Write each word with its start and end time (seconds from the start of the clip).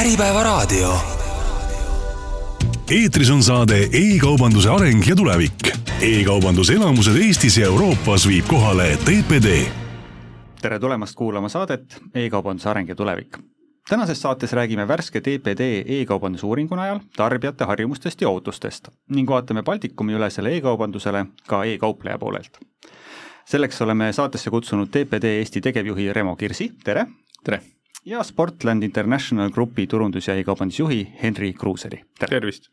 Äripäevaraadio. 0.00 0.94
eetris 2.90 3.30
on 3.30 3.42
saade 3.42 3.76
E-kaubanduse 3.92 4.70
areng 4.70 5.08
ja 5.08 5.16
tulevik 5.16 5.68
e. 5.68 6.20
e-kaubanduse 6.20 6.72
elamused 6.72 7.16
Eestis 7.16 7.56
ja 7.58 7.66
Euroopas 7.66 8.28
viib 8.28 8.44
kohale 8.46 8.96
TPD. 8.96 9.66
tere 10.62 10.78
tulemast 10.78 11.14
kuulama 11.14 11.48
saadet 11.48 11.96
E-kaubanduse 12.14 12.68
areng 12.68 12.88
ja 12.88 12.94
tulevik. 12.94 13.38
tänases 13.88 14.22
saates 14.22 14.52
räägime 14.52 14.88
värske 14.88 15.20
TPD 15.20 15.60
e-kaubanduse 15.86 16.46
uuringu 16.46 16.74
najal 16.74 17.00
tarbijate 17.16 17.64
harjumustest 17.64 18.20
ja 18.20 18.28
ootustest 18.28 18.88
ning 19.08 19.30
vaatame 19.30 19.62
Baltikumi 19.62 20.12
ülesele 20.12 20.56
e-kaubandusele 20.56 21.26
ka 21.48 21.64
e-kaupleja 21.64 22.18
poolelt. 22.18 22.58
selleks 23.44 23.82
oleme 23.82 24.12
saatesse 24.12 24.50
kutsunud 24.50 24.88
TPD 24.88 25.24
Eesti 25.24 25.60
tegevjuhi 25.60 26.12
Remo 26.12 26.36
Kirsi, 26.36 26.72
tere! 26.84 27.06
tere! 27.44 27.75
Ja 28.06 28.22
Sportland 28.22 28.82
International 28.82 29.50
Grupi 29.50 29.86
turundus- 29.86 30.28
ja 30.28 30.34
e-kaubandusjuhi 30.34 31.12
Henri 31.22 31.52
Kruuseri, 31.52 32.02
tere! 32.18 32.30
tervist! 32.30 32.70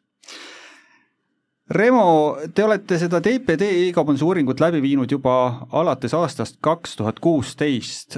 Remo, 1.70 2.38
te 2.54 2.64
olete 2.64 2.98
seda 3.00 3.22
TPD 3.24 3.70
e-kaubanduse 3.88 4.26
uuringut 4.28 4.60
läbi 4.60 4.82
viinud 4.84 5.12
juba 5.12 5.66
alates 5.72 6.14
aastast 6.14 6.60
kaks 6.62 6.98
tuhat 7.00 7.20
kuusteist. 7.20 8.18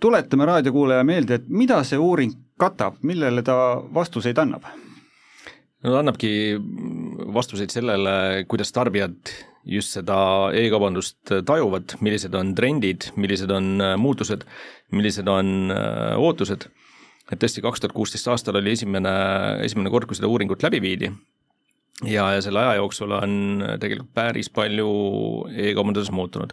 tuletame 0.00 0.44
raadiokuulaja 0.44 1.04
meelde, 1.04 1.34
et 1.34 1.48
mida 1.48 1.82
see 1.84 1.98
uuring 1.98 2.32
katab, 2.58 2.96
millele 3.02 3.42
ta 3.42 3.54
vastuseid 3.94 4.38
annab? 4.38 4.64
no 5.84 5.92
ta 5.92 5.98
annabki 5.98 6.56
vastuseid 7.34 7.70
sellele, 7.70 8.44
kuidas 8.48 8.72
tarbijad 8.72 9.16
just 9.66 9.96
seda 9.96 10.16
e-kaubandust 10.54 11.34
tajuvad, 11.46 11.96
millised 12.04 12.34
on 12.38 12.54
trendid, 12.58 13.10
millised 13.18 13.50
on 13.50 13.82
muutused, 14.00 14.46
millised 14.94 15.28
on 15.30 15.72
äh, 15.74 16.16
ootused. 16.18 16.68
et 17.26 17.40
tõesti, 17.42 17.62
kaks 17.64 17.82
tuhat 17.82 17.94
kuusteist 17.94 18.28
aastal 18.30 18.60
oli 18.60 18.76
esimene, 18.76 19.12
esimene 19.66 19.90
kord, 19.90 20.06
kui 20.06 20.18
seda 20.18 20.30
uuringut 20.30 20.62
läbi 20.62 20.78
viidi 20.84 21.10
ja, 22.04 22.28
ja 22.36 22.42
selle 22.42 22.60
aja 22.60 22.76
jooksul 22.80 23.14
on 23.16 23.64
tegelikult 23.80 24.12
päris 24.14 24.50
palju 24.52 24.90
e-kaubanduses 25.56 26.12
muutunud. 26.14 26.52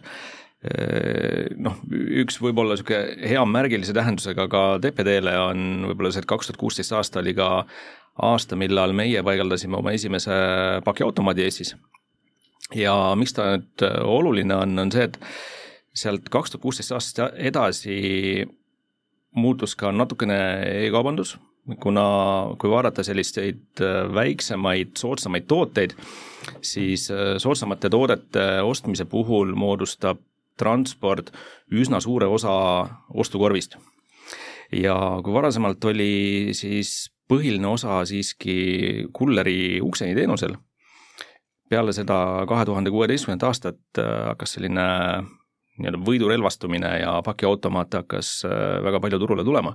Noh, 1.60 1.74
üks 1.92 2.38
võib-olla 2.40 2.72
niisugune 2.72 3.28
hea 3.28 3.42
märgilise 3.44 3.92
tähendusega 3.92 4.46
ka 4.48 4.62
TPD-le 4.80 5.34
on 5.42 5.90
võib-olla 5.90 6.14
see, 6.14 6.24
et 6.24 6.30
kaks 6.30 6.48
tuhat 6.48 6.60
kuusteist 6.62 6.94
aasta 6.96 7.20
oli 7.20 7.34
ka 7.36 7.48
aasta, 8.24 8.56
millal 8.56 8.94
meie 8.96 9.20
paigaldasime 9.26 9.76
oma 9.76 9.92
esimese 9.92 10.32
pakiautomaadi 10.86 11.44
Eestis. 11.44 11.74
Ja 12.74 12.94
miks 13.18 13.36
ta 13.36 13.50
nüüd 13.52 13.86
oluline 14.04 14.56
on, 14.56 14.78
on 14.78 14.92
see, 14.92 15.08
et 15.10 15.18
sealt 15.94 16.28
kaks 16.32 16.54
tuhat 16.54 16.62
kuusteist 16.62 16.94
aastast 16.96 17.20
edasi 17.36 18.46
muutus 19.34 19.74
ka 19.76 19.92
natukene 19.92 20.38
e-kaubandus 20.86 21.36
kuna 21.80 22.04
kui 22.60 22.70
vaadata 22.70 23.04
selliseid 23.04 23.80
äh, 23.80 24.04
väiksemaid, 24.14 24.96
soodsamaid 25.00 25.46
tooteid, 25.48 25.94
siis 26.60 27.08
äh, 27.10 27.36
soodsamate 27.38 27.90
toodete 27.90 28.44
ostmise 28.62 29.04
puhul 29.08 29.54
moodustab 29.56 30.20
transport 30.58 31.32
üsna 31.72 32.00
suure 32.00 32.28
osa 32.30 32.54
ostukorvist. 33.14 33.76
ja 34.72 34.94
kui 35.24 35.32
varasemalt 35.32 35.84
oli 35.84 36.50
siis 36.52 37.10
põhiline 37.30 37.66
osa 37.66 38.04
siiski 38.04 39.08
kulleri 39.12 39.80
ukseni 39.80 40.14
teenusel, 40.14 40.56
peale 41.70 41.94
seda 41.96 42.18
kahe 42.48 42.64
tuhande 42.68 42.92
kuueteistkümnendat 42.94 43.48
aastat 43.48 44.02
äh, 44.02 44.12
hakkas 44.32 44.56
selline 44.58 44.84
nii-öelda 45.78 45.98
võidurelvastumine 46.06 46.90
ja 47.00 47.16
pakiautomaate 47.26 48.04
hakkas 48.04 48.36
väga 48.84 49.00
palju 49.02 49.18
turule 49.18 49.42
tulema 49.44 49.72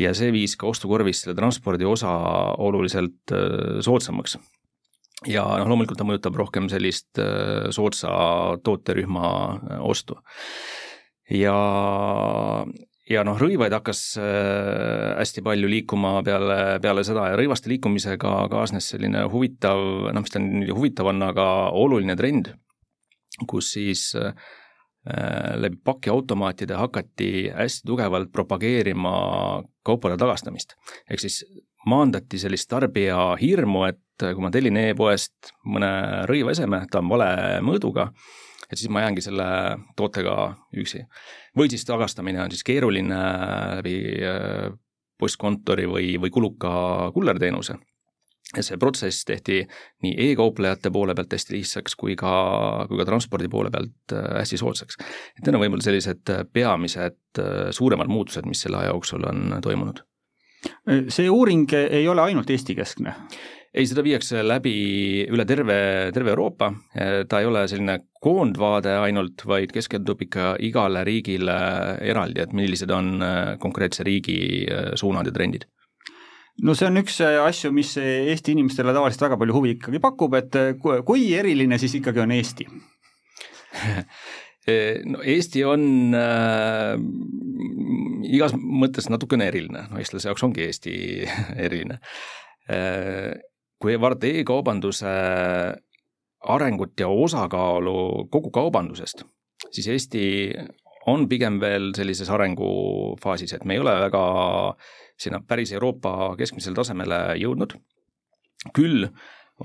ja 0.00 0.12
see 0.16 0.32
viis 0.34 0.56
ka 0.58 0.68
ostukorvis 0.70 1.22
selle 1.22 1.36
transpordi 1.38 1.86
osa 1.88 2.12
oluliselt 2.62 3.34
äh, 3.34 3.80
soodsamaks. 3.84 4.38
ja 5.28 5.44
noh, 5.60 5.68
loomulikult 5.70 6.00
ta 6.00 6.06
mõjutab 6.08 6.38
rohkem 6.38 6.68
sellist 6.72 7.20
äh, 7.20 7.68
soodsa 7.74 8.12
tooterühma 8.64 9.26
äh, 9.32 9.82
ostu. 9.84 10.18
ja, 11.30 11.56
ja 13.12 13.22
noh, 13.26 13.36
rõivaid 13.40 13.74
hakkas 13.76 14.00
hästi 14.16 15.44
palju 15.44 15.68
liikuma 15.68 16.14
peale, 16.26 16.58
peale 16.82 17.04
seda 17.06 17.28
ja 17.30 17.38
rõivaste 17.38 17.70
liikumisega 17.72 18.32
kaasnes 18.52 18.88
selline 18.94 19.26
huvitav, 19.32 19.82
noh, 20.12 20.24
mis 20.24 20.32
ta 20.32 20.42
nüüd 20.42 20.72
huvitav 20.72 21.12
on, 21.12 21.22
aga 21.28 21.46
oluline 21.76 22.16
trend, 22.18 22.54
kus 23.48 23.74
siis 23.76 24.10
äh, 24.18 24.32
Äh, 25.02 25.60
läbi 25.60 25.76
pakiautomaatide 25.84 26.74
hakati 26.74 27.50
hästi 27.50 27.86
tugevalt 27.86 28.28
propageerima 28.32 29.62
kaupade 29.82 30.16
tagastamist. 30.16 30.76
ehk 31.10 31.20
siis 31.20 31.40
maandati 31.86 32.38
sellist 32.38 32.68
tarbija 32.70 33.16
hirmu, 33.40 33.82
et 33.88 33.98
kui 34.22 34.44
ma 34.44 34.50
tellin 34.54 34.76
e-poest 34.76 35.50
mõne 35.66 35.90
rõiveseme, 36.30 36.84
ta 36.86 37.00
on 37.02 37.10
vale 37.10 37.58
mõõduga, 37.66 38.12
et 38.72 38.80
siis 38.80 38.90
ma 38.92 39.04
jäängi 39.04 39.24
selle 39.24 39.46
tootega 39.96 40.36
üksi. 40.80 41.04
või 41.58 41.70
siis 41.70 41.84
tagastamine 41.84 42.42
on 42.42 42.50
siis 42.50 42.64
keeruline 42.64 43.22
läbi 43.78 43.96
äh, 44.26 44.72
postkontori 45.18 45.86
või, 45.86 46.16
või 46.18 46.30
kuluka 46.34 46.72
kullerteenuse 47.14 47.78
ja 48.56 48.64
see 48.64 48.78
protsess 48.80 49.24
tehti 49.28 49.62
nii 50.04 50.12
e-kauplejate 50.26 50.92
poole 50.92 51.14
pealt 51.16 51.32
hästi 51.32 51.56
lihtsaks 51.56 51.96
kui 51.98 52.16
ka, 52.18 52.32
kui 52.88 53.00
ka 53.00 53.06
transpordi 53.08 53.48
poole 53.52 53.72
pealt 53.72 54.14
äh, 54.16 54.28
hästi 54.40 54.60
soodsaks. 54.60 54.98
et 55.36 55.46
need 55.46 55.56
on 55.56 55.64
võib-olla 55.64 55.86
sellised 55.86 56.32
äh, 56.34 56.44
peamised 56.52 57.40
äh, 57.40 57.70
suuremad 57.70 58.12
muutused, 58.12 58.48
mis 58.48 58.64
selle 58.64 58.82
aja 58.82 58.92
jooksul 58.92 59.24
on 59.28 59.58
toimunud. 59.64 60.04
see 61.08 61.30
uuring 61.30 61.66
ei 61.82 62.06
ole 62.08 62.28
ainult 62.28 62.50
Eesti-keskne? 62.50 63.16
Ei, 63.72 63.86
seda 63.88 64.04
viiakse 64.04 64.42
läbi 64.44 64.74
üle 65.32 65.46
terve, 65.48 65.76
terve 66.12 66.34
Euroopa, 66.34 66.70
ta 67.28 67.40
ei 67.40 67.46
ole 67.48 67.64
selline 67.70 67.98
koondvaade 68.22 68.98
ainult, 69.00 69.46
vaid 69.48 69.72
keskendub 69.72 70.20
ikka 70.26 70.56
igale 70.60 71.04
riigile 71.08 71.56
eraldi, 72.04 72.44
et 72.44 72.52
millised 72.52 72.92
on 72.92 73.16
konkreetse 73.62 74.04
riigi 74.04 74.36
suunad 75.00 75.30
ja 75.30 75.34
trendid. 75.34 75.64
No 76.60 76.74
see 76.76 76.86
on 76.90 77.00
üks 77.00 77.16
äh, 77.24 77.38
asju, 77.40 77.72
mis 77.72 77.94
Eesti 77.96 78.52
inimestele 78.52 78.92
tavaliselt 78.92 79.24
väga 79.24 79.38
palju 79.40 79.54
huvi 79.56 79.74
ikkagi 79.78 80.00
pakub, 80.02 80.34
et 80.36 80.58
äh, 80.60 80.74
kui 80.76 81.30
eriline 81.38 81.78
siis 81.80 81.96
ikkagi 82.00 82.24
on 82.24 82.38
Eesti? 82.38 82.68
No 84.62 85.18
Eesti 85.26 85.64
on 85.66 86.12
äh, 86.14 86.92
igas 88.30 88.52
mõttes 88.54 89.08
natukene 89.10 89.48
eriline, 89.50 89.88
no 89.90 89.98
eestlase 89.98 90.28
jaoks 90.28 90.44
ongi 90.46 90.62
Eesti 90.68 90.92
eriline. 91.66 91.96
Äh,. 92.70 93.32
Kui 93.82 93.98
vaadata 94.00 94.30
e-kaubanduse 94.30 95.12
arengut 96.54 97.00
ja 97.00 97.08
osakaalu 97.10 98.28
kogu 98.30 98.50
kaubandusest, 98.54 99.24
siis 99.70 99.88
Eesti 99.90 100.24
on 101.10 101.26
pigem 101.28 101.58
veel 101.62 101.90
sellises 101.96 102.30
arengufaasis, 102.30 103.56
et 103.56 103.66
me 103.66 103.74
ei 103.74 103.82
ole 103.82 103.94
väga 104.04 104.22
sinna 105.18 105.42
päris 105.46 105.72
Euroopa 105.74 106.34
keskmisele 106.38 106.78
tasemele 106.78 107.20
jõudnud. 107.42 107.74
küll 108.74 109.08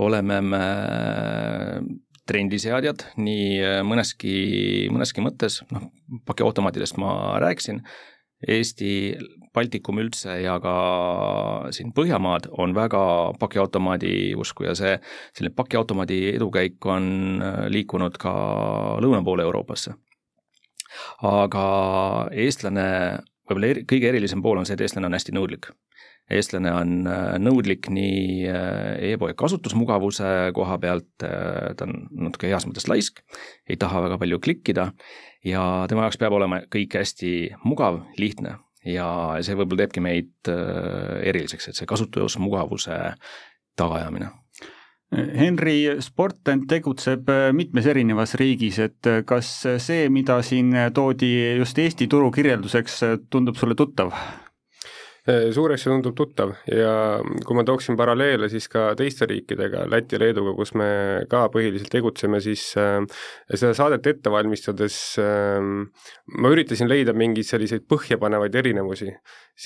oleme 0.01 0.41
me 0.41 0.63
trendiseadjad 2.27 3.03
nii 3.21 3.83
mõneski, 3.85 4.33
mõneski 4.91 5.21
mõttes, 5.23 5.61
noh, 5.71 5.91
pakiautomaatidest 6.25 6.97
ma 6.97 7.37
rääkisin, 7.41 7.83
Eesti, 8.47 8.89
Baltikum 9.57 10.01
üldse 10.03 10.37
ja 10.43 10.57
ka 10.63 10.77
siin 11.75 11.93
Põhjamaad 11.97 12.51
on 12.61 12.75
väga 12.77 13.03
pakiautomaadi 13.41 14.35
usku 14.37 14.69
ja 14.69 14.75
see, 14.77 14.97
selline 15.33 15.55
pakiautomaadi 15.57 16.23
edukäik 16.35 16.85
on 16.85 17.41
liikunud 17.73 18.19
ka 18.21 18.33
lõuna 19.01 19.23
poole 19.25 19.47
Euroopasse 19.47 19.97
aga 21.27 21.65
eestlane, 22.35 22.87
võib-olla 23.47 23.73
eri, 23.73 23.83
kõige 23.89 24.09
erilisem 24.11 24.43
pool 24.43 24.59
on 24.61 24.67
see, 24.67 24.77
et 24.77 24.85
eestlane 24.85 25.09
on 25.09 25.17
hästi 25.17 25.35
nõudlik. 25.35 25.71
eestlane 26.27 26.71
on 26.75 27.07
äh, 27.07 27.37
nõudlik 27.39 27.87
nii 27.87 28.47
äh, 28.51 29.13
e-poe 29.13 29.31
kasutusmugavuse 29.39 30.51
koha 30.53 30.75
pealt, 30.83 31.07
äh, 31.23 31.71
ta 31.79 31.87
on 31.87 32.09
natuke 32.27 32.49
heas 32.51 32.67
mõttes 32.67 32.89
laisk, 32.91 33.23
ei 33.69 33.79
taha 33.79 34.03
väga 34.03 34.17
palju 34.19 34.41
klikkida 34.43 34.91
ja 35.47 35.63
tema 35.87 36.03
jaoks 36.03 36.19
peab 36.19 36.35
olema 36.35 36.59
kõik 36.67 36.99
hästi 36.99 37.33
mugav, 37.63 38.03
lihtne 38.19 38.57
ja 38.85 39.07
see 39.41 39.55
võib-olla 39.57 39.85
teebki 39.85 40.03
meid 40.03 40.49
eriliseks, 40.49 41.69
et 41.69 41.79
see 41.79 41.89
kasutusmugavuse 41.89 42.99
tagaajamine 43.77 44.29
Henri 45.15 46.01
Sportland 46.03 46.65
tegutseb 46.67 47.29
äh, 47.31 47.51
mitmes 47.55 47.85
erinevas 47.87 48.35
riigis, 48.39 48.79
et 48.83 49.07
äh, 49.07 49.21
kas 49.27 49.51
see, 49.79 50.09
mida 50.11 50.41
siin 50.43 50.73
toodi 50.93 51.29
just 51.61 51.79
Eesti 51.79 52.09
turu 52.11 52.31
kirjelduseks, 52.35 52.99
tundub 53.31 53.55
sulle 53.55 53.77
tuttav? 53.79 54.11
Suuresti 55.27 55.89
tundub 55.89 56.15
tuttav 56.15 56.53
ja 56.71 57.19
kui 57.45 57.57
ma 57.57 57.63
tooksin 57.67 57.97
paralleele 57.99 58.47
siis 58.51 58.69
ka 58.71 58.93
teiste 58.97 59.27
riikidega, 59.27 59.83
Läti 59.91 60.15
ja 60.15 60.21
Leeduga, 60.21 60.53
kus 60.55 60.71
me 60.79 60.87
ka 61.29 61.45
põhiliselt 61.51 61.91
tegutseme, 61.91 62.39
siis 62.43 62.63
äh, 62.79 63.01
seda 63.51 63.73
saadet 63.75 64.07
ette 64.07 64.31
valmistades 64.31 64.97
äh, 65.19 65.59
ma 66.39 66.51
üritasin 66.53 66.87
leida 66.87 67.15
mingeid 67.17 67.47
selliseid 67.47 67.83
põhjapanevaid 67.91 68.55
erinevusi, 68.61 69.11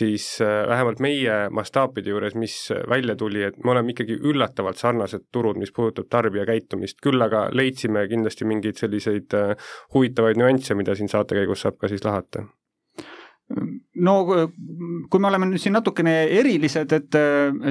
siis 0.02 0.26
äh, 0.42 0.64
vähemalt 0.72 1.04
meie 1.04 1.38
mastaapide 1.54 2.14
juures, 2.14 2.38
mis 2.40 2.56
välja 2.90 3.16
tuli, 3.20 3.44
et 3.46 3.60
me 3.62 3.76
oleme 3.76 3.94
ikkagi 3.94 4.18
üllatavalt 4.18 4.82
sarnased 4.82 5.28
turud, 5.32 5.60
mis 5.62 5.74
puudutab 5.76 6.10
tarbija 6.10 6.48
käitumist, 6.50 6.98
küll 7.04 7.22
aga 7.22 7.50
leidsime 7.54 8.08
kindlasti 8.10 8.50
mingeid 8.50 8.82
selliseid 8.82 9.38
huvitavaid 9.94 10.42
nüansse, 10.42 10.76
mida 10.80 10.98
siin 10.98 11.12
saate 11.12 11.38
käigus 11.38 11.62
saab 11.68 11.78
ka 11.78 11.92
siis 11.92 12.04
lahata. 12.08 12.48
No 13.96 14.16
kui 15.10 15.22
me 15.22 15.30
oleme 15.30 15.48
nüüd 15.50 15.62
siin 15.62 15.74
natukene 15.78 16.14
erilised, 16.40 16.92
et, 16.98 17.18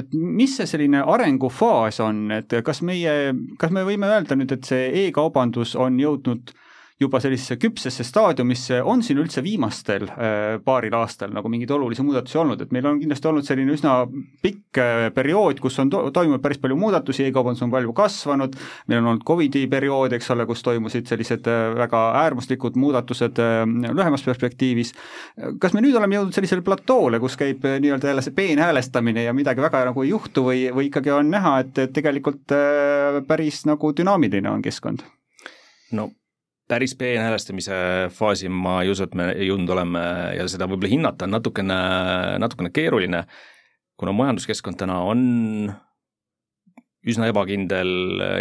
et 0.01 0.13
mis 0.13 0.57
see 0.57 0.67
selline 0.69 1.03
arengufaas 1.13 2.01
on, 2.03 2.25
et 2.35 2.57
kas 2.65 2.81
meie, 2.85 3.33
kas 3.61 3.71
me 3.71 3.85
võime 3.87 4.09
öelda 4.11 4.37
nüüd, 4.39 4.51
et 4.55 4.67
see 4.67 4.89
e-kaubandus 5.05 5.75
on 5.79 5.99
jõudnud 6.01 6.51
äh, 6.51 6.70
juba 7.01 7.19
sellisesse 7.21 7.57
küpsesse 7.61 8.05
staadiumisse, 8.05 8.81
on 8.85 9.01
siin 9.05 9.19
üldse 9.21 9.43
viimastel 9.43 10.05
äh, 10.11 10.57
paaril 10.65 10.95
aastal 10.99 11.33
nagu 11.33 11.49
mingeid 11.51 11.73
olulisi 11.73 12.05
muudatusi 12.05 12.39
olnud, 12.41 12.61
et 12.61 12.73
meil 12.75 12.87
on 12.89 12.99
kindlasti 13.01 13.29
olnud 13.31 13.47
selline 13.47 13.73
üsna 13.75 13.95
pikk 14.43 14.79
äh, 14.81 15.07
periood, 15.15 15.61
kus 15.63 15.79
on 15.81 15.91
to 15.91 16.03
toimunud 16.13 16.43
päris 16.43 16.61
palju 16.61 16.77
muudatusi 16.79 17.25
e, 17.25 17.31
e-kaubandus 17.31 17.65
on 17.65 17.73
palju 17.73 17.95
kasvanud, 17.97 18.57
meil 18.91 19.01
on 19.01 19.11
olnud 19.13 19.25
Covidi 19.27 19.65
periood, 19.71 20.13
eks 20.17 20.31
ole, 20.35 20.45
kus 20.49 20.63
toimusid 20.65 21.09
sellised 21.09 21.49
äh, 21.49 21.63
väga 21.81 22.03
äärmuslikud 22.21 22.77
muudatused 22.81 23.41
lühemas 23.41 24.23
perspektiivis. 24.25 24.93
kas 25.61 25.73
me 25.73 25.81
nüüd 25.83 25.95
oleme 25.97 26.17
jõudnud 26.17 26.35
sellisele 26.35 26.65
platoole, 26.65 27.19
kus 27.23 27.37
käib 27.39 27.65
nii-öelda 27.65 28.11
jälle 28.11 28.25
see 28.25 28.35
peenhäälestamine 28.37 29.25
ja 29.25 29.33
midagi 29.33 29.63
väga 29.63 29.85
nagu 29.89 30.05
ei 30.05 30.13
juhtu 30.13 30.45
või, 30.45 30.65
või 30.75 30.89
ikkagi 30.89 31.13
on 31.15 31.31
näha, 31.33 31.57
et, 31.65 31.83
tegelikult 31.93 32.53
päris 33.27 33.63
nagu 33.69 33.93
dünaamiline 33.97 34.49
on 34.51 34.61
keskkond? 34.65 35.05
no 35.91 36.09
päris 36.71 36.93
peenhäälestamise 36.95 37.75
faasi 38.15 38.49
ma 38.49 38.79
ei 38.85 38.91
usu, 38.93 39.03
et 39.07 39.15
me 39.17 39.31
jõudnud 39.35 39.73
oleme 39.75 40.01
ja 40.37 40.47
seda 40.51 40.69
võib-olla 40.71 40.93
hinnata 40.93 41.27
on 41.27 41.35
natukene, 41.35 41.79
natukene 42.39 42.71
keeruline, 42.73 43.25
kuna 43.99 44.13
majanduskeskkond 44.15 44.79
täna 44.79 45.01
on 45.03 45.21
üsna 47.11 47.27
ebakindel 47.31 47.91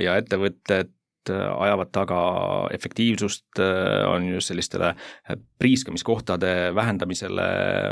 ja 0.05 0.15
ettevõtted 0.21 0.95
ajavad 1.31 1.91
taga 1.93 2.21
efektiivsust, 2.75 3.61
on 4.09 4.29
just 4.37 4.51
sellistele 4.51 4.95
priiskamiskohtade 5.61 6.71
vähendamisele 6.75 7.47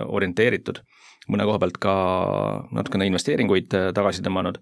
orienteeritud, 0.07 0.81
mõne 1.33 1.47
koha 1.49 1.61
pealt 1.63 1.79
ka 1.83 1.95
natukene 2.75 3.09
investeeringuid 3.09 3.75
tagasi 3.97 4.25
tõmmanud. 4.25 4.61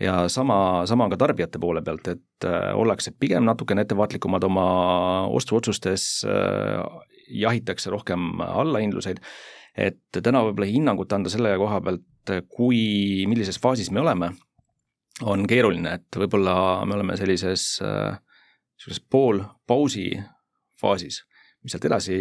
Ja 0.00 0.26
sama, 0.28 0.84
sama 0.88 1.06
on 1.06 1.12
ka 1.14 1.18
tarbijate 1.20 1.60
poole 1.60 1.80
pealt, 1.84 2.08
et 2.12 2.44
äh, 2.44 2.72
ollakse 2.76 3.14
pigem 3.16 3.46
natukene 3.48 3.86
ettevaatlikumad 3.86 4.44
oma 4.44 4.66
ostuotsustes, 5.32 6.08
äh, 6.28 6.82
jahitakse 7.32 7.90
rohkem 7.92 8.42
allahindluseid, 8.44 9.22
et 9.76 10.20
täna 10.20 10.44
võib-olla 10.44 10.68
hinnangut 10.68 11.12
anda 11.16 11.32
selle 11.32 11.54
koha 11.60 11.80
pealt, 11.84 12.34
kui, 12.52 13.24
millises 13.30 13.56
faasis 13.62 13.88
me 13.94 14.02
oleme, 14.02 14.32
on 15.24 15.46
keeruline, 15.48 15.96
et 15.96 16.20
võib-olla 16.20 16.84
me 16.84 16.98
oleme 16.98 17.16
sellises 17.16 17.78
niisuguses 17.80 19.00
äh, 19.00 19.08
poolpausi 19.10 20.10
faasis 20.80 21.22
mis 21.66 21.74
sealt 21.74 21.88
edasi 21.90 22.18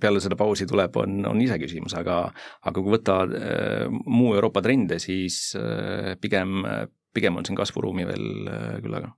peale 0.00 0.22
seda 0.24 0.38
pausi 0.40 0.66
tuleb, 0.68 0.96
on, 0.96 1.20
on 1.28 1.40
iseküsimus, 1.44 1.94
aga 2.00 2.22
aga 2.64 2.80
kui 2.80 2.96
võtta 2.96 3.20
muu 4.08 4.32
Euroopa 4.34 4.62
trende, 4.64 4.98
siis 5.02 5.50
pigem 6.20 6.64
pigem 7.14 7.36
on 7.36 7.46
siin 7.46 7.58
kasvuruumi 7.58 8.06
veel 8.08 8.30
äh, 8.50 8.78
küllaga. 8.84 9.14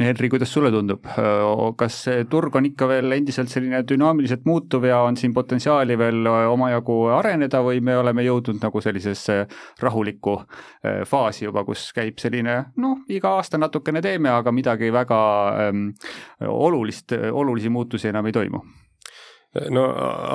Henri, 0.00 0.30
kuidas 0.32 0.48
sulle 0.48 0.70
tundub, 0.72 1.04
äh, 1.12 1.42
kas 1.76 1.98
see 2.06 2.22
turg 2.32 2.54
on 2.56 2.64
ikka 2.70 2.86
veel 2.88 3.12
endiselt 3.18 3.52
selline 3.52 3.82
dünaamiliselt 3.84 4.46
muutuv 4.48 4.86
ja 4.88 5.02
on 5.04 5.18
siin 5.20 5.34
potentsiaali 5.36 5.98
veel 6.00 6.24
äh, 6.30 6.44
omajagu 6.52 6.96
areneda 7.18 7.60
või 7.64 7.82
me 7.84 7.96
oleme 8.00 8.24
jõudnud 8.24 8.62
nagu 8.64 8.80
sellisesse 8.80 9.42
rahulikku 9.84 10.38
faasi 11.08 11.44
juba, 11.44 11.66
kus 11.68 11.90
käib 11.96 12.20
selline 12.20 12.56
noh, 12.80 13.04
iga 13.12 13.36
aasta 13.38 13.60
natukene 13.60 14.02
teeme, 14.04 14.32
aga 14.32 14.52
midagi 14.52 14.92
väga 14.92 15.20
ähm, 15.66 15.86
olulist, 16.48 17.12
olulisi 17.32 17.72
muutusi 17.72 18.08
enam 18.12 18.32
ei 18.32 18.36
toimu? 18.36 18.64
No 19.70 19.84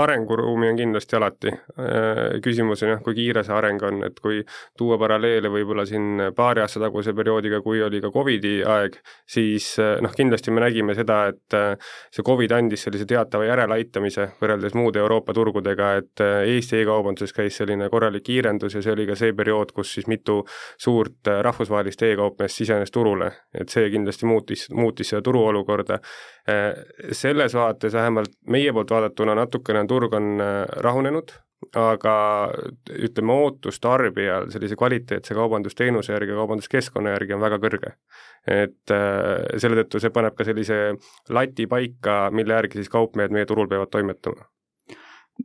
arenguruumi 0.02 0.70
on 0.70 0.78
kindlasti 0.78 1.16
alati. 1.16 1.52
Äh, 1.52 2.40
küsimus 2.44 2.84
on 2.84 2.94
jah, 2.94 3.02
kui 3.04 3.16
kiire 3.18 3.44
see 3.44 3.56
areng 3.56 3.82
on, 3.84 4.04
et 4.08 4.20
kui 4.24 4.40
tuua 4.78 4.98
paralleele 5.02 5.52
võib-olla 5.52 5.86
siin 5.88 6.24
paari 6.36 6.64
aasta 6.64 6.80
taguse 6.84 7.14
perioodiga, 7.18 7.60
kui 7.66 7.82
oli 7.84 8.00
ka 8.02 8.12
Covidi 8.16 8.60
aeg, 8.64 8.96
siis 9.28 9.72
äh, 9.82 9.98
noh, 10.04 10.14
kindlasti 10.16 10.54
me 10.56 10.64
nägime 10.64 10.96
seda, 10.98 11.20
et 11.34 11.58
äh, 11.58 11.92
see 12.16 12.26
Covid 12.26 12.56
andis 12.56 12.86
sellise 12.88 13.08
teatava 13.10 13.48
järeleaitamise 13.50 14.30
võrreldes 14.40 14.78
muude 14.80 15.04
Euroopa 15.04 15.36
turgudega, 15.36 15.92
et 16.00 16.24
Eesti 16.24 16.82
e-kaubanduses 16.84 17.36
käis 17.36 17.60
selline 17.60 17.90
korralik 17.92 18.24
kiirendus 18.30 18.78
ja 18.78 18.84
see 18.84 18.96
oli 18.96 19.08
ka 19.10 19.20
see 19.20 19.36
periood, 19.36 19.74
kus 19.76 19.94
siis 19.98 20.08
mitu 20.12 20.40
suurt 20.80 21.28
rahvusvahelist 21.44 22.04
e-kaupmeest 22.08 22.64
sisenes 22.64 22.92
turule, 22.92 23.32
et 23.54 23.72
see 23.72 23.90
kindlasti 23.92 24.28
muutis, 24.30 24.68
muutis 24.72 25.12
seda 25.12 25.22
turuolukorda. 25.26 26.00
selles 27.14 27.54
vaates 27.54 27.94
vähemalt 27.94 28.32
meie 28.50 28.72
poolt 28.74 28.90
vaadates 28.90 29.09
vaadatuna 29.10 29.36
natukene 29.36 29.86
turg 29.88 30.14
on 30.14 30.42
äh, 30.42 30.66
rahunenud, 30.84 31.32
aga 31.76 32.14
ütleme, 32.96 33.34
ootus 33.34 33.80
tarbijal 33.80 34.50
sellise 34.50 34.76
kvaliteetse 34.80 35.36
kaubandusteenuse 35.36 36.14
järgi, 36.14 36.32
kaubanduskeskkonna 36.38 37.18
järgi 37.18 37.34
on 37.34 37.42
väga 37.42 37.60
kõrge. 37.60 37.96
et 38.48 38.92
äh, 38.92 39.58
selle 39.58 39.84
tõttu 39.84 40.00
see 40.00 40.10
paneb 40.10 40.36
ka 40.36 40.46
sellise 40.46 40.96
lati 41.30 41.68
paika, 41.68 42.30
mille 42.32 42.54
järgi 42.54 42.80
siis 42.80 42.90
kaupmehed 42.90 43.32
meie 43.32 43.46
turul 43.46 43.68
peavad 43.68 43.90
toimetama 43.92 44.48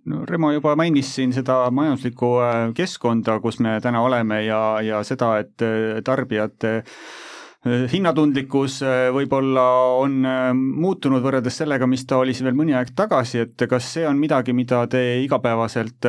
no 0.07 0.25
Remo 0.27 0.53
juba 0.53 0.77
mainis 0.77 1.15
siin 1.15 1.33
seda 1.33 1.71
majanduslikku 1.71 2.39
äh, 2.41 2.73
keskkonda, 2.75 3.41
kus 3.41 3.59
me 3.61 3.81
täna 3.83 4.03
oleme 4.03 4.45
ja, 4.45 4.81
ja 4.83 5.03
seda, 5.03 5.39
et 5.39 6.05
tarbijad 6.05 6.71
hinnatundlikkus 7.65 8.81
äh, 8.85 9.07
võib-olla 9.15 9.65
on 9.97 10.19
äh, 10.29 10.49
muutunud 10.55 11.23
võrreldes 11.25 11.63
sellega, 11.63 11.89
mis 11.89 12.05
ta 12.09 12.19
oli 12.21 12.35
siin 12.37 12.51
veel 12.51 12.59
mõni 12.59 12.75
aeg 12.77 12.93
tagasi, 12.97 13.41
et 13.47 13.65
kas 13.71 13.89
see 13.97 14.05
on 14.09 14.21
midagi, 14.21 14.53
mida 14.57 14.83
te 14.91 15.01
igapäevaselt 15.25 16.09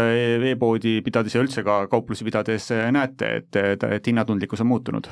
e-poodi 0.52 0.98
pidades 1.06 1.36
ja 1.36 1.44
üldse 1.44 1.64
ka 1.64 1.86
kauplusi 1.92 2.28
pidades 2.28 2.68
näete, 2.92 3.32
et, 3.40 3.62
et, 3.62 3.88
et 4.00 4.12
hinnatundlikkus 4.12 4.66
on 4.66 4.72
muutunud? 4.74 5.10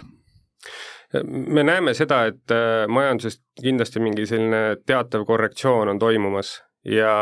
me 1.23 1.61
näeme 1.61 1.91
seda, 1.93 2.23
et 2.25 2.51
majanduses 2.89 3.35
kindlasti 3.61 4.01
mingi 4.01 4.25
selline 4.25 4.79
teatav 4.81 5.27
korrektsioon 5.29 5.91
on 5.91 5.99
toimumas 6.01 6.55
ja 6.85 7.13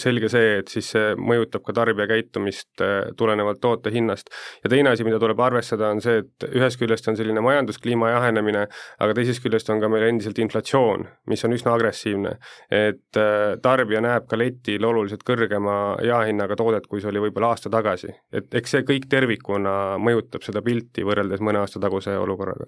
selge 0.00 0.28
see, 0.32 0.58
et 0.60 0.70
siis 0.72 0.90
see 0.94 1.12
mõjutab 1.18 1.62
ka 1.66 1.74
tarbija 1.76 2.08
käitumist 2.10 2.82
äh, 2.82 3.10
tulenevalt 3.18 3.60
toote 3.62 3.92
hinnast. 3.94 4.30
ja 4.64 4.70
teine 4.70 4.90
asi, 4.90 5.04
mida 5.06 5.20
tuleb 5.22 5.38
arvestada, 5.40 5.92
on 5.94 6.02
see, 6.02 6.22
et 6.24 6.46
ühest 6.50 6.80
küljest 6.80 7.06
on 7.10 7.18
selline 7.18 7.42
majanduskliima 7.44 8.10
jahenemine, 8.10 8.66
aga 8.98 9.14
teisest 9.14 9.42
küljest 9.44 9.70
on 9.70 9.82
ka 9.82 9.90
meil 9.92 10.08
endiselt 10.08 10.38
inflatsioon, 10.42 11.06
mis 11.30 11.44
on 11.46 11.54
üsna 11.54 11.74
agressiivne. 11.78 12.34
et 12.74 13.20
äh, 13.20 13.54
tarbija 13.62 14.02
näeb 14.02 14.26
ka 14.30 14.38
letil 14.38 14.84
oluliselt 14.84 15.22
kõrgema 15.26 15.78
jaehinnaga 16.04 16.58
toodet, 16.58 16.90
kui 16.90 17.00
see 17.00 17.12
oli 17.12 17.22
võib-olla 17.28 17.52
aasta 17.54 17.70
tagasi. 17.70 18.10
et 18.32 18.54
eks 18.54 18.76
see 18.76 18.86
kõik 18.88 19.06
tervikuna 19.10 19.76
mõjutab 20.02 20.42
seda 20.42 20.62
pilti 20.62 21.06
võrreldes 21.06 21.40
mõne 21.44 21.62
aasta 21.62 21.78
taguse 21.78 22.16
olukorraga. 22.18 22.66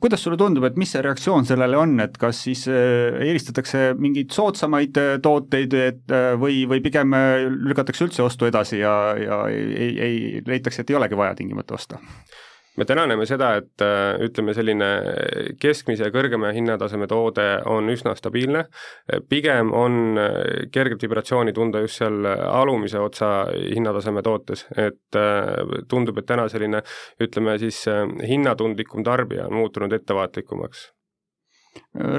kuidas 0.00 0.26
sulle 0.26 0.40
tundub, 0.40 0.66
et 0.66 0.76
mis 0.76 0.90
see 0.90 1.06
reaktsioon 1.06 1.46
sellele 1.46 1.78
on, 1.78 1.94
et 2.02 2.18
kas 2.18 2.42
siis 2.48 2.66
äh, 2.66 3.14
eelistatakse 3.28 3.92
mingeid 3.94 4.34
soodsamaid 4.34 4.98
tooteid, 5.22 5.67
nüüd, 5.68 5.78
et 5.92 6.12
äh, 6.14 6.34
või, 6.40 6.64
või 6.68 6.82
pigem 6.84 7.14
äh, 7.16 7.46
lükatakse 7.48 8.06
üldse 8.08 8.24
ostu 8.24 8.48
edasi 8.48 8.80
ja, 8.82 9.14
ja 9.18 9.44
ei, 9.52 9.94
ei, 10.00 10.42
leitakse, 10.46 10.82
et 10.82 10.90
ei 10.90 10.98
olegi 10.98 11.18
vaja 11.18 11.34
tingimata 11.38 11.74
osta? 11.74 12.02
me 12.78 12.84
täna 12.86 13.08
näeme 13.10 13.24
seda, 13.26 13.56
et 13.58 13.82
äh, 13.82 14.20
ütleme, 14.22 14.52
selline 14.54 14.88
keskmise 15.58 16.06
ja 16.06 16.12
kõrgema 16.14 16.52
hinnataseme 16.54 17.08
toode 17.10 17.46
on 17.66 17.90
üsna 17.90 18.12
stabiilne, 18.14 18.68
pigem 19.28 19.72
on 19.74 20.20
kerget 20.70 21.02
vibratsiooni 21.02 21.52
tunda 21.56 21.82
just 21.82 21.98
seal 21.98 22.28
alumise 22.28 23.02
otsa 23.02 23.32
hinnataseme 23.50 24.22
tootes, 24.22 24.62
et 24.78 25.18
tundub, 25.90 26.22
et 26.22 26.28
täna 26.30 26.46
selline 26.52 26.84
ütleme 27.18 27.58
siis 27.58 27.82
hinnatundlikum 28.30 29.02
tarbija 29.02 29.48
on 29.50 29.58
muutunud 29.58 29.98
ettevaatlikumaks 29.98 30.86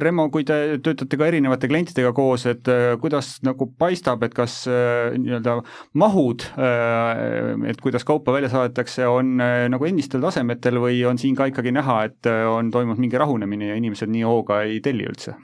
Remo, 0.04 0.26
kui 0.34 0.44
te 0.48 0.80
töötate 0.84 1.18
ka 1.20 1.28
erinevate 1.30 1.70
klientidega 1.72 2.12
koos, 2.16 2.46
et 2.50 2.68
äh, 2.72 2.94
kuidas 3.02 3.38
nagu 3.46 3.70
paistab, 3.80 4.24
et 4.26 4.36
kas 4.36 4.62
äh, 4.70 5.16
nii-öelda 5.16 5.60
mahud, 6.02 6.46
äh, 6.60 7.54
et 7.72 7.82
kuidas 7.84 8.06
kaupa 8.08 8.34
välja 8.36 8.52
saadetakse, 8.52 9.08
on 9.08 9.38
nagu 9.40 9.88
endistel 9.88 10.24
tasemetel 10.24 10.82
või 10.84 11.02
on 11.08 11.20
siin 11.22 11.38
ka 11.38 11.50
ikkagi 11.52 11.74
näha, 11.76 12.02
et 12.10 12.30
on 12.30 12.72
toimunud 12.74 13.02
mingi 13.02 13.20
rahunemine 13.22 13.72
ja 13.72 13.78
inimesed 13.80 14.12
nii 14.12 14.26
hooga 14.28 14.64
ei 14.68 14.82
telli 14.86 15.08
üldse? 15.10 15.38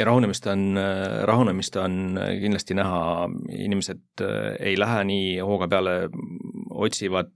ja 0.00 0.06
rahunemist 0.08 0.46
on, 0.48 0.78
rahunemist 1.28 1.74
on 1.76 2.16
kindlasti 2.40 2.72
näha, 2.78 3.28
inimesed 3.52 4.22
ei 4.64 4.78
lähe 4.80 5.02
nii 5.04 5.34
hooga 5.44 5.68
peale, 5.68 5.96
otsivad, 6.72 7.34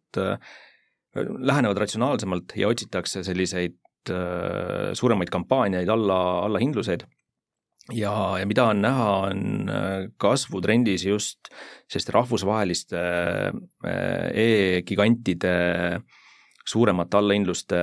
lähenevad 1.15 1.83
ratsionaalsemalt 1.83 2.57
ja 2.57 2.71
otsitakse 2.73 3.21
selliseid 3.27 3.77
suuremaid 4.11 5.31
kampaaniaid, 5.33 5.89
alla, 5.89 6.17
allahindluseid. 6.45 7.05
Ja, 7.93 8.13
ja 8.41 8.47
mida 8.49 8.65
on 8.73 8.81
näha, 8.81 9.09
on 9.29 9.71
kasvutrendis 10.21 11.05
just 11.05 11.51
selliste 11.93 12.15
rahvusvaheliste 12.17 13.03
e-gigantide 14.41 15.53
suuremate 16.65 17.19
allahindluste 17.21 17.81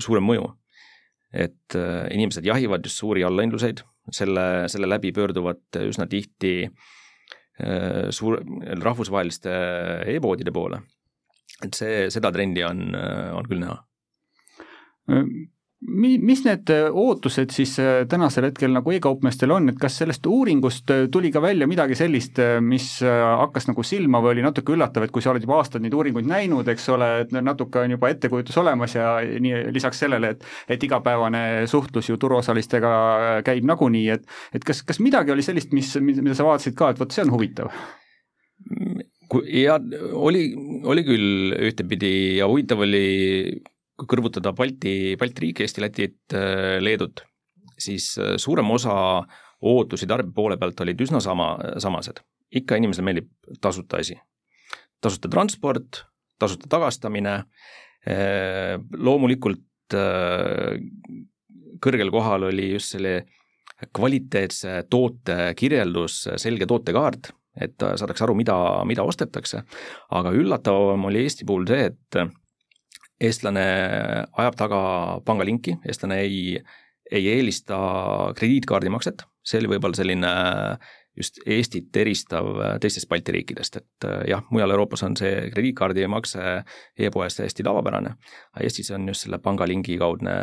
suurem 0.00 0.26
mõju. 0.28 0.48
Et 1.28 1.76
äh, 1.76 2.06
inimesed 2.16 2.46
jahivad 2.48 2.86
just 2.88 3.02
suuri 3.02 3.24
allahindluseid, 3.26 3.82
selle, 4.14 4.44
selle 4.72 4.88
läbi 4.88 5.12
pöörduvad 5.12 5.80
üsna 5.82 6.06
tihti 6.08 6.54
äh, 6.64 8.08
suur, 8.14 8.40
rahvusvaheliste 8.80 9.52
e-poodide 10.14 10.54
poole. 10.54 10.80
et 11.64 11.74
see, 11.74 12.06
seda 12.14 12.30
trendi 12.30 12.62
on, 12.62 12.94
on 13.34 13.46
küll 13.50 13.58
näha 13.58 13.80
mi-, 15.86 16.18
mis 16.18 16.42
need 16.44 16.70
äh, 16.72 16.88
ootused 16.90 17.52
siis 17.54 17.76
äh, 17.82 18.02
tänasel 18.10 18.48
hetkel 18.48 18.72
nagu 18.74 18.92
e-kaupmeestel 18.94 19.52
on, 19.54 19.70
et 19.70 19.78
kas 19.80 19.98
sellest 20.00 20.26
uuringust 20.26 20.90
äh, 20.94 21.04
tuli 21.12 21.30
ka 21.34 21.42
välja 21.42 21.68
midagi 21.70 21.96
sellist, 21.98 22.40
mis 22.64 22.88
hakkas 23.02 23.68
nagu 23.70 23.84
silma 23.86 24.20
või 24.24 24.36
oli 24.36 24.46
natuke 24.46 24.74
üllatav, 24.74 25.06
et 25.06 25.14
kui 25.14 25.24
sa 25.24 25.32
oled 25.32 25.44
juba 25.44 25.58
aastaid 25.60 25.84
neid 25.84 25.94
uuringuid 25.96 26.28
näinud, 26.28 26.68
eks 26.72 26.88
ole, 26.94 27.10
et 27.24 27.34
natuke 27.34 27.82
on 27.84 27.94
juba 27.96 28.12
ettekujutus 28.12 28.58
olemas 28.62 28.96
ja 28.98 29.18
nii 29.22 29.68
lisaks 29.74 30.02
sellele, 30.04 30.34
et 30.34 30.46
et 30.68 30.84
igapäevane 30.84 31.66
suhtlus 31.70 32.10
ju 32.10 32.18
turuosalistega 32.20 32.90
käib 33.46 33.66
nagunii, 33.68 34.08
et 34.16 34.26
et 34.54 34.64
kas, 34.64 34.82
kas 34.86 35.00
midagi 35.04 35.34
oli 35.34 35.46
sellist, 35.46 35.72
mis, 35.76 35.94
mida 36.02 36.34
sa 36.34 36.46
vaatasid 36.46 36.76
ka, 36.78 36.92
et 36.92 37.00
vot 37.00 37.14
see 37.14 37.24
on 37.26 37.34
huvitav? 37.34 37.72
ja 39.52 39.76
oli, 40.16 40.44
oli 40.88 41.02
küll 41.04 41.58
ühtepidi 41.68 42.38
ja 42.38 42.48
huvitav 42.48 42.80
oli 42.82 43.04
kui 43.98 44.08
kõrvutada 44.12 44.52
Balti, 44.56 45.16
Balti 45.18 45.46
riike, 45.46 45.66
Eesti, 45.66 45.82
Lätit, 45.82 46.18
äh, 46.36 46.78
Leedut, 46.82 47.24
siis 47.78 48.12
äh, 48.22 48.36
suurem 48.38 48.70
osa 48.74 48.94
ootusi 49.68 50.06
tarbija 50.06 50.34
poole 50.34 50.58
pealt 50.58 50.80
olid 50.84 51.00
üsna 51.02 51.20
sama, 51.22 51.56
samased. 51.82 52.22
ikka 52.54 52.78
inimesele 52.78 53.04
meeldib 53.04 53.58
tasuta 53.60 53.98
asi. 53.98 54.14
tasuta 55.00 55.28
transport, 55.28 56.04
tasuta 56.38 56.70
tagastamine, 56.70 57.34
äh, 58.06 58.78
loomulikult 58.94 59.64
kõrgel 61.80 62.10
kohal 62.12 62.42
oli 62.50 62.74
just 62.74 62.92
selle 62.92 63.22
kvaliteetse 63.96 64.82
toote 64.90 65.54
kirjeldus, 65.56 66.26
selge 66.36 66.66
tootekaart, 66.68 67.30
et 67.56 67.80
saadakse 67.80 68.26
aru, 68.26 68.34
mida, 68.36 68.56
mida 68.84 69.06
ostetakse, 69.08 69.62
aga 70.12 70.34
üllatavam 70.36 71.08
oli 71.08 71.22
Eesti 71.24 71.48
puhul 71.48 71.64
see, 71.70 71.88
et 71.88 72.20
eestlane 73.20 73.64
ajab 74.38 74.58
taga 74.58 74.80
pangalinki, 75.26 75.78
eestlane 75.88 76.20
ei, 76.24 76.60
ei 77.10 77.28
eelista 77.34 77.78
krediitkaardimakset, 78.38 79.24
see 79.46 79.62
oli 79.62 79.74
võib-olla 79.74 79.98
selline 79.98 80.32
just 81.18 81.40
Eestit 81.46 81.96
eristav 81.98 82.46
teistest 82.78 83.08
Balti 83.10 83.34
riikidest, 83.34 83.80
et 83.80 84.06
jah, 84.30 84.44
mujal 84.54 84.70
Euroopas 84.70 85.02
on 85.02 85.16
see 85.18 85.48
krediitkaardimakse 85.50 86.44
e-poes 87.06 87.40
täiesti 87.40 87.66
tavapärane, 87.66 88.14
aga 88.54 88.62
Eestis 88.62 88.92
on 88.94 89.08
just 89.10 89.26
selle 89.26 89.40
pangalingi 89.42 89.98
kaudne 89.98 90.36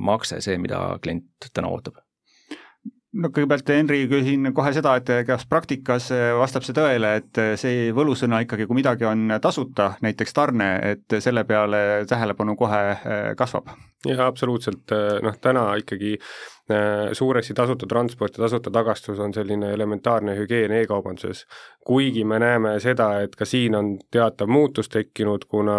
makse 0.00 0.40
see, 0.44 0.56
mida 0.62 0.80
klient 1.04 1.52
täna 1.52 1.68
ootab 1.68 2.00
no 3.14 3.30
kõigepealt, 3.34 3.70
Henri, 3.76 4.02
küsin 4.10 4.50
kohe 4.56 4.72
seda, 4.76 4.96
et 5.00 5.10
kas 5.28 5.46
praktikas 5.50 6.10
vastab 6.40 6.66
see 6.66 6.76
tõele, 6.76 7.14
et 7.20 7.42
see 7.60 7.88
võlusõna 7.94 8.42
ikkagi, 8.44 8.66
kui 8.68 8.80
midagi 8.80 9.08
on 9.08 9.38
tasuta, 9.42 9.94
näiteks 10.04 10.36
tarne, 10.36 10.70
et 10.92 11.18
selle 11.24 11.46
peale 11.48 12.04
tähelepanu 12.10 12.56
kohe 12.58 12.84
kasvab? 13.38 13.70
Jah, 14.08 14.26
absoluutselt, 14.26 14.92
noh 15.24 15.38
täna 15.40 15.70
ikkagi 15.80 16.18
Äh, 16.70 17.12
suuresti 17.12 17.52
tasuta 17.54 17.86
transport 17.86 18.38
ja 18.38 18.44
tasuta 18.44 18.70
tagastus 18.72 19.18
on 19.20 19.34
selline 19.36 19.68
elementaarne 19.72 20.32
hügieen 20.38 20.72
e-kaubanduses. 20.72 21.42
kuigi 21.84 22.22
me 22.24 22.38
näeme 22.38 22.78
seda, 22.80 23.20
et 23.20 23.34
ka 23.36 23.44
siin 23.44 23.74
on 23.76 23.90
teatav 24.10 24.48
muutus 24.48 24.88
tekkinud, 24.88 25.44
kuna 25.44 25.74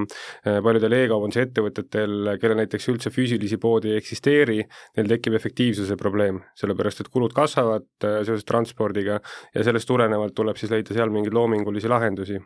äh, 0.00 0.62
paljudel 0.64 0.96
e-kaubanduse 0.96 1.44
ettevõtetel, 1.44 2.30
kellel 2.40 2.56
näiteks 2.62 2.88
üldse 2.88 3.12
füüsilisi 3.12 3.58
poodi 3.60 3.92
ei 3.92 4.00
eksisteeri, 4.00 4.62
neil 4.96 5.12
tekib 5.12 5.36
efektiivsuse 5.36 5.98
probleem, 6.00 6.40
sellepärast 6.56 7.04
et 7.04 7.12
kulud 7.12 7.36
kasvavad 7.36 8.08
äh, 8.08 8.22
seoses 8.24 8.48
transpordiga 8.48 9.20
ja 9.52 9.66
sellest 9.68 9.92
tulenevalt 9.92 10.32
tuleb 10.40 10.56
siis 10.56 10.72
leida 10.72 10.96
seal 10.96 11.12
mingeid 11.12 11.36
loomingulisi 11.36 11.92
lahendusi 11.92 12.40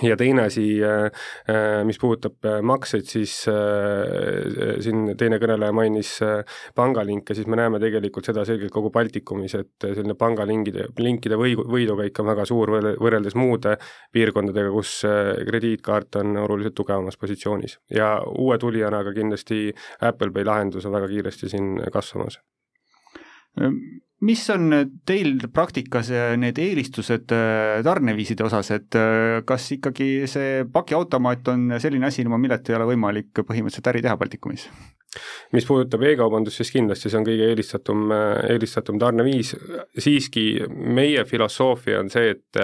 ja 0.00 0.16
teine 0.16 0.46
asi, 0.48 0.80
äh, 0.84 1.04
äh, 1.48 1.84
mis 1.84 1.98
puudutab 2.00 2.44
äh, 2.44 2.60
makseid, 2.64 3.04
siis 3.04 3.34
siin 3.44 5.12
teine 5.20 5.36
kõneleja 5.42 5.74
mainis 5.76 6.14
pangalinke, 6.76 7.34
siis 7.36 7.48
me 7.50 7.58
näeme 7.60 7.80
tegelikult 7.82 8.30
seda 8.30 8.46
selgelt 8.48 8.72
kogu 8.72 8.90
Baltikumis, 8.94 9.54
et 9.58 9.84
selline 9.84 10.16
pangalinkide, 10.18 10.88
linkide 11.02 11.36
või, 11.40 11.56
võidukäik 11.56 12.22
on 12.22 12.30
väga 12.30 12.46
suur 12.48 12.72
võrreldes 12.72 13.36
muude 13.36 13.76
piirkondadega, 14.12 14.70
kus 14.72 14.94
krediitkaart 15.48 16.22
on 16.22 16.38
oluliselt 16.46 16.78
tugevamas 16.78 17.20
positsioonis. 17.20 17.78
ja 17.92 18.14
uue 18.38 18.58
tulijana 18.58 19.02
ka 19.04 19.12
kindlasti 19.12 19.74
Apple 20.00 20.32
Pay 20.32 20.48
lahendus 20.48 20.86
on 20.86 20.96
väga 20.96 21.10
kiiresti 21.12 21.52
siin 21.52 21.76
kasvamas 21.92 22.40
mis 24.22 24.42
on 24.54 24.70
teil 25.08 25.36
praktikas 25.52 26.12
need 26.38 26.58
eelistused 26.62 27.34
äh, 27.34 27.82
tarneviiside 27.86 28.46
osas, 28.46 28.70
et 28.74 28.98
äh, 28.98 29.42
kas 29.48 29.68
ikkagi 29.76 30.28
see 30.30 30.64
pakiautomaat 30.72 31.52
on 31.54 31.76
selline 31.82 32.08
asi, 32.08 32.22
ilma 32.22 32.38
milleta 32.40 32.72
ei 32.72 32.78
ole 32.78 32.92
võimalik 32.94 33.42
põhimõtteliselt 33.42 33.92
äri 33.92 34.04
teha 34.06 34.18
Baltikumis? 34.20 34.68
Mis 35.52 35.66
puudutab 35.68 36.02
e-kaubandust, 36.08 36.60
siis 36.60 36.72
kindlasti 36.74 37.10
see 37.10 37.20
on 37.20 37.26
kõige 37.28 37.50
eelistatum, 37.52 38.06
äh, 38.14 38.30
eelistatum 38.54 39.00
tarneviis, 39.02 39.54
siiski 39.98 40.46
meie 40.68 41.26
filosoofia 41.28 42.00
on 42.00 42.10
see, 42.12 42.36
et 42.36 42.62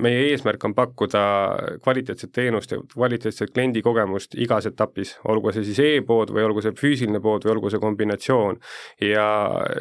meie 0.00 0.24
eesmärk 0.30 0.64
on 0.64 0.74
pakkuda 0.74 1.20
kvaliteetset 1.82 2.32
teenust 2.34 2.72
ja 2.74 2.80
kvaliteetset 2.92 3.52
kliendikogemust 3.54 4.34
igas 4.42 4.66
etapis, 4.68 5.14
olgu 5.28 5.52
see 5.54 5.64
siis 5.68 5.80
e-pood 5.84 6.32
või 6.34 6.44
olgu 6.44 6.64
see 6.64 6.74
füüsiline 6.76 7.22
pood 7.22 7.46
või 7.46 7.54
olgu 7.54 7.70
see 7.72 7.80
kombinatsioon. 7.80 8.58
ja 9.00 9.26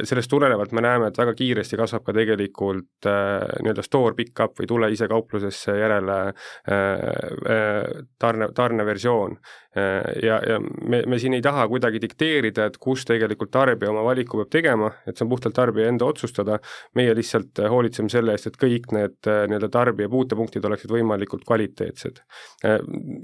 sellest 0.03 0.29
tulenevalt 0.29 0.71
me 0.71 0.83
näeme, 0.85 1.09
et 1.09 1.17
väga 1.17 1.33
kiiresti 1.33 1.79
kasvab 1.79 2.05
ka 2.07 2.15
tegelikult 2.15 3.09
äh, 3.09 3.47
nii-öelda 3.63 3.83
store 3.85 4.15
pick-up 4.15 4.55
või 4.59 4.69
tule 4.69 4.91
ise 4.93 5.07
kauplusesse 5.11 5.75
järele 5.79 6.19
äh, 6.29 6.75
äh, 6.75 8.05
tarne, 8.19 8.51
tarneversioon 8.55 9.37
äh,. 9.75 10.23
ja, 10.23 10.39
ja 10.47 10.59
me, 10.59 11.03
me 11.07 11.18
siin 11.21 11.35
ei 11.37 11.43
taha 11.43 11.65
kuidagi 11.69 12.01
dikteerida, 12.01 12.65
et 12.69 12.77
kus 12.81 13.05
tegelikult 13.07 13.51
tarbija 13.53 13.91
oma 13.91 14.03
valiku 14.05 14.39
peab 14.41 14.51
tegema, 14.53 14.91
et 15.07 15.17
see 15.17 15.25
on 15.25 15.31
puhtalt 15.31 15.55
tarbija 15.57 15.89
enda 15.91 16.07
otsustada, 16.09 16.59
meie 16.97 17.13
lihtsalt 17.17 17.61
hoolitseme 17.71 18.11
selle 18.11 18.35
eest, 18.35 18.49
et 18.49 18.59
kõik 18.59 18.91
need 18.95 19.29
äh, 19.29 19.43
nii-öelda 19.49 19.69
tarbija 19.73 20.11
puutepunktid 20.11 20.65
oleksid 20.69 20.93
võimalikult 20.93 21.45
kvaliteetsed. 21.47 22.21
Äh, 22.67 22.77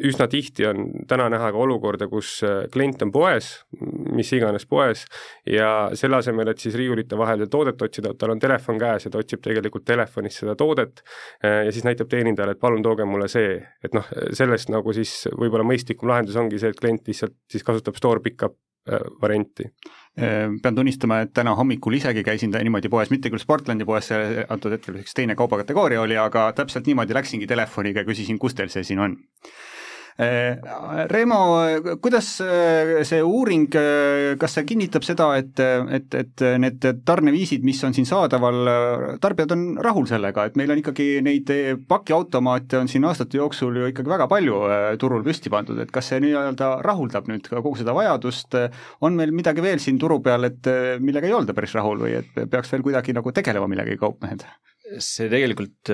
üsna 0.10 0.28
tihti 0.32 0.68
on 0.70 0.88
täna 1.10 1.28
näha 1.34 1.52
ka 1.54 1.62
olukorda, 1.62 2.10
kus 2.12 2.38
äh, 2.46 2.66
klient 2.74 3.04
on 3.06 3.14
poes, 3.16 3.52
mis 4.16 4.32
iganes 4.36 4.68
poes, 4.70 5.06
ja 5.50 5.92
selle 5.94 6.20
asemel, 6.22 6.52
et 6.52 6.64
siis 6.64 6.76
riiulite 6.80 7.18
vahel 7.20 7.46
toodet 7.52 7.82
otsida, 7.86 8.14
tal 8.18 8.36
on 8.36 8.42
telefon 8.42 8.80
käes 8.82 9.08
ja 9.08 9.14
ta 9.14 9.22
otsib 9.22 9.44
tegelikult 9.46 9.86
telefonist 9.86 10.42
seda 10.42 10.56
toodet 10.58 11.04
ja 11.44 11.72
siis 11.74 11.86
näitab 11.86 12.10
teenindajale, 12.10 12.56
et 12.56 12.60
palun 12.62 12.82
tooge 12.84 13.06
mulle 13.08 13.28
see, 13.32 13.60
et 13.86 13.94
noh, 13.96 14.08
sellest 14.36 14.72
nagu 14.74 14.94
siis 14.96 15.12
võib-olla 15.36 15.66
mõistlikum 15.68 16.10
lahendus 16.10 16.38
ongi 16.40 16.60
see, 16.62 16.72
et 16.74 16.80
klient 16.80 17.06
lihtsalt 17.10 17.36
siis 17.52 17.66
kasutab 17.66 17.85
store 17.94 18.24
pickup 18.26 18.58
varianti? 19.22 19.66
Ehm, 20.18 20.60
pean 20.62 20.76
tunnistama, 20.78 21.20
et 21.26 21.32
täna 21.34 21.56
hommikul 21.58 21.98
isegi 21.98 22.24
käisin 22.24 22.52
niimoodi 22.54 22.90
poes, 22.90 23.10
mitte 23.12 23.32
küll 23.34 23.42
Sportlandi 23.42 23.86
poes, 23.86 24.10
see 24.12 24.46
antud 24.50 24.72
hetkel 24.72 25.00
üks 25.02 25.14
teine 25.18 25.36
kaubakategooria 25.36 26.02
oli, 26.02 26.18
aga 26.18 26.52
täpselt 26.56 26.86
niimoodi 26.88 27.18
läksingi 27.18 27.50
telefoniga 27.50 28.04
ja 28.04 28.08
küsisin, 28.08 28.38
kus 28.40 28.54
teil 28.56 28.70
see 28.74 28.86
siin 28.88 29.02
on. 29.02 29.18
Äh, 29.18 29.75
Reemo, 30.16 31.38
kuidas 32.00 32.40
äh, 32.40 33.02
see 33.04 33.18
uuring, 33.20 33.66
äh, 33.76 34.38
kas 34.40 34.54
see 34.56 34.64
kinnitab 34.70 35.04
seda, 35.04 35.28
et, 35.36 35.60
et, 35.60 36.16
et 36.16 36.44
need 36.64 36.88
tarneviisid, 37.04 37.66
mis 37.68 37.82
on 37.84 37.92
siin 37.96 38.08
saadaval, 38.08 39.18
tarbijad 39.20 39.52
on 39.58 39.66
rahul 39.84 40.08
sellega, 40.08 40.48
et 40.48 40.56
meil 40.56 40.72
on 40.72 40.80
ikkagi 40.80 41.20
neid 41.26 41.52
pakiautomaate 41.92 42.80
on 42.80 42.92
siin 42.92 43.10
aastate 43.10 43.42
jooksul 43.42 43.82
ju 43.82 43.92
ikkagi 43.92 44.16
väga 44.16 44.30
palju 44.32 44.62
turul 45.04 45.26
püsti 45.28 45.52
pandud, 45.52 45.84
et 45.84 45.92
kas 45.92 46.14
see 46.14 46.24
nii-öelda 46.24 46.78
rahuldab 46.88 47.28
nüüd 47.28 47.52
ka 47.52 47.60
kogu 47.60 47.76
seda 47.84 47.98
vajadust, 47.98 48.56
on 49.04 49.20
meil 49.20 49.36
midagi 49.36 49.68
veel 49.68 49.84
siin 49.84 50.00
turu 50.00 50.22
peal, 50.24 50.48
et 50.48 50.72
millega 51.04 51.28
ei 51.28 51.36
olda 51.36 51.58
päris 51.58 51.76
rahul 51.76 52.08
või 52.08 52.16
et 52.22 52.44
peaks 52.48 52.72
veel 52.72 52.88
kuidagi 52.88 53.20
nagu 53.20 53.36
tegelema 53.36 53.68
millegagi 53.68 54.00
kaupmehed? 54.00 54.48
see 55.02 55.26
tegelikult 55.28 55.90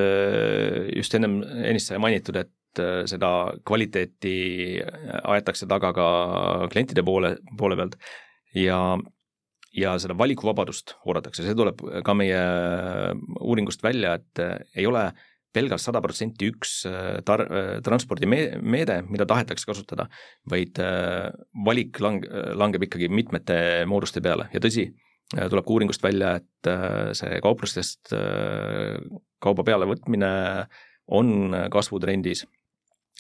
just 0.94 1.14
ennem, 1.16 1.40
ennist 1.64 1.90
sai 1.90 1.98
mainitud, 2.04 2.36
et 2.38 2.52
Äh, 2.52 2.61
seda 2.80 3.32
kvaliteeti 3.68 4.36
aetakse 5.24 5.68
taga 5.68 5.92
ka 5.96 6.08
klientide 6.72 7.04
poole, 7.04 7.36
poole 7.58 7.80
pealt. 7.80 7.98
Ja 8.56 8.98
ja 9.72 9.96
seda 10.04 10.16
valikuvabadust 10.20 10.98
oodatakse, 11.08 11.46
see 11.46 11.56
tuleb 11.56 11.80
ka 12.06 12.16
meie 12.18 12.40
uuringust 13.40 13.84
välja, 13.84 14.18
et 14.20 14.42
ei 14.76 14.88
ole 14.88 15.06
pelgalt 15.56 15.84
sada 15.84 16.02
protsenti 16.04 16.48
üks 16.52 16.82
tar-, 17.28 17.48
transpordimeede, 17.84 19.02
mida 19.08 19.28
tahetakse 19.28 19.68
kasutada, 19.68 20.08
vaid 20.52 20.80
valik 21.66 22.00
lang-, 22.04 22.28
langeb 22.60 22.88
ikkagi 22.88 23.10
mitmete 23.12 23.58
mooduste 23.88 24.24
peale. 24.24 24.48
Ja 24.56 24.64
tõsi, 24.64 24.90
tuleb 25.32 25.66
ka 25.68 25.76
uuringust 25.76 26.04
välja, 26.04 26.38
et 26.40 26.72
see 27.20 27.40
kauplustest 27.44 28.12
kauba 29.42 29.68
pealevõtmine 29.68 30.32
on 31.12 31.56
kasvutrendis 31.72 32.46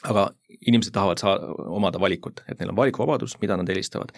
aga 0.09 0.29
inimesed 0.67 0.93
tahavad 0.95 1.21
saa-, 1.21 1.39
omada 1.69 1.99
valikut, 2.01 2.43
et 2.49 2.59
neil 2.59 2.73
on 2.73 2.79
valikuvabadus, 2.79 3.37
mida 3.41 3.57
nad 3.59 3.69
eelistavad. 3.69 4.13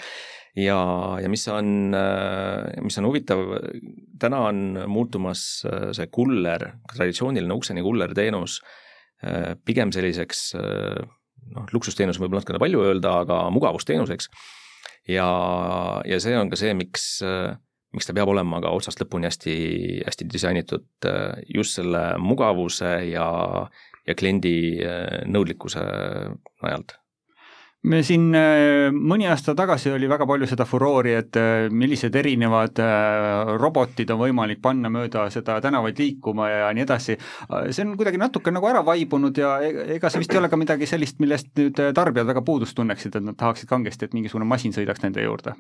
ja, 0.56 0.78
ja 1.22 1.30
mis 1.30 1.48
on, 1.50 1.96
mis 2.86 2.98
on 3.02 3.10
huvitav, 3.10 3.42
täna 4.22 4.44
on 4.50 4.64
muutumas 4.88 5.64
see 5.66 6.08
kuller, 6.14 6.70
traditsiooniline 6.94 7.58
ukseni 7.58 7.84
kuller 7.86 8.14
teenus 8.14 8.60
pigem 9.66 9.92
selliseks 9.96 10.52
noh, 10.54 11.68
luksusteenus 11.74 12.20
võib 12.20 12.36
natukene 12.36 12.60
palju 12.62 12.84
öelda, 12.86 13.20
aga 13.24 13.44
mugavusteenuseks. 13.56 14.30
ja, 15.10 15.28
ja 16.06 16.20
see 16.20 16.38
on 16.38 16.52
ka 16.52 16.60
see, 16.60 16.74
miks 16.78 17.24
miks 17.94 18.10
ta 18.10 18.14
peab 18.18 18.32
olema 18.34 18.58
ka 18.62 18.72
otsast 18.74 19.02
lõpuni 19.04 19.30
hästi, 19.30 19.56
hästi 20.08 20.26
disainitud 20.32 21.08
just 21.54 21.78
selle 21.78 22.02
mugavuse 22.22 22.94
ja, 23.12 23.28
ja 24.08 24.16
kliendi 24.20 24.58
äh, 24.84 25.24
nõudlikkuse 25.32 25.84
najalt 26.64 26.98
me 27.92 28.00
siin 28.04 28.30
äh, 28.36 28.90
mõni 28.96 29.28
aasta 29.28 29.56
tagasi 29.60 29.92
oli 29.92 30.08
väga 30.08 30.28
palju 30.28 30.48
seda 30.48 30.64
furoori, 30.68 31.16
et 31.20 31.40
äh, 31.40 31.68
millised 31.72 32.16
erinevad 32.20 32.80
robotid 33.60 34.12
on 34.16 34.22
võimalik 34.22 34.62
panna 34.64 34.92
mööda 34.92 35.26
seda 35.34 35.58
tänavaid 35.64 36.00
liikuma 36.00 36.50
ja 36.52 36.70
nii 36.76 36.86
edasi. 36.86 37.18
see 37.72 37.86
on 37.86 37.96
kuidagi 38.00 38.20
natuke 38.20 38.52
nagu 38.56 38.70
ära 38.72 38.84
vaibunud 38.88 39.40
ja 39.40 39.56
e-, 39.64 39.90
ega 39.98 40.12
see 40.12 40.24
vist 40.24 40.36
ei 40.36 40.40
ole 40.42 40.52
ka 40.52 40.60
midagi 40.60 40.88
sellist, 40.90 41.20
millest 41.24 41.52
nüüd 41.60 41.80
tarbijad 41.96 42.28
väga 42.28 42.44
puudust 42.44 42.76
tunneksid, 42.76 43.16
et 43.16 43.28
nad 43.32 43.40
tahaksid 43.40 43.72
kangesti, 43.72 44.08
et 44.08 44.16
mingisugune 44.16 44.48
masin 44.48 44.76
sõidaks 44.76 45.04
nende 45.04 45.24
juurde. 45.24 45.56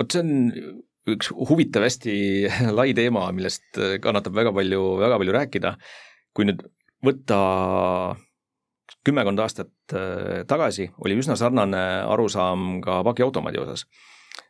vot 0.00 0.12
see 0.12 0.24
on 0.24 0.32
üks 1.12 1.28
huvitav, 1.34 1.84
hästi 1.84 2.16
lai 2.78 2.92
teema, 2.96 3.26
millest 3.36 3.80
kannatab 4.04 4.36
väga 4.36 4.52
palju, 4.56 4.86
väga 5.00 5.20
palju 5.20 5.40
rääkida 5.40 5.76
kui 6.34 6.48
nüüd 6.48 6.62
võtta 7.04 7.38
kümmekond 9.06 9.40
aastat 9.42 9.94
äh, 9.94 10.42
tagasi, 10.48 10.88
oli 11.04 11.16
üsna 11.18 11.36
sarnane 11.38 11.82
arusaam 12.08 12.80
ka 12.84 13.02
pakiautomaadi 13.06 13.62
osas. 13.62 13.86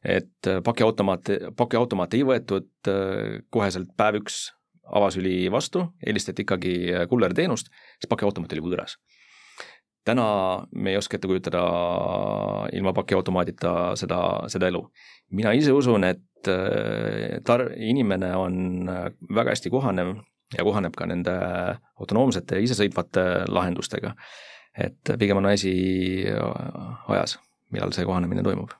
et 0.04 0.46
äh, 0.46 0.60
pakiautomaat, 0.64 1.30
pakiautomaat 1.56 2.14
ei 2.14 2.26
võetud 2.26 2.90
äh, 2.90 3.40
koheselt 3.50 3.94
päev 3.96 4.22
üks 4.22 4.50
avasüli 4.92 5.46
vastu, 5.50 5.86
eelistati 6.04 6.42
ikkagi 6.42 6.74
kullerteenust, 7.08 7.70
sest 7.96 8.10
pakiautomaat 8.10 8.52
oli 8.52 8.64
võõras. 8.66 8.98
täna 10.04 10.26
me 10.72 10.90
ei 10.90 10.96
oska 10.98 11.16
ette 11.16 11.30
kujutada 11.30 11.62
ilma 12.74 12.92
pakiautomaadita 12.92 13.94
seda, 13.96 14.18
seda 14.48 14.68
elu. 14.68 14.82
mina 15.30 15.52
ise 15.52 15.72
usun, 15.72 16.04
et 16.04 16.50
tar-, 17.46 17.70
inimene 17.78 18.34
on 18.36 18.90
väga 19.30 19.54
hästi 19.54 19.70
kohanev 19.70 20.16
ja 20.56 20.64
kohaneb 20.64 20.96
ka 20.96 21.06
nende 21.06 21.34
autonoomsete 22.00 22.60
isesõitvate 22.62 23.26
lahendustega. 23.48 24.14
et 24.72 25.16
pigem 25.18 25.36
on 25.36 25.46
asi 25.46 25.72
ajas, 27.08 27.38
millal 27.70 27.92
see 27.92 28.06
kohanemine 28.08 28.42
toimub 28.42 28.72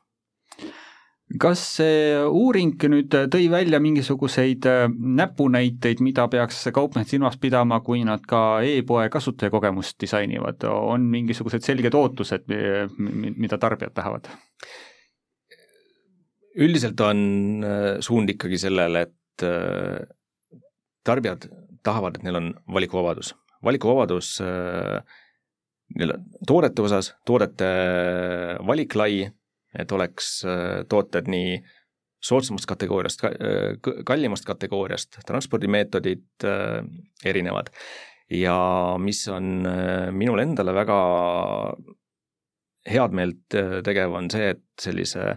kas 1.41 1.63
see 1.79 2.17
uuring 2.29 2.77
nüüd 2.93 3.15
tõi 3.33 3.47
välja 3.53 3.81
mingisuguseid 3.83 4.67
näpunäiteid, 5.21 6.03
mida 6.05 6.27
peaks 6.33 6.65
kaupmehed 6.75 7.09
silmas 7.09 7.39
pidama, 7.41 7.81
kui 7.85 8.03
nad 8.05 8.25
ka 8.29 8.61
e-poe 8.67 9.09
kasutajakogemust 9.13 9.97
disainivad, 10.03 10.65
on 10.69 11.07
mingisugused 11.13 11.65
selged 11.65 11.97
ootused, 11.97 12.49
mida 12.99 13.59
tarbijad 13.59 13.95
tahavad? 13.97 14.33
üldiselt 16.53 17.01
on 17.01 17.21
suund 18.05 18.29
ikkagi 18.29 18.59
sellele, 18.61 19.07
et 19.07 19.45
tarbijad 21.05 21.47
tahavad, 21.83 22.17
et 22.17 22.27
neil 22.27 22.39
on 22.39 22.55
valikuvabadus. 22.73 23.35
valikuvabadus 23.65 24.41
äh, 24.43 25.03
nii-öelda 25.95 26.19
toodete 26.47 26.83
osas, 26.83 27.13
toodete 27.27 27.69
valik 28.67 28.95
lai, 28.99 29.31
et 29.79 29.93
oleks 29.93 30.43
äh, 30.45 30.83
tooted 30.89 31.31
nii 31.31 31.61
soodsamast 32.23 32.67
kategooriast, 32.67 33.25
äh, 33.25 33.95
kallimast 34.07 34.47
kategooriast, 34.47 35.21
transpordimeetodid 35.27 36.49
erinevad. 37.25 37.71
ja 38.31 38.57
mis 38.99 39.29
on 39.29 39.67
minule 40.11 40.43
endale 40.43 40.73
väga 40.75 40.99
head 42.89 43.13
meelt 43.13 43.57
tegev, 43.85 44.15
on 44.17 44.31
see, 44.31 44.55
et 44.55 44.65
sellise 44.81 45.35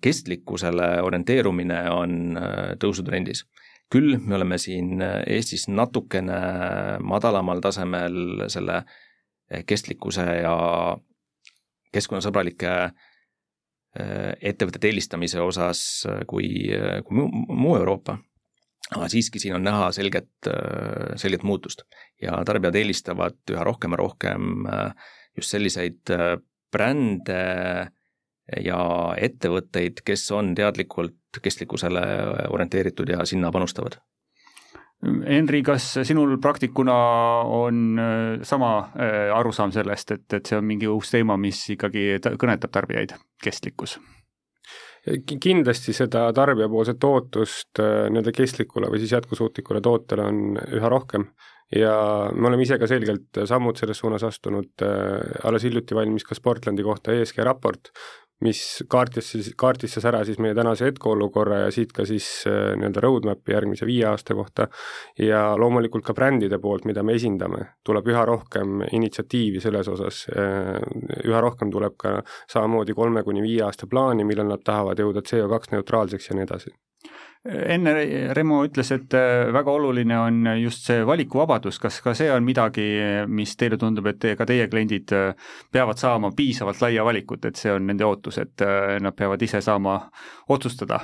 kestlikkusele 0.00 0.86
orienteerumine 1.02 1.80
on 1.90 2.38
tõusutrendis 2.78 3.42
küll 3.90 4.16
me 4.22 4.38
oleme 4.38 4.58
siin 4.58 5.02
äh, 5.02 5.20
Eestis 5.26 5.66
natukene 5.68 6.40
madalamal 7.02 7.60
tasemel 7.62 8.46
selle 8.52 8.80
äh, 8.80 9.64
kestlikkuse 9.66 10.26
ja 10.40 10.56
keskkonnasõbralike 11.94 12.72
äh, 12.86 14.32
ettevõtete 14.52 14.90
eelistamise 14.90 15.42
osas 15.42 15.82
kui, 16.30 16.50
kui 17.06 17.30
muu 17.30 17.76
Euroopa. 17.76 18.18
aga 18.90 19.08
siiski 19.08 19.38
siin 19.38 19.54
on 19.54 19.62
näha 19.62 19.90
selget, 19.92 20.30
selget 21.16 21.42
muutust 21.46 21.82
ja 22.22 22.40
tarbijad 22.46 22.74
eelistavad 22.74 23.52
üha 23.52 23.64
rohkem 23.64 23.92
ja 23.94 23.98
rohkem 24.00 24.64
just 25.36 25.50
selliseid 25.50 26.10
brände 26.72 27.42
ja 28.64 28.80
ettevõtteid, 29.16 30.02
kes 30.04 30.30
on 30.34 30.54
teadlikult 30.58 31.42
kestlikkusele 31.42 32.02
orienteeritud 32.50 33.08
ja 33.12 33.24
sinna 33.28 33.52
panustavad. 33.54 34.00
Henri, 35.00 35.62
kas 35.64 35.86
sinul 36.04 36.34
praktikuna 36.44 36.94
on 37.48 37.98
äh, 37.98 38.42
sama 38.44 38.72
äh, 39.00 39.30
arusaam 39.32 39.72
sellest, 39.72 40.12
et, 40.12 40.26
et 40.36 40.50
see 40.50 40.58
on 40.58 40.66
mingi 40.68 40.88
uus 40.92 41.12
teema, 41.14 41.38
mis 41.40 41.62
ikkagi 41.72 42.18
kõnetab 42.20 42.72
tarbijaid, 42.74 43.16
kestlikkus? 43.42 43.98
kindlasti 45.40 45.94
seda 45.96 46.26
tarbijapoolset 46.36 47.04
ootust 47.08 47.80
äh, 47.80 48.10
nii-öelda 48.12 48.34
kestlikule 48.36 48.90
või 48.92 49.00
siis 49.00 49.14
jätkusuutlikule 49.14 49.80
tootele 49.80 50.26
on 50.28 50.58
üha 50.60 50.90
rohkem 50.92 51.24
ja 51.72 51.94
me 52.36 52.50
oleme 52.50 52.66
ise 52.66 52.76
ka 52.76 52.84
selgelt 52.90 53.40
sammud 53.48 53.80
selles 53.80 53.96
suunas 54.02 54.26
astunud, 54.28 54.84
alles 55.48 55.64
hiljuti 55.64 55.96
valmis 55.96 56.26
ka 56.28 56.36
Sportlandi 56.36 56.84
kohta 56.84 57.14
ESG 57.16 57.40
raport, 57.46 57.88
mis 58.44 58.60
kaardistas, 58.88 59.50
kaardistas 59.60 60.06
ära 60.08 60.22
siis 60.24 60.40
meie 60.40 60.54
tänase 60.56 60.88
hetkeolukorra 60.88 61.64
ja 61.64 61.70
siit 61.74 61.92
ka 61.96 62.06
siis 62.08 62.26
äh, 62.48 62.72
nii-öelda 62.80 63.04
roadmap'i 63.04 63.54
järgmise 63.54 63.88
viie 63.88 64.06
aasta 64.08 64.36
kohta. 64.36 64.68
Ja 65.20 65.42
loomulikult 65.60 66.06
ka 66.06 66.16
brändide 66.16 66.58
poolt, 66.62 66.86
mida 66.88 67.04
me 67.06 67.16
esindame, 67.18 67.66
tuleb 67.86 68.08
üha 68.12 68.24
rohkem 68.28 68.84
initsiatiivi 68.90 69.60
selles 69.60 69.88
osas, 69.92 70.24
äh, 70.32 70.76
üha 71.24 71.40
rohkem 71.44 71.72
tuleb 71.72 71.98
ka 72.00 72.20
samamoodi 72.50 72.96
kolme 72.96 73.24
kuni 73.26 73.44
viie 73.44 73.64
aasta 73.68 73.90
plaani, 73.90 74.24
millal 74.28 74.48
nad 74.54 74.64
tahavad 74.64 75.00
jõuda 75.00 75.24
CO2 75.26 75.76
neutraalseks 75.76 76.30
ja 76.30 76.38
nii 76.38 76.48
edasi 76.48 76.76
enne 77.44 77.94
Remo 78.36 78.60
ütles, 78.66 78.90
et 78.92 79.14
äh, 79.16 79.48
väga 79.52 79.72
oluline 79.72 80.18
on 80.20 80.50
just 80.60 80.84
see 80.88 81.00
valikuvabadus, 81.06 81.78
kas 81.80 82.00
ka 82.04 82.12
see 82.16 82.28
on 82.32 82.44
midagi, 82.44 82.84
mis 83.32 83.56
teile 83.56 83.78
tundub, 83.80 84.10
et 84.12 84.20
te, 84.20 84.34
ka 84.36 84.44
teie 84.48 84.68
kliendid 84.68 85.14
äh, 85.16 85.48
peavad 85.72 86.00
saama 86.00 86.34
piisavalt 86.36 86.84
laia 86.84 87.06
valikut, 87.06 87.48
et 87.48 87.56
see 87.56 87.72
on 87.72 87.88
nende 87.88 88.04
ootus, 88.04 88.42
et 88.44 88.66
äh, 88.66 88.98
nad 89.00 89.16
peavad 89.16 89.42
ise 89.42 89.62
saama 89.64 90.02
otsustada? 90.52 91.00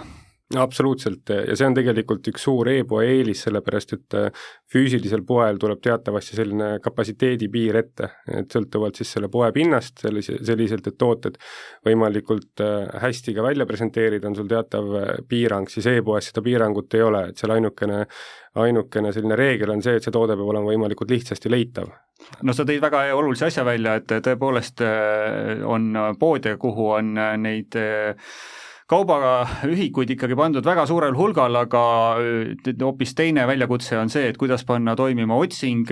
Absoluutselt 0.55 1.31
ja 1.49 1.57
see 1.59 1.67
on 1.67 1.75
tegelikult 1.75 2.29
üks 2.31 2.45
suur 2.47 2.69
e-poe 2.71 3.07
eelis, 3.17 3.41
sellepärast 3.49 3.95
et 3.97 4.17
äh, 4.19 4.43
füüsilisel 4.71 5.25
poel 5.27 5.59
tuleb 5.59 5.81
teatavasti 5.83 6.37
selline 6.39 6.69
kapatsiteedi 6.83 7.49
piir 7.51 7.81
ette, 7.81 8.13
et 8.31 8.53
sõltuvalt 8.55 9.01
siis 9.01 9.11
selle 9.17 9.31
poe 9.33 9.49
pinnast 9.55 10.05
sellise, 10.05 10.39
selliselt, 10.47 10.87
et 10.87 10.99
tooted 10.99 11.39
võimalikult 11.87 12.63
äh, 12.63 12.87
hästi 13.03 13.35
ka 13.35 13.47
välja 13.49 13.67
presenteerida, 13.67 14.29
on 14.31 14.39
sul 14.39 14.51
teatav 14.51 14.93
äh, 15.01 15.09
piirang, 15.29 15.67
siis 15.73 15.89
e-poes 15.91 16.31
seda 16.31 16.45
piirangut 16.47 16.95
ei 16.95 17.03
ole, 17.03 17.25
et 17.33 17.43
seal 17.43 17.57
ainukene 17.57 18.05
ainukene 18.57 19.11
selline 19.13 19.37
reegel 19.37 19.75
on 19.75 19.83
see, 19.85 19.99
et 19.99 20.07
see 20.07 20.15
toode 20.15 20.33
peab 20.39 20.49
olema 20.49 20.71
võimalikult 20.71 21.11
lihtsasti 21.13 21.51
leitav. 21.51 21.91
no 22.47 22.55
sa 22.57 22.65
tõid 22.65 22.81
väga 22.81 23.03
olulise 23.19 23.51
asja 23.51 23.67
välja, 23.67 23.99
et 23.99 24.15
tõepoolest 24.25 24.81
on 25.67 25.91
poode, 26.21 26.55
kuhu 26.63 26.87
on 26.97 27.13
neid 27.43 27.77
kaubaühikuid 28.87 30.13
ikkagi 30.15 30.37
pandud 30.39 30.67
väga 30.67 30.85
suurel 30.87 31.17
hulgal, 31.19 31.57
aga 31.59 31.81
hoopis 32.83 33.17
teine 33.19 33.43
väljakutse 33.49 33.97
on 33.99 34.13
see, 34.13 34.29
et 34.31 34.39
kuidas 34.39 34.63
panna 34.69 34.95
toimima 34.99 35.35
otsing, 35.43 35.91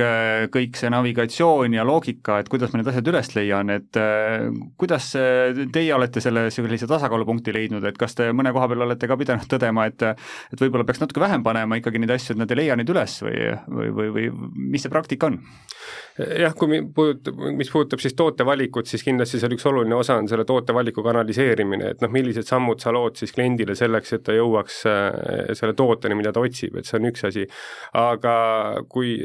kõik 0.55 0.79
see 0.79 0.93
navigatsioon 0.95 1.75
ja 1.75 1.87
loogika, 1.87 2.39
et 2.39 2.51
kuidas 2.53 2.71
ma 2.71 2.79
need 2.81 2.93
asjad 2.93 3.11
üles 3.11 3.33
leian, 3.35 3.73
et 3.75 3.99
kuidas 4.79 5.11
teie 5.75 5.91
olete 5.97 6.23
selle 6.23 6.47
sellise 6.55 6.87
tasakaalupunkti 6.91 7.55
leidnud, 7.57 7.83
et 7.91 7.99
kas 7.99 8.15
te 8.15 8.31
mõne 8.31 8.55
koha 8.55 8.71
peal 8.71 8.87
olete 8.87 9.11
ka 9.11 9.19
pidanud 9.19 9.51
tõdema, 9.51 9.89
et 9.91 10.07
et 10.07 10.63
võib-olla 10.63 10.87
peaks 10.87 11.03
natuke 11.03 11.23
vähem 11.23 11.43
panema 11.43 11.81
ikkagi 11.81 11.99
neid 11.99 12.15
asju, 12.15 12.37
et 12.37 12.45
nad 12.45 12.55
ei 12.55 12.63
leia 12.63 12.79
neid 12.79 12.95
üles 12.95 13.19
või, 13.27 13.43
või, 13.75 13.91
või, 13.99 14.15
või 14.15 14.31
mis 14.71 14.87
see 14.87 14.95
praktika 14.95 15.33
on? 15.33 15.41
jah, 16.15 16.55
kui 16.55 16.79
puudutab, 16.95 17.39
mis 17.59 17.71
puudutab 17.73 18.03
siis 18.03 18.15
tootevalikut, 18.15 18.87
siis 18.87 19.03
kindlasti 19.03 19.41
seal 19.43 19.55
üks 19.57 19.67
oluline 19.67 19.97
osa 19.99 20.21
on 20.21 20.29
selle 20.31 20.47
tootevaliku 20.47 21.03
kanaliseerimine, 21.03 21.91
et 21.95 22.05
noh, 22.05 22.13
millised 22.15 22.47
sammud 22.47 22.84
sa 22.85 22.93
lood 22.95 23.19
siis 23.19 23.33
kliendile 23.35 23.77
selleks, 23.79 24.15
et 24.17 24.25
ta 24.27 24.37
jõuaks 24.37 24.81
äh, 24.91 25.55
selle 25.59 25.75
tooteni, 25.79 26.19
mida 26.19 26.33
ta 26.35 26.45
otsib, 26.45 26.79
et 26.79 26.89
see 26.89 26.99
on 27.01 27.11
üks 27.11 27.27
asi. 27.31 27.47
aga 27.99 28.37
kui 28.91 29.17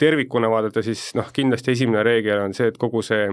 tervikuna 0.00 0.50
vaadata, 0.52 0.84
siis 0.84 1.10
noh, 1.18 1.30
kindlasti 1.34 1.76
esimene 1.76 2.04
reegel 2.06 2.42
on 2.46 2.56
see, 2.56 2.72
et 2.72 2.80
kogu 2.80 3.04
see 3.06 3.28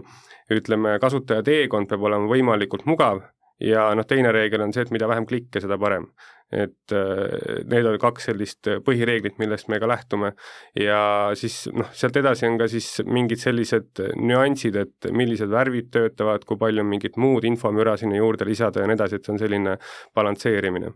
ütleme, 0.54 0.98
kasutaja 1.02 1.46
teekond 1.46 1.90
peab 1.90 2.08
olema 2.10 2.30
võimalikult 2.30 2.88
mugav 2.90 3.22
ja 3.60 3.90
noh, 3.96 4.08
teine 4.08 4.34
reegel 4.36 4.64
on 4.66 4.74
see, 4.76 4.86
et 4.86 4.94
mida 4.96 5.08
vähem 5.10 5.28
klikke, 5.30 5.62
seda 5.64 5.78
parem 5.82 6.10
et 6.50 6.94
äh, 6.98 7.60
need 7.70 7.86
on 7.86 7.98
kaks 8.02 8.30
sellist 8.32 8.70
põhireeglit, 8.86 9.38
millest 9.42 9.70
me 9.70 9.78
ka 9.82 9.90
lähtume. 9.90 10.32
ja 10.78 11.02
siis 11.38 11.68
noh, 11.74 11.92
sealt 11.94 12.18
edasi 12.18 12.48
on 12.50 12.58
ka 12.58 12.68
siis 12.72 13.04
mingid 13.06 13.42
sellised 13.42 14.02
nüansid, 14.18 14.80
et 14.82 15.12
millised 15.14 15.52
värvid 15.54 15.92
töötavad, 15.94 16.48
kui 16.50 16.58
palju 16.58 16.86
mingit 16.88 17.22
muud 17.22 17.46
infomüra 17.46 17.98
sinna 17.98 18.18
juurde 18.18 18.50
lisada 18.50 18.82
ja 18.82 18.90
nii 18.90 18.98
edasi, 18.98 19.20
et 19.20 19.30
see 19.30 19.36
on 19.36 19.44
selline 19.44 19.78
balansseerimine 20.18 20.96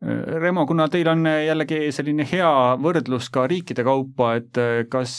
Remo, 0.00 0.62
kuna 0.64 0.86
teil 0.88 1.10
on 1.12 1.26
jällegi 1.28 1.90
selline 1.92 2.24
hea 2.24 2.52
võrdlus 2.80 3.26
ka 3.32 3.42
riikide 3.50 3.84
kaupa, 3.84 4.30
et 4.38 4.60
kas 4.88 5.16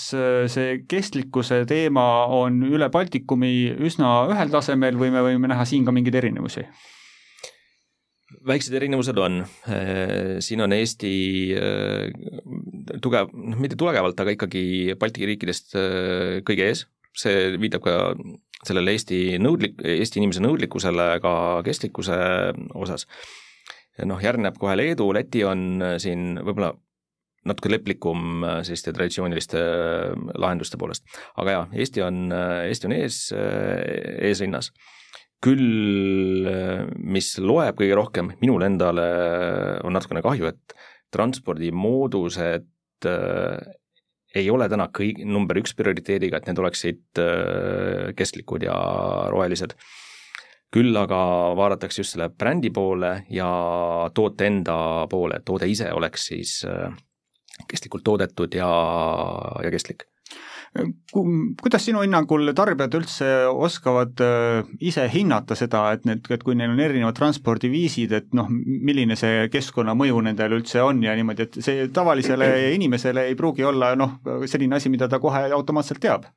see 0.50 0.80
kestlikkuse 0.90 1.60
teema 1.70 2.06
on 2.34 2.64
üle 2.66 2.90
Baltikumi 2.90 3.76
üsna 3.78 4.24
ühel 4.32 4.50
tasemel 4.50 4.98
või 4.98 5.14
me 5.14 5.22
võime 5.28 5.52
näha 5.54 5.68
siin 5.70 5.86
ka 5.86 5.94
mingeid 5.94 6.18
erinevusi? 6.18 6.66
väiksed 8.48 8.76
erinevused 8.78 9.18
on, 9.22 9.42
äh, 9.70 10.40
siin 10.44 10.62
on 10.64 10.74
Eesti 10.74 11.12
äh, 11.58 12.98
tugev, 13.04 13.32
noh 13.34 13.60
mitte 13.62 13.78
tugevalt, 13.80 14.20
aga 14.20 14.36
ikkagi 14.36 14.96
Balti 15.00 15.28
riikidest 15.30 15.76
äh, 15.78 16.40
kõige 16.48 16.70
ees, 16.72 16.86
see 17.18 17.52
viitab 17.62 17.84
ka 17.86 17.98
sellele 18.66 18.96
Eesti 18.96 19.22
nõudlik, 19.42 19.78
Eesti 19.84 20.22
inimese 20.22 20.44
nõudlikkusele 20.44 21.08
ka 21.24 21.34
kestlikkuse 21.68 22.18
osas. 22.78 23.08
Noh, 24.08 24.22
järgneb 24.24 24.58
kohe 24.62 24.78
Leedu, 24.78 25.10
Läti 25.14 25.44
on 25.48 25.84
siin 26.02 26.40
võib-olla 26.40 26.72
natuke 27.50 27.72
leplikum 27.72 28.46
selliste 28.62 28.94
traditsiooniliste 28.94 29.62
lahenduste 30.38 30.78
poolest. 30.78 31.08
aga 31.42 31.56
jaa, 31.56 31.68
Eesti 31.74 32.04
on, 32.06 32.24
Eesti 32.32 32.90
on 32.90 32.98
ees, 33.00 33.22
eesrinnas 33.34 34.70
küll, 35.42 36.46
mis 37.02 37.34
loeb 37.42 37.80
kõige 37.80 37.98
rohkem, 37.98 38.30
minul 38.44 38.62
endale 38.66 39.08
on 39.82 39.96
natukene 39.98 40.22
kahju, 40.22 40.52
et 40.52 40.76
transpordimoodused 41.12 43.08
äh, 43.10 43.72
ei 44.38 44.48
ole 44.54 44.68
täna 44.72 44.88
kõik, 44.96 45.24
number 45.28 45.60
üks 45.60 45.74
prioriteediga, 45.76 46.40
et 46.40 46.48
need 46.48 46.62
oleksid 46.62 47.22
äh, 47.22 48.12
kestlikud 48.18 48.64
ja 48.68 48.76
rohelised. 49.34 49.76
Küll 50.72 50.96
aga 50.98 51.20
vaadatakse 51.60 52.02
just 52.02 52.16
selle 52.16 52.30
brändi 52.30 52.72
poole 52.72 53.26
ja 53.30 53.50
toote 54.16 54.48
enda 54.48 55.08
poole, 55.12 55.42
et 55.42 55.46
toode 55.46 55.68
ise 55.68 55.92
oleks 55.92 56.30
siis 56.32 56.62
äh, 56.68 56.96
kestlikult 57.68 58.06
toodetud 58.08 58.56
ja, 58.56 58.72
ja 59.64 59.74
kestlik 59.74 60.08
kuidas 60.72 61.84
sinu 61.84 62.00
hinnangul 62.00 62.54
tarbijad 62.56 62.94
üldse 62.96 63.28
oskavad 63.52 64.22
äh, 64.24 64.70
ise 64.80 65.04
hinnata 65.12 65.56
seda, 65.60 65.84
et 65.92 66.06
need, 66.08 66.24
et 66.32 66.46
kui 66.48 66.56
neil 66.56 66.72
on 66.72 66.80
erinevad 66.80 67.18
transpordiviisid, 67.18 68.14
et 68.16 68.30
noh, 68.38 68.48
milline 68.48 69.18
see 69.20 69.50
keskkonnamõju 69.52 70.22
nendel 70.30 70.56
üldse 70.62 70.80
on 70.86 71.04
ja 71.04 71.16
niimoodi, 71.18 71.50
et 71.50 71.60
see 71.66 71.90
tavalisele 71.92 72.48
inimesele 72.78 73.28
ei 73.28 73.36
pruugi 73.40 73.68
olla 73.68 73.92
noh, 74.00 74.16
selline 74.48 74.80
asi, 74.80 74.92
mida 74.94 75.12
ta 75.12 75.20
kohe 75.20 75.50
automaatselt 75.52 76.00
teab? 76.04 76.30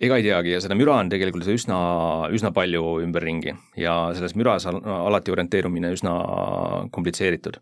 Ega 0.00 0.16
ei 0.16 0.24
teagi 0.24 0.54
ja 0.54 0.60
seda 0.64 0.76
müra 0.78 0.96
on 1.00 1.10
tegelikult 1.12 1.48
üsna, 1.52 1.80
üsna 2.32 2.52
palju 2.56 3.00
ümberringi 3.04 3.54
ja 3.80 3.98
selles 4.16 4.36
müras 4.38 4.66
alati 4.70 5.34
orienteerumine 5.34 5.92
üsna 5.96 6.14
komplitseeritud. 6.94 7.60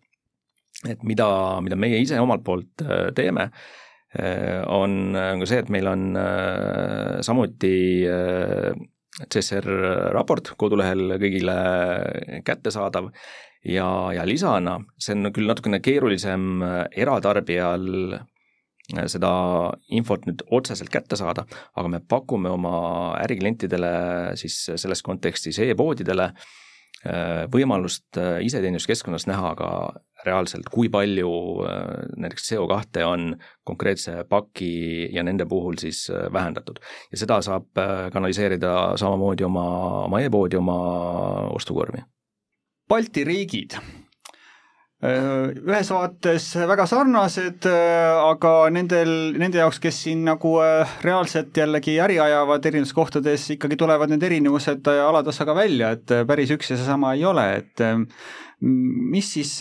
et 0.88 1.02
mida, 1.02 1.28
mida 1.60 1.76
meie 1.76 1.98
ise 1.98 2.20
omalt 2.20 2.44
poolt 2.46 2.86
äh, 2.86 3.10
teeme 3.14 3.50
Äh, 4.16 4.62
on, 4.72 5.12
on 5.16 5.42
ka 5.42 5.46
see, 5.48 5.58
et 5.60 5.68
meil 5.68 5.88
on 5.90 6.16
äh, 6.16 7.18
samuti 7.20 8.06
CSR 9.28 9.68
raport 10.14 10.54
kodulehel 10.56 11.18
kõigile 11.20 11.56
kättesaadav 12.46 13.10
ja, 13.68 13.88
ja 14.16 14.24
lisana, 14.24 14.78
see 14.96 15.16
on 15.18 15.32
küll 15.34 15.50
natukene 15.50 15.82
keerulisem 15.84 16.62
eratarbijal 16.88 17.84
seda 18.88 19.30
infot 19.92 20.24
nüüd 20.24 20.46
otseselt 20.54 20.88
kätte 20.92 21.16
saada, 21.20 21.44
aga 21.76 21.90
me 21.92 22.00
pakume 22.00 22.48
oma 22.48 22.78
äriklientidele 23.20 23.90
siis 24.40 24.62
selles 24.76 25.04
kontekstis 25.04 25.58
e-poodidele 25.64 26.32
võimalust 27.52 28.16
iseteeninduskeskkonnas 28.18 29.28
näha 29.28 29.52
ka 29.54 29.68
reaalselt, 30.26 30.68
kui 30.72 30.88
palju 30.92 31.30
äh, 31.66 31.76
näiteks 32.16 32.50
CO2 32.50 33.04
on 33.06 33.36
konkreetse 33.66 34.24
paki 34.28 35.08
ja 35.14 35.22
nende 35.22 35.46
puhul 35.46 35.78
siis 35.78 36.08
äh, 36.10 36.32
vähendatud. 36.32 36.80
ja 37.12 37.18
seda 37.18 37.40
saab 37.42 37.78
äh, 37.78 38.10
kanaliseerida 38.12 38.96
samamoodi 38.96 39.44
oma, 39.44 39.68
oma 40.04 40.20
e-poodi, 40.20 40.56
oma 40.56 40.78
ostukorvi. 41.54 42.02
Balti 42.88 43.24
riigid 43.24 43.78
ühes 44.98 45.90
vaates 45.94 46.46
väga 46.66 46.86
sarnased, 46.90 47.68
aga 47.70 48.50
nendel, 48.74 49.12
nende 49.38 49.60
jaoks, 49.60 49.78
kes 49.78 50.00
siin 50.08 50.24
nagu 50.26 50.56
reaalselt 51.04 51.54
jällegi 51.54 51.94
äri 52.02 52.16
ajavad 52.18 52.66
erinevates 52.66 52.96
kohtades, 52.96 53.44
ikkagi 53.54 53.78
tulevad 53.78 54.10
need 54.10 54.26
erinevused 54.26 54.90
alatasega 54.90 55.54
välja, 55.54 55.92
et 55.94 56.16
päris 56.26 56.50
üks 56.56 56.72
ja 56.72 56.80
seesama 56.80 57.14
ei 57.14 57.22
ole, 57.30 57.46
et 57.60 57.84
mis 58.60 59.32
siis, 59.32 59.58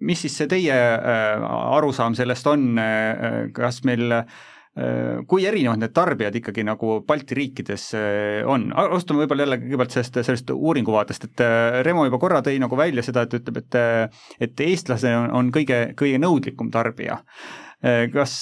mis 0.00 0.22
siis 0.22 0.36
see 0.38 0.48
teie 0.50 0.76
äh, 0.76 1.42
arusaam 1.76 2.14
sellest 2.18 2.46
on, 2.50 2.72
äh, 2.78 3.50
kas 3.54 3.82
meil 3.88 4.20
äh, 4.20 4.40
kui 5.26 5.42
erinevad 5.48 5.80
need 5.82 5.92
tarbijad 5.92 6.36
ikkagi 6.38 6.62
nagu 6.62 7.00
Balti 7.06 7.34
riikides 7.34 7.88
on, 8.48 8.68
alustame 8.78 9.24
võib-olla 9.24 9.42
jälle 9.42 9.58
kõigepealt 9.64 9.96
sellest, 9.96 10.20
sellest 10.28 10.52
uuringu 10.54 10.94
vaatest, 10.94 11.26
et 11.26 11.42
Remo 11.84 12.04
juba 12.06 12.20
korra 12.22 12.38
tõi 12.46 12.60
nagu 12.62 12.78
välja 12.78 13.02
seda, 13.02 13.24
et 13.26 13.34
ütleb, 13.40 13.58
et 13.64 13.78
et 14.46 14.62
eestlase 14.68 15.10
on, 15.18 15.26
on 15.40 15.50
kõige, 15.54 15.80
kõige 15.98 16.20
nõudlikum 16.22 16.70
tarbija. 16.70 17.18
kas, 18.14 18.36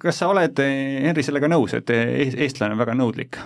kas 0.00 0.22
sa 0.22 0.30
oled, 0.32 0.64
Henri, 0.64 1.26
sellega 1.26 1.52
nõus, 1.52 1.76
et 1.76 1.92
eestlane 1.92 2.72
on 2.72 2.80
väga 2.80 2.96
nõudlik? 2.96 3.38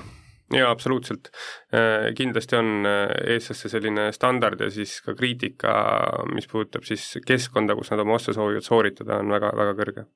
jaa, 0.54 0.70
absoluutselt. 0.70 1.30
Äh, 1.74 2.14
kindlasti 2.16 2.56
on 2.56 2.86
äh, 2.88 3.12
eestlaste 3.34 3.70
selline 3.72 4.08
standard 4.16 4.60
ja 4.60 4.70
siis 4.72 4.98
ka 5.04 5.14
kriitika, 5.18 5.74
mis 6.32 6.48
puudutab 6.50 6.86
siis 6.88 7.04
keskkonda, 7.26 7.76
kus 7.76 7.92
nad 7.92 8.04
oma 8.04 8.16
oste 8.16 8.34
soovivad 8.36 8.64
sooritada, 8.64 9.20
on 9.22 9.36
väga, 9.36 9.52
väga 9.58 9.76
kõrge 9.78 10.06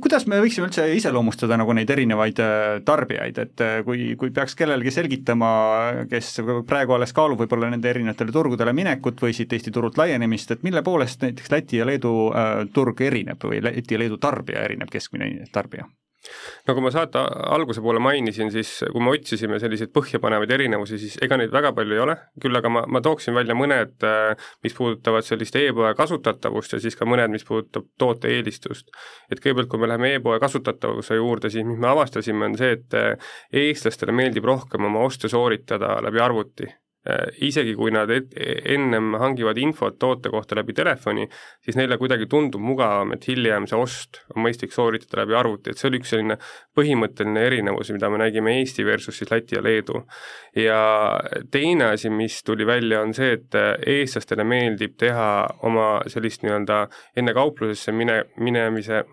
kuidas 0.00 0.26
me 0.30 0.38
võiksime 0.40 0.68
üldse 0.68 0.86
iseloomustada 0.96 1.58
nagu 1.60 1.74
neid 1.76 1.90
erinevaid 1.90 2.40
äh, 2.40 2.62
tarbijaid, 2.84 3.40
et 3.42 3.64
kui, 3.84 4.06
kui 4.20 4.32
peaks 4.34 4.56
kellelegi 4.58 4.92
selgitama, 4.94 5.50
kes 6.10 6.38
praegu 6.68 6.96
alles 6.96 7.12
kaalub 7.16 7.42
võib-olla 7.44 7.68
nende 7.72 7.90
erinevatele 7.92 8.32
turgudele 8.32 8.72
minekut 8.76 9.20
või 9.24 9.36
siit 9.36 9.52
Eesti 9.52 9.74
turult 9.74 9.98
laienemist, 10.00 10.54
et 10.56 10.64
mille 10.66 10.82
poolest 10.86 11.26
näiteks 11.26 11.52
Läti 11.52 11.82
ja 11.82 11.88
Leedu 11.88 12.14
äh, 12.30 12.54
turg 12.72 13.04
erineb 13.04 13.44
või 13.44 13.60
Läti 13.64 13.98
ja 13.98 14.00
Leedu 14.04 14.20
tarbija 14.22 14.64
erineb 14.64 14.92
keskmine 14.92 15.30
tarbija? 15.52 15.88
Nagu 16.68 16.82
ma 16.84 16.92
saate 16.94 17.20
alguse 17.54 17.82
poole 17.84 18.00
mainisin, 18.02 18.50
siis 18.54 18.70
kui 18.92 19.02
me 19.04 19.14
otsisime 19.14 19.58
selliseid 19.62 19.92
põhjapanevaid 19.94 20.54
erinevusi, 20.56 20.98
siis 21.00 21.16
ega 21.24 21.38
neid 21.40 21.52
väga 21.54 21.74
palju 21.76 21.96
ei 21.96 22.02
ole, 22.04 22.16
küll 22.42 22.60
aga 22.60 22.72
ma, 22.72 22.84
ma 22.88 23.02
tooksin 23.04 23.36
välja 23.36 23.56
mõned, 23.58 23.96
äh, 24.06 24.46
mis 24.64 24.76
puudutavad 24.76 25.26
sellist 25.26 25.56
e-poe 25.60 25.94
kasutatavust 25.98 26.76
ja 26.76 26.82
siis 26.82 26.98
ka 26.98 27.08
mõned, 27.08 27.32
mis 27.34 27.46
puudutab 27.48 27.88
toote 27.98 28.32
eelistust. 28.34 28.90
et 29.30 29.40
kõigepealt, 29.40 29.70
kui 29.70 29.82
me 29.82 29.90
läheme 29.90 30.14
e-poe 30.18 30.38
kasutatavuse 30.42 31.18
juurde, 31.20 31.50
siis 31.50 31.66
mis 31.66 31.80
me 31.80 31.90
avastasime, 31.92 32.50
on 32.50 32.56
see, 32.60 32.78
et 32.78 32.98
äh, 32.98 33.34
eestlastele 33.64 34.12
meeldib 34.12 34.44
rohkem 34.48 34.84
oma 34.84 35.04
oste 35.08 35.28
sooritada 35.32 35.98
läbi 36.04 36.22
arvuti 36.22 36.72
isegi 37.44 37.74
kui 37.76 37.92
nad 37.92 38.10
et, 38.10 38.30
ennem 38.74 39.14
hangivad 39.20 39.58
infot 39.60 39.98
toote 40.00 40.30
kohta 40.32 40.56
läbi 40.56 40.72
telefoni, 40.76 41.26
siis 41.64 41.76
neile 41.76 41.98
kuidagi 42.00 42.26
tundub 42.30 42.62
mugavam, 42.64 43.12
et 43.12 43.26
hiljem 43.28 43.68
see 43.68 43.76
ost 43.76 44.22
on 44.34 44.44
mõistlik 44.46 44.72
sooritada 44.72 45.22
läbi 45.22 45.36
arvuti, 45.36 45.72
et 45.72 45.80
see 45.80 45.90
oli 45.90 46.00
üks 46.00 46.14
selline 46.14 46.38
põhimõtteline 46.76 47.44
erinevus, 47.44 47.92
mida 47.94 48.08
me 48.12 48.22
nägime 48.24 48.56
Eesti 48.60 48.86
versus 48.88 49.20
siis 49.20 49.30
Läti 49.30 49.58
ja 49.58 49.62
Leedu. 49.64 50.04
ja 50.56 50.80
teine 51.50 51.92
asi, 51.92 52.10
mis 52.10 52.42
tuli 52.42 52.66
välja, 52.66 53.02
on 53.02 53.14
see, 53.14 53.36
et 53.36 53.60
eestlastele 53.86 54.44
meeldib 54.44 54.96
teha 54.98 55.30
oma 55.68 55.88
sellist 56.08 56.44
nii-öelda 56.44 56.86
enne 57.16 57.34
kauplusesse 57.36 57.92
mine, 57.92 58.22
minemise 58.40 59.04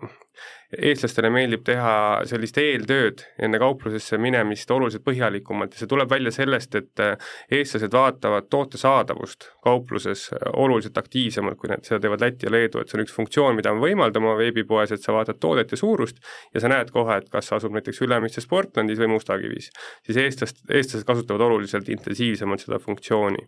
eestlastele 0.72 1.28
meeldib 1.32 1.64
teha 1.66 1.94
sellist 2.28 2.56
eeltööd 2.60 3.22
enne 3.42 3.58
kauplusesse 3.60 4.16
minemist 4.20 4.70
oluliselt 4.72 5.04
põhjalikumalt 5.04 5.74
ja 5.74 5.82
see 5.82 5.90
tuleb 5.90 6.10
välja 6.10 6.32
sellest, 6.32 6.76
et 6.78 7.02
äh, 7.02 7.32
eestlased 7.52 7.92
vaatavad 7.92 8.48
toote 8.52 8.80
saadavust 8.80 9.50
kaupluses 9.64 10.28
äh, 10.32 10.46
oluliselt 10.64 10.96
aktiivsemalt, 10.98 11.58
kui 11.60 11.72
nad 11.72 11.84
seda 11.84 12.00
teevad 12.02 12.24
Läti 12.24 12.48
ja 12.48 12.54
Leedu, 12.54 12.80
et 12.80 12.88
see 12.88 12.98
on 12.98 13.04
üks 13.04 13.16
funktsioon, 13.16 13.58
mida 13.58 13.74
me 13.74 13.84
võimaldame 13.84 14.30
oma 14.30 14.38
veebipoes, 14.40 14.94
et 14.94 15.04
sa 15.04 15.14
vaatad 15.16 15.40
toodet 15.42 15.74
ja 15.74 15.80
suurust 15.80 16.22
ja 16.54 16.64
sa 16.64 16.72
näed 16.72 16.92
kohe, 16.94 17.20
et 17.20 17.28
kas 17.32 17.52
asub 17.58 17.76
näiteks 17.76 18.00
Ülemistes 18.06 18.48
Portlandis 18.48 19.02
või 19.02 19.12
Mustakivis. 19.12 19.68
siis 20.06 20.22
eestlast, 20.24 20.64
eestlased 20.70 21.06
kasutavad 21.08 21.44
oluliselt 21.50 21.88
intensiivsemalt 21.92 22.64
seda 22.64 22.80
funktsiooni. 22.80 23.44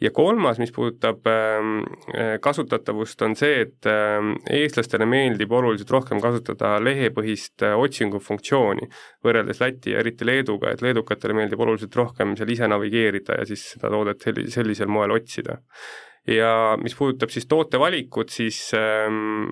Ja 0.00 0.10
kolmas, 0.14 0.58
mis 0.58 0.72
puudutab 0.72 1.26
ähm, 1.30 1.78
äh, 2.14 2.36
kasutatavust, 2.42 3.22
on 3.22 3.36
see, 3.38 3.62
et 3.66 3.88
ähm, 3.90 4.34
eestlastele 4.52 5.08
meeldib 5.08 5.52
oluliselt 5.56 5.90
rohkem 5.94 6.20
kasutada 6.22 6.76
lehepõhist 6.82 7.64
äh, 7.66 7.76
otsingufunktsiooni 7.80 8.88
võrreldes 9.26 9.62
Läti 9.62 9.94
ja 9.94 10.02
eriti 10.04 10.28
Leeduga, 10.28 10.72
et 10.72 10.84
leedukatele 10.84 11.36
meeldib 11.36 11.62
oluliselt 11.64 11.96
rohkem 11.96 12.36
seal 12.38 12.52
ise 12.52 12.68
navigeerida 12.70 13.40
ja 13.40 13.46
siis 13.48 13.64
seda 13.74 13.92
toodet 13.92 14.26
selli-, 14.26 14.50
sellisel 14.52 14.92
moel 14.92 15.16
otsida. 15.16 15.60
ja 16.26 16.76
mis 16.82 16.94
puudutab 16.98 17.30
siis 17.30 17.46
tootevalikut, 17.46 18.30
siis 18.34 18.60
ähm, 18.74 19.48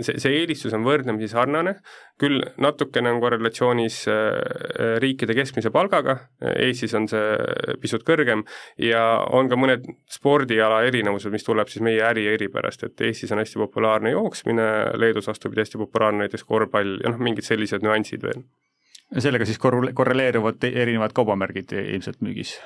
see, 0.00 0.16
see 0.22 0.38
eelistus 0.40 0.74
on 0.76 0.84
võrdlemisi 0.86 1.30
sarnane, 1.32 1.76
küll 2.20 2.42
natukene 2.62 3.12
on 3.12 3.20
korrelatsioonis 3.22 4.00
äh, 4.10 4.96
riikide 5.02 5.36
keskmise 5.36 5.72
palgaga, 5.74 6.16
Eestis 6.54 6.94
on 6.98 7.08
see 7.10 7.76
pisut 7.82 8.04
kõrgem 8.06 8.44
ja 8.82 9.04
on 9.34 9.50
ka 9.50 9.58
mõned 9.60 9.86
spordiala 10.10 10.82
erinevused, 10.88 11.32
mis 11.34 11.46
tuleb 11.46 11.70
siis 11.72 11.84
meie 11.86 12.02
äri 12.06 12.26
eripärast, 12.34 12.86
et 12.88 13.06
Eestis 13.08 13.32
on 13.34 13.42
hästi 13.42 13.60
populaarne 13.62 14.14
jooksmine, 14.14 14.68
Leedus 15.00 15.30
vastupidi, 15.30 15.64
hästi 15.64 15.80
populaarne 15.82 16.26
näiteks 16.26 16.46
korvpall 16.48 16.98
ja 17.04 17.12
noh, 17.12 17.22
mingid 17.22 17.46
sellised 17.46 17.84
nüansid 17.84 18.24
veel 18.26 18.44
sellega 19.20 19.46
siis 19.46 19.60
korrel-, 19.62 19.92
korreleeruvad 19.94 20.64
erinevad 20.70 21.12
kaubamärgid 21.14 21.74
ilmselt 21.76 22.22
müügis? 22.24 22.56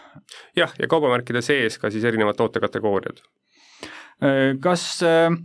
jah, 0.56 0.72
ja 0.78 0.88
kaubamärkide 0.88 1.42
sees 1.44 1.76
ka 1.82 1.90
siis 1.92 2.06
erinevad 2.08 2.38
tootekategooriad. 2.38 3.20
Kas 4.62 4.84
äh, 5.06 5.28
Äh, 5.28 5.36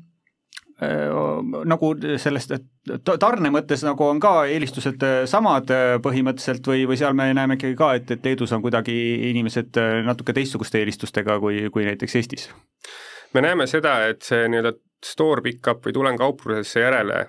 nagu 0.81 1.89
sellest, 2.17 2.51
et 2.55 3.03
tarne 3.21 3.51
mõttes 3.53 3.83
nagu 3.85 4.07
on 4.09 4.19
ka 4.23 4.33
eelistused 4.49 5.05
samad 5.29 5.69
põhimõtteliselt 6.03 6.67
või, 6.67 6.87
või 6.89 6.97
seal 6.99 7.15
me 7.17 7.29
näeme 7.37 7.59
ikkagi 7.59 7.77
ka, 7.79 7.93
et, 7.99 8.11
et 8.11 8.25
Leedus 8.25 8.51
on 8.55 8.63
kuidagi 8.65 8.95
inimesed 9.29 9.79
natuke 10.07 10.35
teistsuguste 10.35 10.81
eelistustega 10.81 11.37
kui, 11.39 11.67
kui 11.73 11.85
näiteks 11.87 12.17
Eestis? 12.19 12.49
Me 13.33 13.45
näeme 13.45 13.67
seda, 13.67 13.99
et 14.09 14.21
see 14.25 14.47
nii-öelda 14.51 14.75
store 15.03 15.43
pickup 15.43 15.83
või 15.85 15.95
tulen 15.95 16.17
kauplusesse 16.19 16.79
järele 16.79 17.25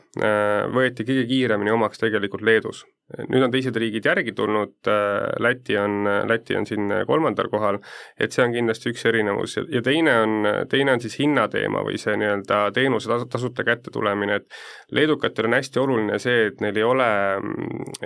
võeti 0.71 1.07
kõige 1.07 1.25
kiiremini 1.27 1.73
omaks 1.75 1.99
tegelikult 1.99 2.45
Leedus. 2.47 2.85
Nüüd 3.29 3.43
on 3.45 3.53
teised 3.53 3.77
riigid 3.77 4.07
järgi 4.09 4.33
tulnud, 4.33 4.79
äh, 4.89 5.27
Läti 5.45 5.75
on, 5.77 6.07
Läti 6.25 6.57
on 6.57 6.65
siin 6.65 6.89
kolmandal 7.07 7.51
kohal, 7.53 7.77
et 8.17 8.33
see 8.33 8.47
on 8.47 8.55
kindlasti 8.55 8.95
üks 8.95 9.05
erinevus. 9.11 9.59
Ja, 9.61 9.83
teine 9.85 10.15
on, 10.23 10.49
teine 10.73 10.95
on 10.97 11.03
siis 11.05 11.19
hinnateema 11.21 11.83
või 11.85 12.01
see 12.01 12.17
nii-öelda 12.17 12.63
teenuse 12.75 13.11
tas-, 13.13 13.27
tasuta 13.29 13.67
kättetulemine, 13.69 14.41
et 14.41 14.97
leedukatel 14.97 15.51
on 15.51 15.59
hästi 15.59 15.83
oluline 15.83 16.19
see, 16.23 16.47
et 16.49 16.65
neil 16.65 16.81
ei 16.81 16.87
ole, 16.89 17.11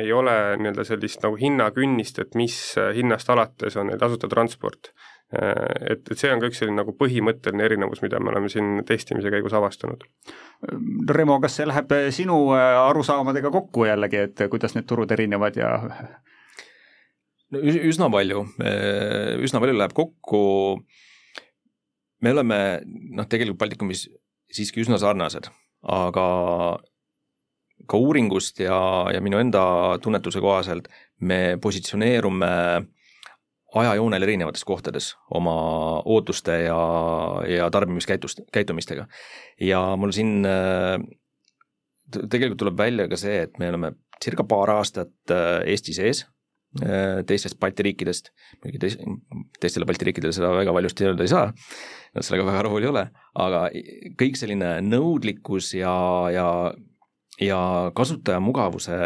ei 0.03 0.11
ole 0.13 0.35
nii-öelda 0.59 0.89
sellist 0.91 1.23
nagu 1.23 1.39
hinnakünnist, 1.39 2.19
et 2.25 2.35
mis 2.41 2.59
hinnast 2.99 3.31
alates 3.31 3.79
on 3.79 3.93
neil 3.93 4.03
tasuta 4.03 4.27
transport. 4.35 4.91
Äh, 4.91 5.18
et, 5.33 6.09
et 6.09 6.17
see 6.17 6.31
on 6.33 6.41
ka 6.41 6.49
üks 6.49 6.63
selline 6.63 6.79
nagu 6.81 6.95
põhimõtteline 6.97 7.67
erinevus, 7.67 8.01
mida 8.05 8.21
me 8.21 8.33
oleme 8.33 8.49
siin 8.53 8.83
testimise 8.89 9.33
käigus 9.33 9.57
avastanud. 9.57 10.07
Remo, 11.13 11.37
kas 11.43 11.59
see 11.59 11.69
läheb 11.69 11.93
sinu 12.17 12.39
äh, 12.57 12.79
arusaamadega 12.87 13.53
kokku 13.53 13.85
jällegi, 13.89 14.25
et 14.29 14.47
kuidas 14.51 14.77
need 14.77 14.89
turud 14.89 15.13
erinevad 15.13 15.61
ja 15.61 15.75
no 17.53 17.61
üsna 17.61 18.09
palju, 18.13 18.47
äh, 18.65 19.37
üsna 19.45 19.61
palju 19.61 19.77
läheb 19.77 19.97
kokku, 19.97 20.43
me 22.25 22.35
oleme 22.35 22.61
noh, 22.87 23.29
tegelikult 23.29 23.61
Baltikumis 23.61 24.09
siiski 24.53 24.81
üsna 24.81 24.97
sarnased, 25.01 25.51
aga 25.85 26.29
ka 27.89 28.01
uuringust 28.01 28.65
ja, 28.65 28.79
ja 29.13 29.21
minu 29.25 29.39
enda 29.41 29.63
tunnetuse 30.03 30.41
kohaselt 30.45 30.89
me 31.21 31.59
positsioneerume 31.61 32.49
äh, 32.49 32.87
ajajoonel 33.77 34.25
erinevates 34.25 34.65
kohtades 34.65 35.13
oma 35.35 35.55
ootuste 36.05 36.63
ja, 36.63 36.81
ja 37.49 37.71
tarbimiskäitust, 37.71 38.41
käitumistega. 38.53 39.07
ja 39.61 39.83
mul 39.97 40.13
siin 40.17 40.47
äh, 40.47 40.97
tegelikult 42.31 42.59
tuleb 42.65 42.79
välja 42.79 43.09
ka 43.09 43.21
see, 43.21 43.43
et 43.45 43.59
me 43.59 43.69
oleme 43.69 43.93
circa 44.25 44.45
paar 44.49 44.73
aastat 44.79 45.35
äh, 45.35 45.61
Eesti 45.69 45.93
sees 45.97 46.25
äh, 46.81 47.21
teistest 47.29 47.61
Balti 47.61 47.85
riikidest, 47.91 48.33
muidugi 48.63 48.81
teis-, 48.87 48.99
teistele 49.61 49.89
Balti 49.89 50.09
riikidele 50.09 50.33
seda 50.33 50.55
väga 50.57 50.75
valjusti 50.75 51.11
öelda 51.11 51.29
ei 51.29 51.33
saa, 51.35 51.53
nad 52.17 52.25
sellega 52.25 52.49
väga 52.49 52.67
rahul 52.69 52.87
ei 52.87 52.93
ole, 52.93 53.09
aga 53.37 53.67
kõik 54.21 54.41
selline 54.41 54.79
nõudlikkus 54.87 55.75
ja, 55.77 55.97
ja 56.33 56.49
ja 57.39 57.59
kasutajamugavuse 57.95 58.97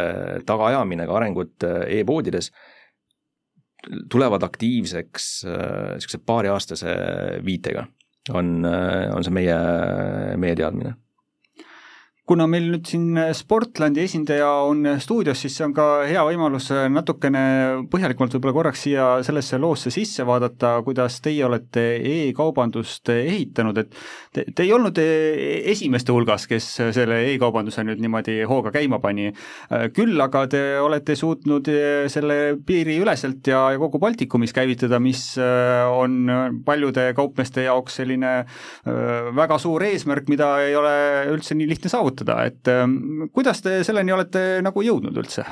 tagaajamine 0.49 1.05
ka 1.05 1.17
arengut 1.19 1.67
e-poodides 1.85 2.49
tulevad 4.11 4.43
aktiivseks 4.43 5.29
niisuguse 5.45 6.19
äh, 6.19 6.25
paariaastase 6.27 6.97
viitega, 7.45 7.87
on, 8.31 8.65
äh, 8.65 9.09
on 9.17 9.25
see 9.27 9.35
meie, 9.35 9.57
meie 10.37 10.59
teadmine 10.59 10.95
kuna 12.29 12.45
meil 12.47 12.69
nüüd 12.71 12.87
siin 12.87 13.17
Sportlandi 13.35 14.05
esindaja 14.05 14.47
on 14.69 14.87
stuudios, 15.03 15.41
siis 15.43 15.57
see 15.59 15.65
on 15.67 15.73
ka 15.75 15.87
hea 16.07 16.23
võimalus 16.23 16.69
natukene 16.95 17.41
põhjalikumalt 17.91 18.37
võib-olla 18.37 18.55
korraks 18.55 18.85
siia 18.87 19.07
sellesse 19.27 19.59
loosse 19.59 19.91
sisse 19.91 20.23
vaadata, 20.27 20.77
kuidas 20.87 21.19
teie 21.25 21.43
olete 21.49 21.83
e-kaubandust 21.99 23.11
ehitanud, 23.17 23.81
et 23.83 23.97
te, 24.31 24.45
te 24.55 24.63
ei 24.63 24.71
olnud 24.75 25.01
esimeste 25.03 26.15
hulgas, 26.15 26.47
kes 26.51 26.69
selle 26.95 27.19
e-kaubanduse 27.33 27.83
nüüd 27.89 28.03
niimoodi 28.05 28.39
hooga 28.47 28.71
käima 28.75 29.03
pani. 29.03 29.33
küll 29.97 30.23
aga 30.23 30.45
te 30.47 30.63
olete 30.79 31.19
suutnud 31.19 31.73
selle 32.13 32.39
piiriüleselt 32.67 33.51
ja, 33.51 33.65
ja 33.75 33.83
kogu 33.83 33.99
Baltikumis 34.03 34.55
käivitada, 34.55 35.03
mis 35.03 35.25
on 35.43 36.31
paljude 36.65 37.11
kaupmeeste 37.19 37.67
jaoks 37.67 37.99
selline 37.99 38.33
väga 39.43 39.59
suur 39.59 39.83
eesmärk, 39.91 40.31
mida 40.31 40.55
ei 40.63 40.79
ole 40.79 40.97
üldse 41.35 41.59
nii 41.59 41.67
lihtne 41.75 41.91
saavutada 41.91 42.12
saavutada, 42.13 42.45
et 42.47 42.69
ähm, 42.69 43.29
kuidas 43.33 43.63
te 43.63 43.83
selleni 43.85 44.13
olete 44.13 44.61
nagu 44.63 44.83
jõudnud 44.83 45.17
üldse? 45.17 45.45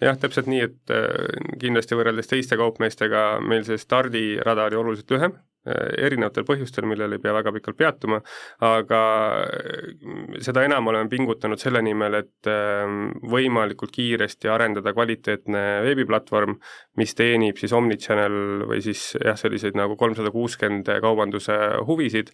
jah, 0.00 0.16
täpselt 0.20 0.46
nii, 0.46 0.60
et 0.60 0.92
äh, 0.92 1.56
kindlasti 1.60 1.96
võrreldes 1.96 2.28
teiste 2.28 2.56
kaupmeestega 2.56 3.40
meil 3.40 3.64
see 3.64 3.78
stardirada 3.78 4.66
oli 4.68 4.76
oluliselt 4.76 5.10
lühem, 5.10 5.36
erinevatel 5.66 6.46
põhjustel, 6.46 6.86
millel 6.88 7.16
ei 7.16 7.22
pea 7.22 7.34
väga 7.36 7.52
pikalt 7.56 7.78
peatuma, 7.78 8.20
aga 8.64 9.00
äh, 9.42 10.40
seda 10.44 10.64
enam 10.66 10.90
oleme 10.92 11.10
pingutanud 11.10 11.60
selle 11.60 11.82
nimel, 11.84 12.20
et 12.20 12.50
ähm, 12.50 13.10
võimalikult 13.26 13.94
kiiresti 13.94 14.50
arendada 14.52 14.92
kvaliteetne 14.94 15.64
veebiplatvorm, 15.86 16.56
mis 17.00 17.14
teenib 17.18 17.58
siis 17.60 17.74
Omnichannel 17.76 18.66
või 18.70 18.82
siis 18.84 19.08
jah, 19.18 19.38
selliseid 19.38 19.76
nagu 19.78 19.96
kolmsada 19.98 20.32
kuuskümmend 20.34 20.88
kaubanduse 21.02 21.56
huvisid, 21.86 22.32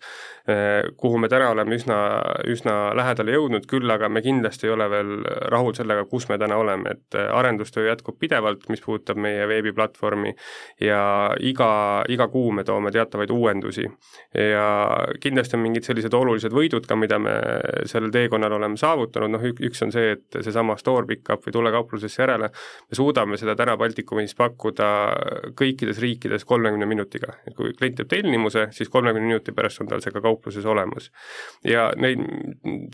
äh, 0.51 0.91
kuhu 1.01 1.21
me 1.23 1.31
täna 1.33 1.51
oleme 1.55 1.79
üsna, 1.79 1.99
üsna 2.51 2.77
lähedale 2.99 3.37
jõudnud, 3.37 3.67
küll 3.71 3.91
aga 3.91 4.11
me 4.13 4.23
kindlasti 4.25 4.69
ei 4.69 4.75
ole 4.77 4.89
veel 4.93 5.15
rahul 5.53 5.77
sellega, 5.77 6.07
kus 6.11 6.29
me 6.31 6.39
täna 6.41 6.59
oleme, 6.61 6.97
et 6.97 7.19
arendustöö 7.23 7.89
jätkub 7.89 8.19
pidevalt, 8.21 8.69
mis 8.73 8.83
puudutab 8.85 9.19
meie 9.21 9.47
veebiplatvormi 9.49 10.35
ja 10.83 11.03
iga, 11.41 11.73
iga 12.13 12.29
kuu 12.33 12.53
me 12.53 12.65
toome 12.67 12.93
teatavaid 12.95 13.22
täiendavaid 13.23 13.31
uuendusi. 13.31 13.91
ja 14.35 15.07
kindlasti 15.21 15.57
on 15.57 15.63
mingid 15.63 15.85
sellised 15.85 16.15
olulised 16.15 16.53
võidud 16.53 16.87
ka, 16.87 16.97
mida 16.97 17.19
me 17.19 17.33
sellel 17.87 18.11
teekonnal 18.11 18.53
oleme 18.53 18.77
saavutanud, 18.77 19.31
noh 19.31 19.43
üks 19.43 19.83
on 19.85 19.93
see, 19.93 20.13
et 20.17 20.39
seesama 20.43 20.77
store 20.77 21.07
pickup 21.07 21.45
või 21.47 21.53
tule 21.53 21.73
kauplusesse 21.73 22.23
järele, 22.23 22.49
me 22.53 22.97
suudame 22.97 23.37
seda 23.37 23.55
täna 23.57 23.77
Baltikumis 23.77 24.35
pakkuda 24.35 24.89
kõikides 25.59 26.01
riikides 26.01 26.45
kolmekümne 26.45 26.87
minutiga, 26.87 27.37
et 27.47 27.55
kui 27.57 27.75
klient 27.75 27.97
teeb 28.01 28.09
tellimuse, 28.09 28.69
siis 28.73 28.89
kolmekümne 28.89 29.27
minuti 29.27 29.53
pärast 29.53 29.83
on 29.83 29.91
tal 29.91 30.03
see 30.03 30.13
ka 30.13 30.21
kaupluses 30.21 30.67
olemas. 30.67 31.11
ja 31.65 31.91
neid 31.97 32.23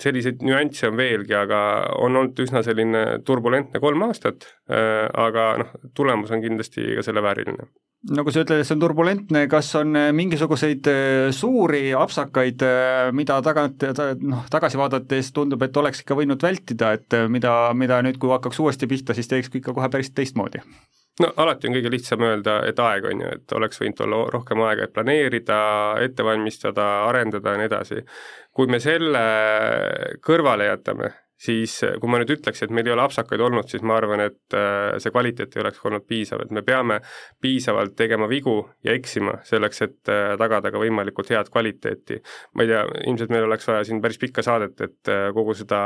selliseid 0.01 0.43
nüansse 0.43 0.89
on 0.89 0.97
veelgi, 0.97 1.35
aga 1.35 1.61
on 1.99 2.17
olnud 2.17 2.39
üsna 2.43 2.63
selline 2.63 3.21
turbulentne 3.25 3.81
kolm 3.81 4.03
aastat, 4.09 4.51
äh, 4.71 5.07
aga 5.15 5.51
noh, 5.63 5.77
tulemus 5.95 6.33
on 6.35 6.43
kindlasti 6.43 6.95
ka 6.99 7.07
selle 7.07 7.23
vääriline 7.23 7.69
nagu 8.15 8.31
sa 8.31 8.45
ütled, 8.45 8.63
et 8.63 8.69
see 8.69 8.77
on 8.77 8.83
turbulentne, 8.83 9.45
kas 9.51 9.73
on 9.79 9.97
äh, 9.99 10.11
mingisuguseid 10.19 10.91
äh, 10.91 11.29
suuri 11.35 11.89
apsakaid, 11.97 12.63
äh, 12.67 13.09
mida 13.17 13.39
tagant, 13.45 13.87
noh, 14.27 14.45
tagasi 14.51 14.81
vaadates 14.81 15.33
tundub, 15.37 15.63
et 15.65 15.77
oleks 15.77 16.05
ikka 16.05 16.19
võinud 16.19 16.43
vältida, 16.43 16.93
et 16.99 17.19
mida, 17.33 17.55
mida 17.79 18.03
nüüd, 18.05 18.21
kui 18.21 18.33
hakkaks 18.35 18.61
uuesti 18.65 18.91
pihta, 18.91 19.17
siis 19.17 19.31
teeks 19.31 19.53
ikka 19.55 19.77
kohe 19.77 19.91
päris 19.93 20.13
teistmoodi? 20.15 20.65
no 21.19 21.33
alati 21.43 21.69
on 21.69 21.75
kõige 21.75 21.91
lihtsam 21.91 22.23
öelda, 22.23 22.61
et 22.69 22.79
aeg 22.79 23.07
on 23.11 23.23
ju, 23.25 23.31
et 23.39 23.55
oleks 23.59 23.81
võinud 23.83 24.03
olla 24.07 24.21
rohkem 24.35 24.61
aega, 24.67 24.87
et 24.87 24.95
planeerida, 24.95 25.61
ette 26.05 26.27
valmistada, 26.27 26.87
arendada 27.09 27.55
ja 27.55 27.63
nii 27.63 27.71
edasi. 27.71 28.05
kui 28.55 28.71
me 28.71 28.81
selle 28.83 29.25
kõrvale 30.25 30.71
jätame 30.71 31.11
siis 31.39 31.79
äh, 31.87 31.97
kui 32.01 32.11
ma 32.11 32.19
nüüd 32.21 32.33
ütleks, 32.35 32.65
et 32.65 32.73
meil 32.75 32.89
ei 32.89 32.95
ole 32.95 33.05
apsakaid 33.05 33.43
olnud, 33.43 33.69
siis 33.71 33.85
ma 33.87 33.97
arvan, 33.99 34.23
et 34.27 34.57
äh, 34.57 34.97
see 35.03 35.13
kvaliteet 35.15 35.55
ei 35.55 35.63
oleks 35.63 35.81
olnud 35.87 36.07
piisav, 36.09 36.43
et 36.43 36.55
me 36.55 36.65
peame 36.67 36.99
piisavalt 37.43 37.95
tegema 37.99 38.29
vigu 38.31 38.57
ja 38.87 38.95
eksima 38.99 39.39
selleks, 39.47 39.83
et 39.87 40.13
äh, 40.13 40.35
tagada 40.41 40.73
ka 40.75 40.83
võimalikult 40.83 41.31
head 41.33 41.51
kvaliteeti. 41.55 42.19
ma 42.59 42.67
ei 42.67 42.73
tea, 42.73 42.83
ilmselt 43.07 43.33
meil 43.35 43.47
oleks 43.47 43.69
vaja 43.71 43.87
siin 43.87 44.03
päris 44.03 44.19
pikka 44.19 44.43
saadet, 44.43 44.81
et 44.83 45.13
kogu 45.35 45.55
seda 45.55 45.81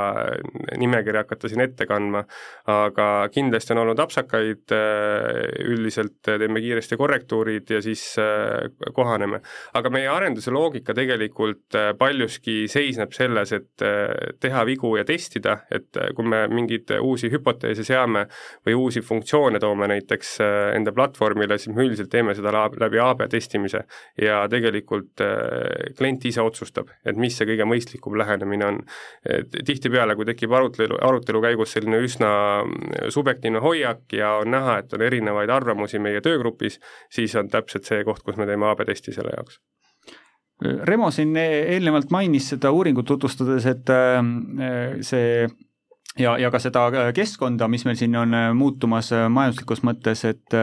nimekirja 0.80 1.24
hakata 1.24 1.50
siin 1.50 1.62
ette 1.64 1.86
kandma, 1.86 2.22
aga 2.70 3.08
kindlasti 3.32 3.74
on 3.74 3.82
olnud 3.82 4.00
apsakaid, 4.02 4.72
üldiselt 5.66 6.20
teeme 6.24 6.62
kiiresti 6.62 6.96
korrektuurid 6.98 7.70
ja 7.74 7.80
siis 7.84 8.04
kohaneme. 8.94 9.40
aga 9.74 9.90
meie 9.92 10.08
arenduse 10.08 10.50
loogika 10.54 10.94
tegelikult 10.94 11.76
paljuski 11.98 12.66
seisneb 12.72 13.12
selles, 13.16 13.52
et 13.52 13.86
teha 14.40 14.64
vigu 14.68 14.94
ja 14.96 15.04
testida, 15.08 15.41
testida, 15.42 15.66
et 15.70 15.96
äh, 15.96 16.12
kui 16.14 16.26
me 16.28 16.46
mingeid 16.48 16.90
uusi 17.00 17.30
hüpoteese 17.32 17.84
seame 17.84 18.26
või 18.66 18.74
uusi 18.74 19.00
funktsioone 19.02 19.58
toome 19.60 19.88
näiteks 19.88 20.40
äh, 20.40 20.76
enda 20.76 20.92
platvormile, 20.92 21.58
siis 21.58 21.74
me 21.74 21.84
üldiselt 21.86 22.10
teeme 22.10 22.34
seda 22.34 22.52
läbi 22.52 22.98
AB 23.00 23.26
testimise 23.30 23.84
ja 24.20 24.46
tegelikult 24.48 25.20
äh, 25.20 25.94
klient 25.98 26.24
ise 26.24 26.42
otsustab, 26.42 26.90
et 27.04 27.16
mis 27.16 27.36
see 27.36 27.46
kõige 27.46 27.66
mõistlikum 27.68 28.16
lähenemine 28.18 28.66
on. 28.66 28.80
tihtipeale, 29.66 30.14
kui 30.16 30.26
tekib 30.26 30.52
arutelu, 30.52 30.96
arutelu 31.02 31.40
käigus 31.42 31.72
selline 31.72 32.00
üsna 32.02 32.30
subjektiivne 33.12 33.60
hoiak 33.62 34.12
ja 34.12 34.36
on 34.42 34.50
näha, 34.50 34.78
et 34.82 34.92
on 34.92 35.02
erinevaid 35.02 35.50
arvamusi 35.50 35.98
meie 36.02 36.20
töögrupis, 36.20 36.80
siis 37.10 37.36
on 37.36 37.50
täpselt 37.52 37.88
see 37.88 38.04
koht, 38.04 38.22
kus 38.22 38.36
me 38.36 38.48
teeme 38.48 38.68
AB 38.70 38.84
testi 38.88 39.14
selle 39.14 39.36
jaoks 39.36 39.60
Remo 40.62 41.10
siin 41.10 41.34
eelnevalt 41.36 42.12
mainis 42.14 42.48
seda 42.52 42.70
uuringut 42.74 43.08
tutvustades, 43.08 43.66
et 43.66 43.92
äh, 43.92 44.98
see 45.04 45.46
ja, 46.18 46.34
ja 46.38 46.50
ka 46.52 46.60
seda 46.60 46.84
keskkonda, 47.16 47.68
mis 47.72 47.86
meil 47.88 47.96
siin 47.96 48.16
on 48.20 48.34
äh, 48.36 48.48
muutumas 48.56 49.08
äh, 49.16 49.26
majanduslikus 49.32 49.80
mõttes, 49.86 50.24
et 50.28 50.56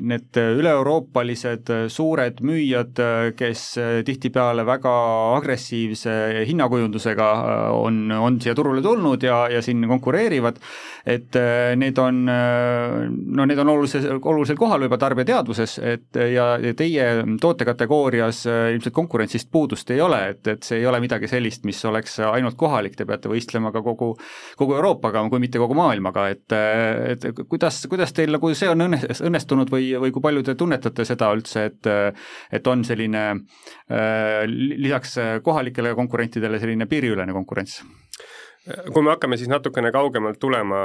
need 0.00 0.36
üle-euroopalised 0.36 1.70
suured 1.92 2.40
müüjad, 2.44 2.98
kes 3.36 3.62
tihtipeale 4.06 4.64
väga 4.68 4.92
agressiivse 5.38 6.12
hinnakujundusega 6.48 7.28
on, 7.76 8.02
on 8.12 8.38
siia 8.42 8.54
turule 8.58 8.82
tulnud 8.84 9.24
ja, 9.24 9.42
ja 9.52 9.62
siin 9.64 9.86
konkureerivad, 9.88 10.60
et 11.08 11.36
need 11.80 11.98
on, 12.02 12.20
no 12.28 13.46
need 13.48 13.62
on 13.62 13.72
olulises, 13.72 14.06
olulisel 14.20 14.58
kohal 14.60 14.84
juba 14.84 14.98
tarbija 15.00 15.30
teadvuses, 15.32 15.78
et 15.94 16.20
ja, 16.34 16.52
ja 16.60 16.74
teie 16.76 17.08
tootekategoorias 17.40 18.44
ilmselt 18.74 18.96
konkurentsist 18.96 19.50
puudust 19.52 19.90
ei 19.94 20.02
ole, 20.04 20.20
et, 20.34 20.42
et 20.54 20.66
see 20.66 20.82
ei 20.82 20.88
ole 20.90 21.00
midagi 21.02 21.30
sellist, 21.30 21.64
mis 21.68 21.80
oleks 21.88 22.20
ainult 22.28 22.58
kohalik, 22.60 22.98
te 22.98 23.08
peate 23.08 23.32
võistlema 23.32 23.72
ka 23.74 23.84
kogu, 23.86 24.12
kogu 24.60 24.76
Euroopaga, 24.90 25.22
kui 25.30 25.42
mitte 25.42 25.60
kogu 25.62 25.76
maailmaga, 25.78 26.26
et, 26.34 26.56
et 27.14 27.26
kuidas, 27.46 27.84
kuidas 27.90 28.14
teil 28.16 28.34
nagu 28.34 28.50
see 28.58 28.70
on 28.70 28.88
õnnestunud 28.88 29.70
või, 29.70 29.92
või 30.02 30.10
kui 30.14 30.24
palju 30.24 30.42
te 30.46 30.56
tunnetate 30.58 31.06
seda 31.06 31.30
üldse, 31.36 31.68
et 31.70 31.90
et 32.50 32.66
on 32.66 32.82
selline 32.84 33.24
lisaks 34.50 35.16
kohalikele 35.46 35.94
konkurentidele 35.94 36.58
selline 36.58 36.88
piiriülene 36.90 37.34
konkurents? 37.36 37.80
kui 38.92 39.02
me 39.02 39.14
hakkame 39.14 39.38
siis 39.40 39.48
natukene 39.48 39.88
kaugemalt 39.94 40.38
tulema, 40.40 40.80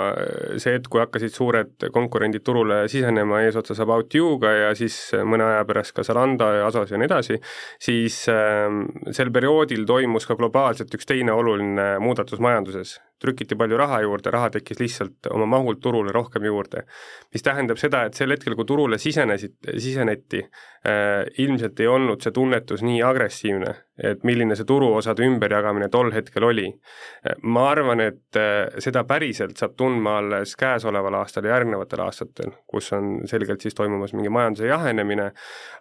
see 0.62 0.78
hetk, 0.78 0.88
kui 0.92 1.02
hakkasid 1.04 1.34
suured 1.36 1.88
konkurendid 1.94 2.46
turule 2.46 2.86
sisenema 2.92 3.42
eesotsas 3.44 3.82
About 3.84 4.16
You'ga 4.16 4.54
ja 4.56 4.70
siis 4.80 4.96
mõne 5.28 5.44
aja 5.50 5.66
pärast 5.68 5.96
ka 5.98 6.06
Zalando 6.08 6.48
ja 6.56 6.70
Asos 6.70 6.94
ja 6.94 7.02
nii 7.02 7.10
edasi, 7.10 7.40
siis 7.84 8.22
äh, 8.32 8.80
sel 9.12 9.34
perioodil 9.36 9.84
toimus 9.90 10.30
ka 10.30 10.40
globaalselt 10.40 10.96
üks 10.96 11.10
teine 11.10 11.36
oluline 11.36 11.98
muudatus 12.00 12.40
majanduses 12.40 12.96
trükiti 13.26 13.58
palju 13.60 13.80
raha 13.82 14.02
juurde, 14.06 14.34
raha 14.34 14.52
tekkis 14.56 14.82
lihtsalt 14.82 15.32
oma 15.34 15.50
mahult 15.58 15.82
turule 15.84 16.14
rohkem 16.16 16.46
juurde. 16.48 16.86
mis 17.34 17.44
tähendab 17.44 17.82
seda, 17.82 18.06
et 18.06 18.14
sel 18.14 18.32
hetkel, 18.32 18.56
kui 18.56 18.66
turule 18.70 19.02
sisenesid, 19.02 19.58
siseneti 19.82 20.44
äh,, 20.44 21.26
ilmselt 21.42 21.80
ei 21.80 21.90
olnud 21.92 22.22
see 22.24 22.34
tunnetus 22.36 22.84
nii 22.86 23.02
agressiivne, 23.04 23.74
et 24.04 24.24
milline 24.28 24.56
see 24.58 24.68
turuosade 24.68 25.24
ümberjagamine 25.26 25.88
tol 25.92 26.12
hetkel 26.14 26.44
oli. 26.44 26.68
ma 27.44 27.70
arvan, 27.72 28.02
et 28.04 28.40
äh, 28.40 28.80
seda 28.84 29.06
päriselt 29.08 29.58
saab 29.58 29.76
tundma 29.80 30.18
alles 30.20 30.56
käesoleval 30.60 31.22
aastal 31.22 31.48
ja 31.48 31.56
järgnevatel 31.56 32.04
aastatel, 32.06 32.52
kus 32.68 32.92
on 32.94 33.22
selgelt 33.30 33.64
siis 33.64 33.76
toimumas 33.76 34.14
mingi 34.14 34.30
majanduse 34.30 34.68
jahenemine, 34.70 35.32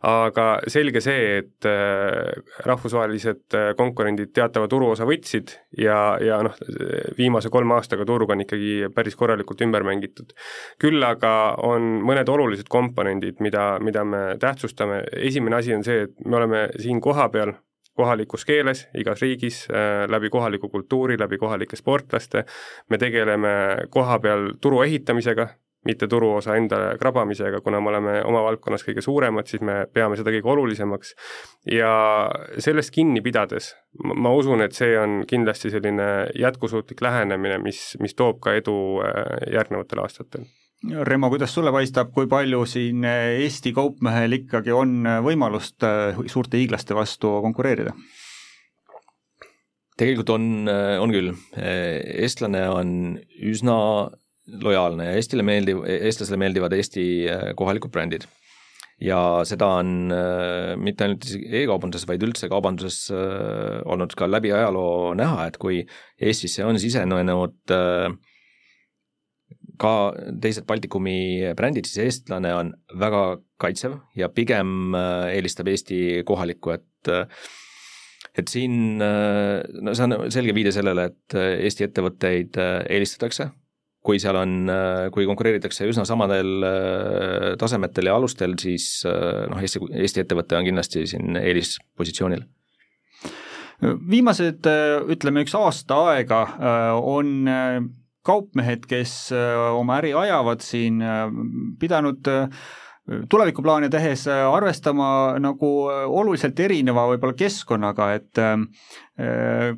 aga 0.09 0.47
selge 0.71 1.03
see, 1.05 1.39
et 1.43 1.69
äh, 1.69 2.33
rahvusvahelised 2.67 3.59
äh, 3.59 3.71
konkurendid 3.79 4.33
teatava 4.35 4.69
turuosa 4.71 5.07
võtsid 5.09 5.57
ja, 5.79 6.17
ja 6.23 6.41
noh, 6.47 6.57
viimase 7.35 7.51
kolme 7.51 7.75
aastaga 7.75 8.05
turg 8.07 8.31
on 8.31 8.45
ikkagi 8.45 8.89
päris 8.95 9.17
korralikult 9.19 9.61
ümber 9.67 9.83
mängitud. 9.83 10.33
küll 10.79 11.03
aga 11.03 11.57
on 11.63 12.01
mõned 12.07 12.29
olulised 12.31 12.69
komponendid, 12.71 13.41
mida, 13.41 13.79
mida 13.81 14.05
me 14.05 14.37
tähtsustame, 14.39 15.03
esimene 15.17 15.57
asi 15.57 15.75
on 15.75 15.83
see, 15.85 16.07
et 16.07 16.15
me 16.25 16.37
oleme 16.37 16.69
siin 16.79 17.01
kohapeal 17.01 17.55
kohalikus 17.95 18.45
keeles 18.45 18.87
igas 18.95 19.23
riigis 19.23 19.67
äh,, 19.71 20.07
läbi 20.11 20.31
kohaliku 20.31 20.69
kultuuri, 20.69 21.19
läbi 21.19 21.39
kohalike 21.39 21.77
sportlaste, 21.77 22.45
me 22.91 22.99
tegeleme 22.99 23.87
kohapeal 23.91 24.55
turu 24.61 24.83
ehitamisega, 24.83 25.49
mitte 25.85 26.09
turuosa 26.09 26.57
endale 26.57 26.97
krabamisega, 26.99 27.61
kuna 27.65 27.81
me 27.81 27.93
oleme 27.93 28.15
oma 28.25 28.43
valdkonnas 28.47 28.85
kõige 28.87 29.05
suuremad, 29.05 29.49
siis 29.51 29.63
me 29.65 29.85
peame 29.93 30.17
seda 30.19 30.33
kõige 30.35 30.51
olulisemaks. 30.55 31.15
ja 31.73 31.93
sellest 32.59 32.93
kinni 32.95 33.21
pidades, 33.25 33.75
ma 34.15 34.33
usun, 34.33 34.65
et 34.65 34.77
see 34.77 34.97
on 34.99 35.23
kindlasti 35.29 35.71
selline 35.75 36.09
jätkusuutlik 36.39 37.01
lähenemine, 37.05 37.59
mis, 37.63 37.97
mis 38.01 38.15
toob 38.15 38.41
ka 38.45 38.57
edu 38.57 38.77
äh, 39.05 39.51
järgnevatel 39.53 40.05
aastatel 40.05 40.49
Remo, 40.85 41.31
kuidas 41.33 41.55
sulle 41.55 41.71
paistab, 41.73 42.11
kui 42.13 42.27
palju 42.29 42.67
siin 42.69 43.07
Eesti 43.09 43.71
kaupmehel 43.73 44.37
ikkagi 44.37 44.73
on 44.75 45.07
võimalust 45.25 45.85
äh, 45.87 46.19
suurte 46.29 46.61
hiiglaste 46.61 46.97
vastu 46.97 47.39
konkureerida? 47.45 47.95
tegelikult 49.95 50.31
on, 50.35 50.45
äh, 50.69 50.99
on 50.99 51.13
küll, 51.15 51.31
eestlane 51.55 52.67
on 52.69 52.89
üsna 53.47 53.77
lojaalne 54.47 55.09
ja 55.09 55.19
Eestile 55.19 55.45
meeldiv, 55.47 55.83
eestlasele 55.89 56.39
meeldivad 56.41 56.75
Eesti 56.77 57.05
äh, 57.31 57.47
kohalikud 57.57 57.93
brändid. 57.95 58.29
ja 59.03 59.19
seda 59.45 59.67
on 59.81 60.13
äh, 60.15 60.77
mitte 60.79 61.05
ainult 61.05 61.27
e-kaubanduses, 61.35 62.07
vaid 62.09 62.23
üldse 62.23 62.49
kaubanduses 62.53 63.09
äh, 63.11 63.81
olnud 63.91 64.15
ka 64.17 64.29
läbi 64.31 64.53
ajaloo 64.55 65.15
näha, 65.19 65.49
et 65.49 65.59
kui 65.59 65.83
Eestisse 66.21 66.65
on 66.65 66.79
sisenenud 66.79 67.75
ka 69.81 69.93
teised 70.41 70.69
Baltikumi 70.69 71.51
brändid, 71.59 71.89
siis 71.91 72.05
eestlane 72.05 72.53
on 72.55 72.71
väga 73.01 73.25
kaitsev 73.59 73.99
ja 74.15 74.29
pigem 74.31 74.95
eelistab 74.95 75.69
Eesti 75.73 76.23
kohalikku, 76.29 76.77
et 76.77 77.13
et 78.35 78.51
siin, 78.51 78.99
no 78.99 79.95
see 79.95 80.07
on 80.07 80.31
selge 80.35 80.55
viide 80.55 80.71
sellele, 80.75 81.11
et 81.11 81.37
Eesti 81.67 81.89
ettevõtteid 81.89 82.63
eelistatakse 82.87 83.51
kui 84.05 84.21
seal 84.21 84.37
on, 84.37 84.69
kui 85.15 85.25
konkureeritakse 85.29 85.87
üsna 85.89 86.05
samadel 86.09 86.67
äh, 86.69 87.49
tasemetel 87.61 88.11
ja 88.11 88.19
alustel, 88.19 88.57
siis 88.61 89.01
äh, 89.09 89.47
noh, 89.51 89.63
Eesti, 89.65 89.81
Eesti 90.05 90.25
ettevõte 90.25 90.59
on 90.59 90.69
kindlasti 90.69 91.07
siin 91.09 91.39
eelispositsioonil. 91.41 92.45
Viimased 94.09 94.69
ütleme, 95.13 95.43
üks 95.45 95.57
aasta 95.59 95.99
aega 96.13 96.41
äh, 96.45 96.89
on 97.01 97.49
kaupmehed, 98.25 98.87
kes 98.89 99.35
oma 99.35 99.99
äri 100.01 100.15
ajavad 100.17 100.63
siin, 100.65 101.03
pidanud 101.77 102.25
tulevikuplaane 103.29 103.91
tehes 103.93 104.23
arvestama 104.33 105.09
nagu 105.45 105.73
oluliselt 105.91 106.63
erineva 106.65 107.05
võib-olla 107.11 107.37
keskkonnaga, 107.37 108.07
et 108.17 108.41
Äh, 109.14 109.14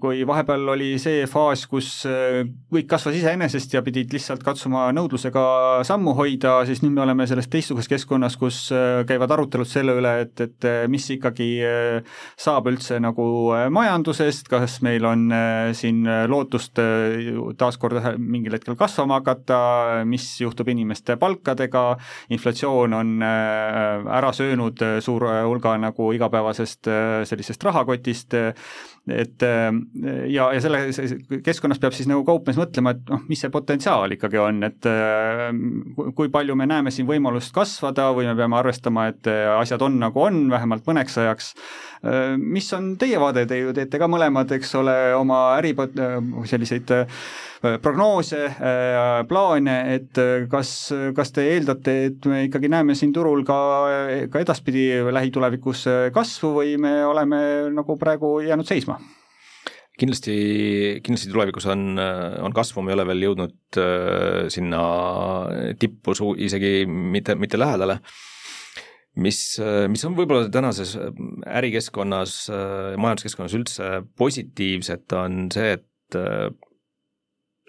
kui 0.01 0.23
vahepeal 0.25 0.63
oli 0.73 0.95
see 0.97 1.27
faas, 1.29 1.67
kus 1.69 1.91
äh, 2.09 2.39
kõik 2.73 2.87
kasvas 2.89 3.19
iseenesest 3.19 3.75
ja 3.75 3.83
pidid 3.85 4.15
lihtsalt 4.17 4.41
katsuma 4.41 4.87
nõudlusega 4.97 5.43
sammu 5.85 6.15
hoida, 6.17 6.55
siis 6.65 6.81
nüüd 6.81 6.95
me 6.97 7.03
oleme 7.05 7.27
selles 7.29 7.51
teistsuguses 7.53 7.91
keskkonnas, 7.91 8.39
kus 8.41 8.63
äh, 8.73 9.03
käivad 9.09 9.35
arutelud 9.37 9.69
selle 9.69 9.99
üle, 10.01 10.15
et, 10.25 10.41
et 10.41 10.69
mis 10.89 11.05
ikkagi 11.13 11.51
saab 12.41 12.71
üldse 12.73 12.97
nagu 13.03 13.27
majandusest, 13.77 14.49
kas 14.49 14.79
meil 14.87 15.05
on 15.05 15.29
siin 15.77 16.01
lootust 16.31 16.81
taaskord 17.61 18.01
mingil 18.17 18.57
hetkel 18.57 18.77
kasvama 18.79 19.21
hakata, 19.21 19.61
mis 20.09 20.25
juhtub 20.41 20.73
inimeste 20.73 21.19
palkadega, 21.21 21.85
inflatsioon 22.33 22.97
on 22.97 23.15
ära 23.21 24.33
söönud 24.37 24.81
suure 25.05 25.43
hulga 25.45 25.77
nagu 25.83 26.09
igapäevasest 26.17 26.89
sellisest 27.29 27.69
rahakotist, 27.69 28.37
et 29.07 29.43
äh, 29.47 29.71
ja, 30.33 30.49
ja 30.55 30.61
selle 30.63 30.81
keskkonnas 31.45 31.79
peab 31.83 31.95
siis 31.95 32.09
nagu 32.11 32.25
kaupmees 32.27 32.59
mõtlema, 32.59 32.97
et 32.97 33.05
noh, 33.11 33.23
mis 33.31 33.43
see 33.43 33.53
potentsiaal 33.55 34.17
ikkagi 34.17 34.41
on, 34.43 34.59
et 34.67 34.89
äh, 34.91 35.49
kui 36.17 36.31
palju 36.33 36.57
me 36.59 36.67
näeme 36.67 36.91
siin 36.95 37.07
võimalust 37.09 37.55
kasvada 37.55 38.09
või 38.17 38.27
me 38.27 38.35
peame 38.39 38.59
arvestama, 38.59 39.09
et 39.13 39.31
äh, 39.31 39.47
asjad 39.61 39.85
on 39.87 40.01
nagu 40.03 40.27
on, 40.27 40.47
vähemalt 40.51 40.87
mõneks 40.89 41.21
ajaks. 41.23 41.53
mis 42.39 42.67
on 42.77 42.93
teie 43.01 43.19
vaade, 43.19 43.47
te 43.49 43.57
ju 43.59 43.73
teete 43.75 43.99
ka 43.99 44.07
mõlemad, 44.11 44.51
eks 44.53 44.75
ole, 44.79 44.95
oma 45.17 45.57
äri 45.57 45.73
selliseid 46.47 46.93
prognoose, 47.83 48.41
plaane, 49.29 49.77
et 49.97 50.23
kas, 50.51 50.71
kas 51.17 51.35
te 51.35 51.45
eeldate, 51.55 51.95
et 52.11 52.31
me 52.31 52.45
ikkagi 52.47 52.71
näeme 52.73 52.97
siin 52.99 53.13
turul 53.17 53.45
ka, 53.47 53.59
ka 54.33 54.43
edaspidi 54.43 54.89
lähitulevikus 55.13 55.87
kasvu 56.15 56.55
või 56.61 56.75
me 56.81 56.99
oleme 57.07 57.39
nagu 57.75 57.99
praegu 58.01 58.39
jäänud 58.47 58.69
seisma? 58.69 58.99
kindlasti, 59.97 60.37
kindlasti 61.05 61.33
tulevikus 61.33 61.67
on, 61.73 61.97
on 62.45 62.55
kasvu, 62.57 62.85
me 62.85 62.93
ei 62.93 62.99
ole 62.99 63.07
veel 63.09 63.27
jõudnud 63.31 63.81
äh, 63.81 64.47
sinna 64.53 64.81
tippu 65.81 66.15
su-, 66.17 66.35
isegi 66.47 66.85
mitte, 66.87 67.37
mitte 67.39 67.61
lähedale. 67.61 68.01
mis, 69.17 69.39
mis 69.89 70.05
on 70.05 70.13
võib-olla 70.13 70.51
tänases 70.53 70.91
ärikeskkonnas, 71.49 72.33
majanduskeskkonnas 73.01 73.55
üldse 73.57 73.87
positiivset, 74.21 75.15
on 75.17 75.47
see, 75.55 75.79
et 75.79 76.19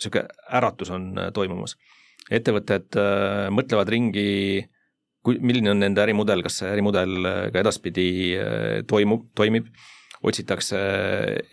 äh, 0.05 0.31
äratus 0.61 0.93
on 0.93 1.13
toimumas. 1.33 1.77
ettevõtted 2.31 2.97
äh, 2.99 3.47
mõtlevad 3.49 3.89
ringi, 3.89 4.65
kui, 5.23 5.37
milline 5.39 5.71
on 5.71 5.79
nende 5.79 6.01
ärimudel, 6.03 6.43
kas 6.43 6.61
see 6.61 6.71
ärimudel 6.71 7.21
ka 7.53 7.61
edaspidi 7.61 8.09
toimub, 8.87 9.29
toimib 9.35 9.71
otsitakse 10.25 10.79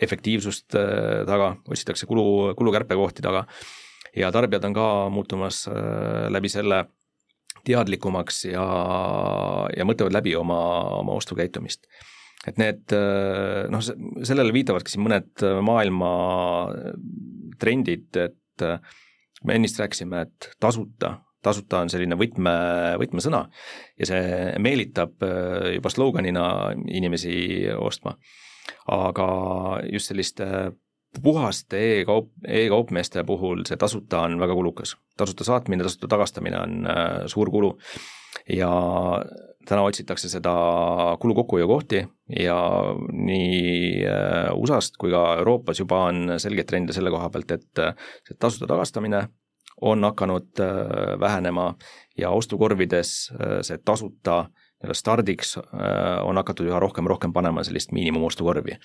efektiivsust 0.03 0.77
äh, 0.79 1.23
taga, 1.29 1.55
otsitakse 1.69 2.07
kulu, 2.07 2.55
kulukärpekohti 2.57 3.25
taga 3.25 3.45
ja 4.17 4.31
tarbijad 4.33 4.65
on 4.65 4.77
ka 4.77 4.89
muutumas 5.13 5.65
äh, 5.69 6.27
läbi 6.33 6.49
selle 6.53 6.85
teadlikumaks 7.65 8.45
ja, 8.51 8.65
ja 9.77 9.87
mõtlevad 9.89 10.17
läbi 10.17 10.35
oma, 10.37 10.59
oma 11.01 11.17
ostukäitumist. 11.21 11.87
et 12.47 12.59
need 12.61 12.93
äh, 12.93 13.65
noh, 13.73 13.85
sellele 14.25 14.53
viitavadki 14.53 14.93
siin 14.93 15.05
mõned 15.07 15.45
maailma 15.65 16.11
trendid, 17.61 18.09
et 18.17 18.65
me 19.45 19.57
ennist 19.59 19.79
rääkisime, 19.81 20.21
et 20.25 20.51
tasuta, 20.61 21.17
tasuta 21.43 21.83
on 21.85 21.91
selline 21.93 22.17
võtme, 22.17 22.55
võtmesõna 23.03 23.43
ja 23.99 24.09
see 24.09 24.55
meelitab 24.63 25.25
juba 25.75 25.93
sloganina 25.93 26.47
inimesi 26.87 27.35
ostma 27.77 28.15
aga 28.91 29.29
just 29.93 30.11
selliste 30.11 30.47
puhaste 31.23 31.79
e-kaup, 32.01 32.31
e-kaupmeeste 32.49 33.23
puhul 33.27 33.63
see 33.69 33.79
tasuta 33.79 34.25
on 34.27 34.39
väga 34.41 34.55
kulukas. 34.55 34.97
tasuta 35.17 35.45
saatmine, 35.45 35.83
tasuta 35.83 36.09
tagastamine 36.11 36.59
on 36.59 36.87
äh, 36.87 37.27
suur 37.27 37.51
kulu 37.51 37.79
ja 38.51 38.71
täna 39.69 39.85
otsitakse 39.87 40.29
seda 40.29 40.55
kulu 41.21 41.35
kokkuhoiukohti 41.41 42.03
ja 42.41 42.59
nii 43.13 44.05
äh, 44.09 44.51
USA-st 44.55 44.99
kui 45.01 45.13
ka 45.15 45.25
Euroopas 45.41 45.81
juba 45.81 46.05
on 46.11 46.37
selgeid 46.39 46.69
trende 46.71 46.97
selle 46.97 47.13
koha 47.15 47.31
pealt, 47.31 47.57
et 47.57 47.83
äh, 47.83 47.95
see 48.29 48.37
tasuta 48.39 48.71
tagastamine 48.71 49.27
on 49.83 50.05
hakanud 50.07 50.61
vähenema 51.21 51.73
ja 52.19 52.31
ostukorvides 52.31 53.11
see 53.67 53.79
tasuta 53.85 54.37
äh, 54.39 54.53
nii-öelda 54.85 54.95
stardiks 54.95 55.57
äh, 55.59 56.21
on 56.25 56.37
hakatud 56.37 56.69
üha 56.69 56.81
rohkem, 56.81 57.07
rohkem 57.09 57.33
panema 57.33 57.65
sellist 57.65 57.93
miinimumostukorvi. 57.93 58.79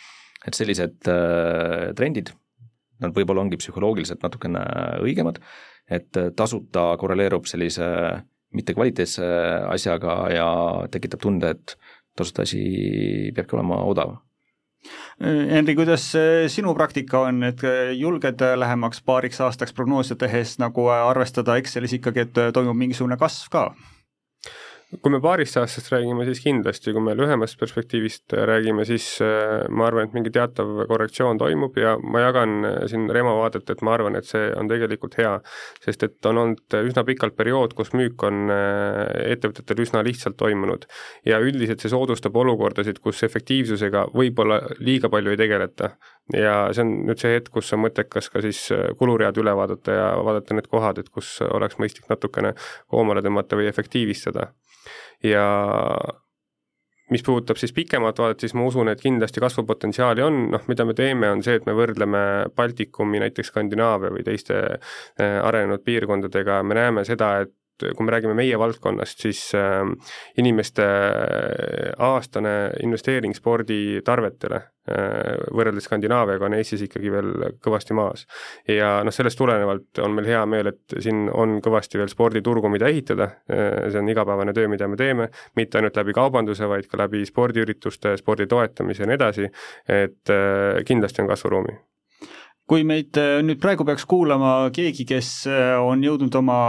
et 0.48 0.56
sellised 0.56 1.08
äh, 1.12 1.92
trendid, 1.96 2.32
nad 3.04 3.12
võib-olla 3.12 3.42
ongi 3.44 3.58
psühholoogiliselt 3.60 4.24
natukene 4.24 4.62
õigemad, 5.04 5.42
et 5.90 6.16
äh, 6.18 6.32
tasuta 6.36 6.96
korreleerub 6.98 7.46
sellise 7.46 7.86
mitte 8.56 8.74
kvaliteetse 8.74 9.26
asjaga 9.70 10.16
ja 10.34 10.48
tekitab 10.92 11.22
tunde, 11.22 11.54
et 11.54 11.76
tasuta 12.18 12.48
asi 12.48 12.64
peabki 13.36 13.58
olema 13.58 13.84
odav 13.86 14.18
Henri, 15.20 15.74
kuidas 15.76 16.06
sinu 16.48 16.72
praktika 16.74 17.26
on, 17.28 17.44
et 17.44 17.62
julged 18.00 18.40
lähemaks 18.56 19.02
paariks 19.04 19.42
aastaks 19.44 19.76
prognoose 19.76 20.16
tehes 20.16 20.56
nagu 20.62 20.86
arvestada 20.94 21.58
Excelis 21.60 21.98
ikkagi, 21.98 22.24
et 22.24 22.40
toimub 22.56 22.80
mingisugune 22.80 23.18
kasv 23.20 23.52
ka? 23.52 23.66
Kui 24.90 25.12
me 25.14 25.20
paarist 25.22 25.58
aastast 25.62 25.92
räägime, 25.94 26.24
siis 26.26 26.40
kindlasti, 26.42 26.92
kui 26.96 27.02
me 27.06 27.14
lühemast 27.14 27.60
perspektiivist 27.62 28.34
räägime, 28.50 28.82
siis 28.90 29.06
äh, 29.22 29.68
ma 29.70 29.86
arvan, 29.86 30.08
et 30.08 30.16
mingi 30.18 30.32
teatav 30.34 30.72
korrektsioon 30.90 31.38
toimub 31.38 31.76
ja 31.78 31.92
ma 32.02 32.24
jagan 32.24 32.56
äh, 32.66 32.78
siin 32.90 33.06
Remo 33.14 33.36
vaadet, 33.38 33.70
et 33.70 33.84
ma 33.86 33.94
arvan, 33.94 34.18
et 34.18 34.26
see 34.26 34.48
on 34.58 34.70
tegelikult 34.72 35.20
hea, 35.22 35.36
sest 35.86 36.08
et 36.08 36.30
on 36.30 36.42
olnud 36.42 36.78
üsna 36.82 37.04
pikalt 37.06 37.38
periood, 37.38 37.76
kus 37.78 37.94
müük 37.94 38.26
on 38.26 38.50
äh, 38.56 39.04
ettevõtetel 39.36 39.84
üsna 39.86 40.02
lihtsalt 40.06 40.40
toimunud. 40.42 40.88
ja 41.26 41.38
üldiselt 41.44 41.86
see 41.86 41.94
soodustab 41.94 42.40
olukordasid, 42.42 42.98
kus 43.04 43.22
efektiivsusega 43.28 44.08
võib-olla 44.16 44.58
liiga 44.80 45.12
palju 45.14 45.36
ei 45.36 45.38
tegeleta. 45.38 45.92
ja 46.34 46.56
see 46.74 46.88
on 46.88 46.96
nüüd 47.12 47.22
see 47.22 47.36
hetk, 47.36 47.54
kus 47.54 47.70
on 47.78 47.86
mõttekas 47.86 48.32
ka 48.34 48.42
siis 48.42 48.66
kuluread 48.98 49.38
üle 49.38 49.54
vaadata 49.54 50.02
ja 50.02 50.10
vaadata 50.18 50.58
need 50.58 50.72
kohad, 50.74 50.98
et 50.98 51.14
kus 51.14 51.38
oleks 51.46 51.78
mõistlik 51.78 52.10
natukene 52.10 52.56
koomale 52.90 53.22
tõmmata 53.22 53.60
või 53.60 53.70
efektiivistada 53.70 54.50
ja 55.24 55.46
mis 57.10 57.24
puudutab 57.26 57.58
siis 57.58 57.74
pikemat 57.74 58.20
vaadet, 58.22 58.44
siis 58.44 58.54
ma 58.58 58.66
usun, 58.70 58.90
et 58.92 59.02
kindlasti 59.02 59.42
kasvupotentsiaali 59.42 60.24
on, 60.24 60.42
noh, 60.54 60.66
mida 60.70 60.86
me 60.86 60.94
teeme, 60.98 61.30
on 61.34 61.42
see, 61.46 61.58
et 61.60 61.66
me 61.66 61.74
võrdleme 61.78 62.22
Baltikumi 62.56 63.22
näiteks 63.24 63.50
Skandinaavia 63.54 64.14
või 64.14 64.26
teiste 64.28 64.60
äh, 64.62 65.40
arenenud 65.44 65.84
piirkondadega, 65.86 66.62
me 66.64 66.78
näeme 66.78 67.06
seda, 67.08 67.32
et 67.46 67.54
kui 67.84 68.06
me 68.06 68.12
räägime 68.14 68.36
meie 68.38 68.60
valdkonnast, 68.60 69.24
siis 69.26 69.42
äh, 69.58 69.82
inimeste 70.38 70.86
äh, 70.86 71.94
aastane 71.98 72.54
investeering 72.84 73.36
sporditarvetele 73.38 74.60
äh, 74.60 75.48
võrreldes 75.56 75.88
Skandinaaviaga 75.90 76.48
on 76.50 76.58
Eestis 76.60 76.84
ikkagi 76.86 77.12
veel 77.14 77.34
kõvasti 77.64 77.98
maas. 77.98 78.26
ja 78.68 79.00
noh, 79.06 79.16
sellest 79.16 79.40
tulenevalt 79.40 80.04
on 80.04 80.16
meil 80.18 80.30
hea 80.30 80.46
meel, 80.50 80.72
et 80.74 80.98
siin 81.00 81.28
on 81.34 81.60
kõvasti 81.66 82.02
veel 82.02 82.12
sporditurgu, 82.12 82.72
mida 82.72 82.90
ehitada, 82.90 83.30
see 83.48 84.00
on 84.00 84.10
igapäevane 84.10 84.54
töö, 84.54 84.70
mida 84.72 84.88
me 84.88 85.00
teeme, 85.00 85.30
mitte 85.56 85.80
ainult 85.80 85.98
läbi 85.98 86.16
kaubanduse, 86.18 86.68
vaid 86.70 86.90
ka 86.90 87.00
läbi 87.02 87.26
spordiürituste, 87.28 88.18
spordi 88.20 88.48
toetamise 88.50 89.04
ja 89.04 89.10
nii 89.12 89.20
edasi, 89.20 89.52
et 90.00 90.36
kindlasti 90.88 91.24
on 91.24 91.32
kasvuruumi 91.32 91.80
kui 92.70 92.86
meid 92.86 93.18
äh, 93.18 93.40
nüüd 93.46 93.60
praegu 93.62 93.86
peaks 93.88 94.06
kuulama 94.10 94.70
keegi, 94.76 95.06
kes 95.10 95.30
äh, 95.50 95.76
on 95.82 96.04
jõudnud 96.06 96.36
oma 96.38 96.60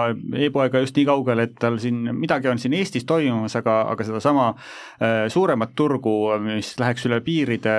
e-poega 0.41 0.81
just 0.81 0.97
nii 0.97 1.07
kaugele, 1.09 1.49
et 1.49 1.59
tal 1.61 1.77
siin 1.83 2.07
midagi 2.17 2.49
on 2.49 2.61
siin 2.61 2.77
Eestis 2.79 3.05
toimumas, 3.09 3.57
aga, 3.61 3.83
aga 3.93 4.07
sedasama 4.09 4.47
äh, 4.55 5.27
suuremat 5.33 5.75
turgu, 5.77 6.15
mis 6.47 6.73
läheks 6.81 7.05
üle 7.11 7.21
piiride, 7.25 7.75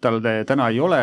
tal 0.00 0.22
täna 0.24 0.70
ei 0.72 0.80
ole 0.80 1.02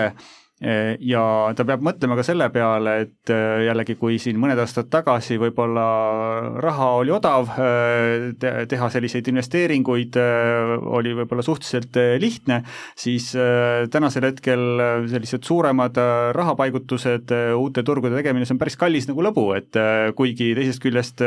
ja 0.64 1.24
ta 1.58 1.66
peab 1.68 1.84
mõtlema 1.84 2.16
ka 2.16 2.24
selle 2.26 2.48
peale, 2.54 2.94
et 3.04 3.32
äh, 3.34 3.66
jällegi, 3.68 3.98
kui 4.00 4.16
siin 4.22 4.38
mõned 4.40 4.60
aastad 4.64 4.88
tagasi 4.94 5.36
võib-olla 5.42 5.86
raha 6.64 6.90
oli 7.02 7.12
odav, 7.16 7.52
äh, 7.60 8.64
teha 8.70 8.90
selliseid 8.94 9.28
investeeringuid 9.32 10.20
äh, 10.22 10.74
oli 10.96 11.14
võib-olla 11.18 11.44
suhteliselt 11.46 12.00
lihtne, 12.22 12.62
siis 13.00 13.32
tänasel 13.92 14.30
hetkel 14.30 14.64
sellised 15.12 15.44
suuremad 15.46 15.98
rahapaigutused, 16.36 17.34
uute 17.58 17.84
turgude 17.86 18.16
tegemine, 18.18 18.48
see 18.48 18.56
on 18.56 18.62
päris 18.62 18.78
kallis 18.80 19.08
nagu 19.10 19.26
lõbu, 19.26 19.46
et 19.58 19.78
kuigi 20.18 20.52
teisest 20.58 20.84
küljest 20.84 21.24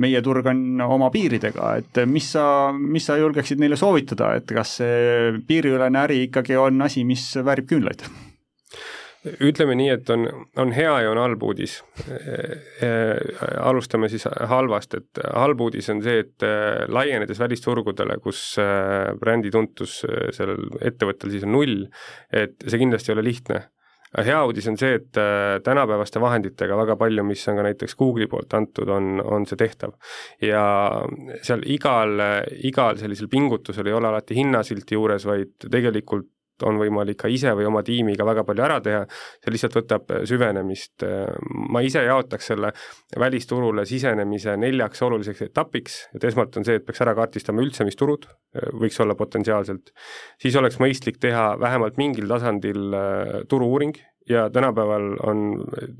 meie 0.00 0.22
turg 0.24 0.48
on 0.50 0.82
oma 0.86 1.10
piiridega, 1.14 1.76
et 1.82 2.02
mis 2.08 2.32
sa, 2.34 2.44
mis 2.72 3.06
sa 3.06 3.18
julgeksid 3.20 3.62
neile 3.62 3.78
soovitada, 3.80 4.34
et 4.40 4.48
kas 4.52 4.78
see 4.80 5.32
piiriülene 5.48 6.04
äri 6.06 6.22
ikkagi 6.28 6.58
on 6.60 6.88
asi, 6.88 7.06
mis 7.08 7.30
väärib 7.42 7.70
küünlaid? 7.70 8.31
Ütleme 9.22 9.76
nii, 9.78 9.90
et 9.94 10.10
on, 10.10 10.26
on 10.58 10.72
hea 10.74 10.92
ja 11.04 11.10
on 11.12 11.20
halb 11.22 11.42
uudis. 11.46 11.78
alustame 13.60 14.08
siis 14.10 14.26
halvast, 14.50 14.96
et 14.98 15.22
halb 15.34 15.60
uudis 15.62 15.90
on 15.94 16.02
see, 16.02 16.24
et 16.24 16.46
laienedes 16.88 17.38
välisturgudele, 17.38 18.18
kus 18.24 18.56
brändi 19.20 19.52
tuntus 19.54 20.00
sellel 20.34 20.66
ettevõttel 20.80 21.30
siis 21.34 21.46
on 21.46 21.54
null, 21.58 21.86
et 22.32 22.58
see 22.66 22.82
kindlasti 22.82 23.12
ei 23.12 23.18
ole 23.18 23.30
lihtne 23.30 23.62
hea 24.20 24.40
uudis 24.44 24.66
on 24.68 24.76
see, 24.76 24.98
et 24.98 25.20
tänapäevaste 25.64 26.20
vahenditega 26.20 26.76
väga 26.76 26.96
palju, 27.00 27.24
mis 27.24 27.44
on 27.48 27.58
ka 27.58 27.64
näiteks 27.64 27.96
Google'i 27.96 28.28
poolt 28.28 28.52
antud, 28.54 28.90
on, 28.92 29.22
on 29.24 29.46
see 29.48 29.56
tehtav. 29.60 29.94
ja 30.42 30.64
seal 31.42 31.64
igal, 31.64 32.20
igal 32.68 33.00
sellisel 33.00 33.30
pingutusel 33.32 33.88
ei 33.88 33.96
ole 33.96 34.10
alati 34.10 34.36
hinnasilti 34.36 34.98
juures, 34.98 35.26
vaid 35.28 35.56
tegelikult 35.70 36.31
on 36.66 36.78
võimalik 36.80 37.18
ka 37.22 37.30
ise 37.32 37.54
või 37.56 37.66
oma 37.68 37.82
tiimiga 37.86 38.26
väga 38.28 38.44
palju 38.46 38.64
ära 38.64 38.78
teha, 38.84 39.02
see 39.42 39.54
lihtsalt 39.54 39.78
võtab 39.80 40.12
süvenemist. 40.28 41.04
ma 41.72 41.82
ise 41.82 42.04
jaotaks 42.04 42.52
selle 42.52 42.72
välisturule 43.18 43.86
sisenemise 43.88 44.56
neljaks 44.60 45.02
oluliseks 45.02 45.42
etapiks, 45.48 45.98
et 46.14 46.24
esmalt 46.24 46.56
on 46.56 46.66
see, 46.68 46.78
et 46.78 46.86
peaks 46.86 47.02
ära 47.04 47.16
kaardistama 47.18 47.64
üldse, 47.64 47.84
mis 47.88 47.98
turud 47.98 48.28
võiks 48.78 49.00
olla 49.02 49.16
potentsiaalselt, 49.18 49.92
siis 50.40 50.56
oleks 50.60 50.78
mõistlik 50.82 51.20
teha 51.22 51.52
vähemalt 51.60 51.98
mingil 52.00 52.28
tasandil 52.30 52.96
äh, 52.96 53.36
turu-uuring, 53.50 53.96
ja 54.28 54.50
tänapäeval 54.50 55.16
on 55.26 55.42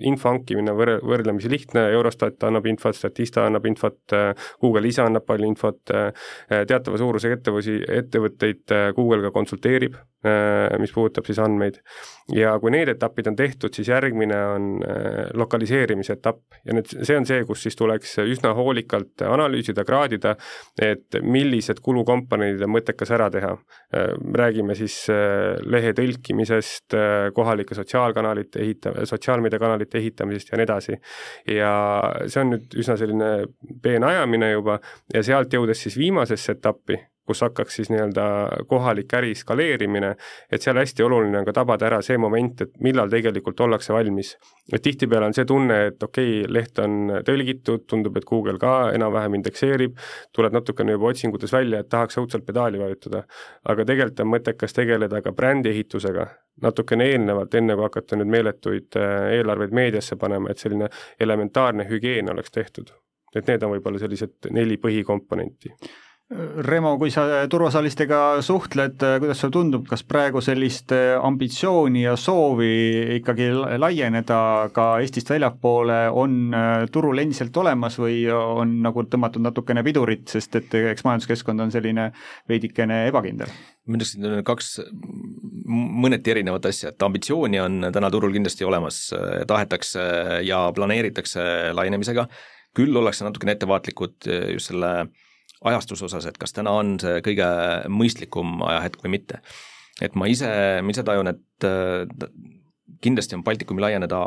info 0.07 0.31
hankimine 0.31 0.75
võr-, 0.77 0.99
võrdlemisi 1.03 1.51
lihtne, 1.51 1.89
Eurostat 1.97 2.43
annab 2.47 2.67
infot, 2.71 2.97
Statista 2.97 3.47
annab 3.49 3.67
infot, 3.67 4.15
Google 4.63 4.89
ise 4.89 5.03
annab 5.03 5.27
palju 5.27 5.49
infot, 5.51 5.83
teatava 5.91 7.01
suurusega 7.01 7.39
ettevõsi, 7.39 7.79
ettevõtteid 8.01 8.75
Google 8.97 9.27
ka 9.27 9.33
konsulteerib, 9.35 9.97
mis 10.79 10.93
puudutab 10.95 11.27
siis 11.27 11.41
andmeid. 11.43 11.81
ja 12.33 12.53
kui 12.63 12.71
need 12.71 12.89
etapid 12.93 13.27
on 13.27 13.37
tehtud, 13.37 13.75
siis 13.75 13.89
järgmine 13.91 14.37
on 14.53 14.69
lokaliseerimise 15.35 16.15
etapp 16.15 16.61
ja 16.65 16.77
nüüd 16.77 16.93
see 16.93 17.17
on 17.19 17.27
see, 17.27 17.43
kus 17.49 17.65
siis 17.67 17.77
tuleks 17.77 18.15
üsna 18.23 18.53
hoolikalt 18.55 19.25
analüüsida, 19.27 19.85
kraadida, 19.85 20.37
et 20.79 21.19
millised 21.23 21.83
kulukomponendid 21.83 22.63
on 22.63 22.75
mõttekas 22.77 23.11
ära 23.11 23.31
teha. 23.31 23.57
räägime 24.35 24.75
siis 24.75 25.07
lehe 25.67 25.93
tõlkimisest, 25.93 26.95
kohalike 27.35 27.75
sotsiaal- 27.75 28.12
sotsiaalkanalite 28.13 28.61
ehita-, 28.61 29.07
sotsiaalmeediakanalite 29.07 29.99
ehitamisest 29.99 30.53
ja 30.53 30.59
nii 30.59 30.65
edasi. 30.65 30.99
ja 31.49 31.73
see 32.27 32.43
on 32.43 32.53
nüüd 32.55 32.77
üsna 32.79 32.97
selline 32.97 33.31
peenajamine 33.83 34.53
juba 34.53 34.79
ja 35.15 35.23
sealt 35.23 35.53
jõudes 35.53 35.83
siis 35.83 35.97
viimasesse 35.99 36.53
etappi, 36.53 36.99
kus 37.27 37.41
hakkaks 37.45 37.77
siis 37.79 37.91
nii-öelda 37.93 38.25
kohalik 38.69 39.15
äri 39.15 39.35
skaleerimine, 39.39 40.15
et 40.51 40.63
seal 40.63 40.79
hästi 40.81 41.05
oluline 41.07 41.39
on 41.39 41.47
ka 41.47 41.55
tabada 41.55 41.87
ära 41.87 42.01
see 42.03 42.19
moment, 42.19 42.65
et 42.65 42.75
millal 42.83 43.11
tegelikult 43.11 43.61
ollakse 43.61 43.95
valmis. 43.95 44.37
et 44.73 44.83
tihtipeale 44.83 45.27
on 45.27 45.35
see 45.35 45.45
tunne, 45.45 45.79
et 45.87 46.03
okei 46.03 46.41
okay,, 46.41 46.53
leht 46.53 46.79
on 46.79 47.23
tõlgitud, 47.27 47.87
tundub, 47.87 48.17
et 48.17 48.27
Google 48.27 48.59
ka 48.59 48.93
enam-vähem 48.95 49.39
indekseerib, 49.39 49.97
tuled 50.33 50.55
natukene 50.55 50.97
juba 50.97 51.11
otsingutes 51.11 51.53
välja, 51.53 51.81
et 51.81 51.89
tahaks 51.89 52.19
õudselt 52.19 52.47
pedaali 52.47 52.79
vajutada. 52.79 53.25
aga 53.65 53.85
tegelikult 53.85 54.21
on 54.21 54.33
mõttekas 54.35 54.75
tegeleda 54.75 55.23
ka 55.23 55.33
brändi 55.33 55.71
ehitusega 55.71 56.27
natukene 56.63 57.07
eelnevalt, 57.13 57.55
enne 57.55 57.75
kui 57.75 57.87
hakata 57.87 58.17
nüüd 58.19 58.31
meeletuid 58.35 58.99
äh, 58.99 59.29
eelarveid 59.39 59.73
meediasse 59.73 60.17
panema, 60.17 60.51
et 60.51 60.59
selline 60.59 60.89
elementaarne 61.21 61.87
hügieen 61.89 62.31
oleks 62.31 62.51
tehtud. 62.51 62.91
et 63.35 63.47
need 63.49 63.63
on 63.63 63.71
võib-olla 63.73 63.99
sellised 63.99 64.51
neli 64.53 64.77
põhikomponenti 64.77 65.71
Remo, 66.65 66.95
kui 66.97 67.11
sa 67.13 67.25
turuosalistega 67.51 68.19
suhtled, 68.45 69.03
kuidas 69.21 69.41
sulle 69.43 69.53
tundub, 69.53 69.85
kas 69.89 70.01
praegu 70.09 70.41
sellist 70.45 70.93
ambitsiooni 70.95 72.05
ja 72.07 72.15
soovi 72.17 72.69
ikkagi 73.19 73.51
laieneda 73.81 74.39
ka 74.73 74.87
Eestist 75.03 75.33
väljapoole 75.33 75.99
on 76.09 76.37
äh, 76.57 76.85
turul 76.93 77.21
endiselt 77.21 77.57
olemas 77.61 77.99
või 78.01 78.23
on 78.33 78.79
nagu 78.85 79.05
tõmmatud 79.13 79.45
natukene 79.45 79.85
pidurit, 79.85 80.25
sest 80.33 80.57
et 80.61 80.77
eks 80.81 81.05
majanduskeskkond 81.05 81.67
on 81.67 81.75
selline 81.75 82.11
veidikene 82.49 83.07
ebakindel? 83.11 83.53
ütleksin, 83.83 84.23
et 84.23 84.25
need 84.25 84.39
on 84.39 84.47
kaks 84.47 84.71
mõneti 86.07 86.33
erinevat 86.33 86.69
asja, 86.71 86.93
et 86.93 87.03
ambitsiooni 87.03 87.61
on 87.61 87.91
täna 87.93 88.09
turul 88.15 88.33
kindlasti 88.33 88.65
olemas, 88.65 89.09
tahetakse 89.51 90.05
ja 90.47 90.63
planeeritakse 90.75 91.75
laienemisega, 91.75 92.29
küll 92.79 92.97
ollakse 92.97 93.27
natukene 93.27 93.57
ettevaatlikud 93.57 94.31
just 94.55 94.71
selle 94.71 94.93
ajastuse 95.65 96.07
osas, 96.09 96.27
et 96.29 96.39
kas 96.41 96.55
täna 96.57 96.73
on 96.79 96.97
see 97.03 97.21
kõige 97.25 97.47
mõistlikum 97.93 98.63
ajahetk 98.67 99.05
või 99.05 99.17
mitte. 99.19 99.43
et 100.03 100.17
ma 100.19 100.27
ise, 100.27 100.49
ma 100.83 100.91
ise 100.91 101.05
tajun, 101.07 101.31
et 101.31 101.67
äh, 101.69 102.29
kindlasti 103.05 103.37
on 103.37 103.45
Baltikumi 103.45 103.83
laieneda 103.85 104.19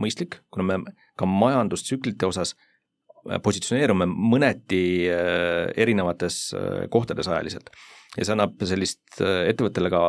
mõistlik, 0.00 0.40
kuna 0.50 0.66
me 0.66 0.96
ka 1.18 1.28
majandustsüklite 1.28 2.26
osas 2.26 2.54
äh, 2.56 3.38
positsioneerume 3.42 4.08
mõneti 4.10 4.82
äh, 5.12 5.70
erinevates 5.76 6.42
kohtades 6.90 7.28
ajaliselt. 7.28 7.70
ja 8.16 8.24
see 8.24 8.34
annab 8.34 8.62
sellist 8.66 9.20
ettevõttele 9.20 9.90
ka 9.92 10.04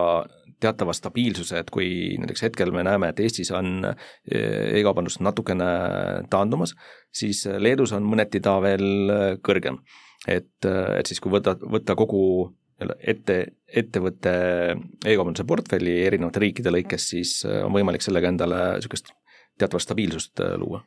teatava 0.61 0.93
stabiilsuse, 0.93 1.57
et 1.57 1.69
kui 1.73 2.17
näiteks 2.21 2.43
hetkel 2.45 2.71
me 2.73 2.83
näeme, 2.85 3.09
et 3.09 3.19
Eestis 3.19 3.49
on 3.53 3.81
e-kaubandus 4.29 5.17
natukene 5.19 5.65
taandumas, 6.29 6.75
siis 7.13 7.47
Leedus 7.57 7.93
on 7.97 8.05
mõneti 8.05 8.41
ta 8.45 8.59
veel 8.61 9.39
kõrgem 9.41 9.79
et, 10.27 10.65
et 10.65 11.09
siis, 11.09 11.19
kui 11.19 11.31
võtta, 11.33 11.55
võtta 11.61 11.95
kogu 11.97 12.23
ette, 12.99 13.37
ettevõtte 13.67 14.33
e-kaubanduse 15.05 15.45
portfelli 15.47 15.97
erinevate 16.05 16.41
riikide 16.43 16.73
lõikes, 16.73 17.07
siis 17.13 17.33
äh, 17.45 17.61
on 17.65 17.73
võimalik 17.75 18.03
sellega 18.05 18.31
endale 18.31 18.61
niisugust 18.77 19.13
teatavat 19.59 19.85
stabiilsust 19.85 20.43
äh, 20.43 20.55
luua. 20.61 20.83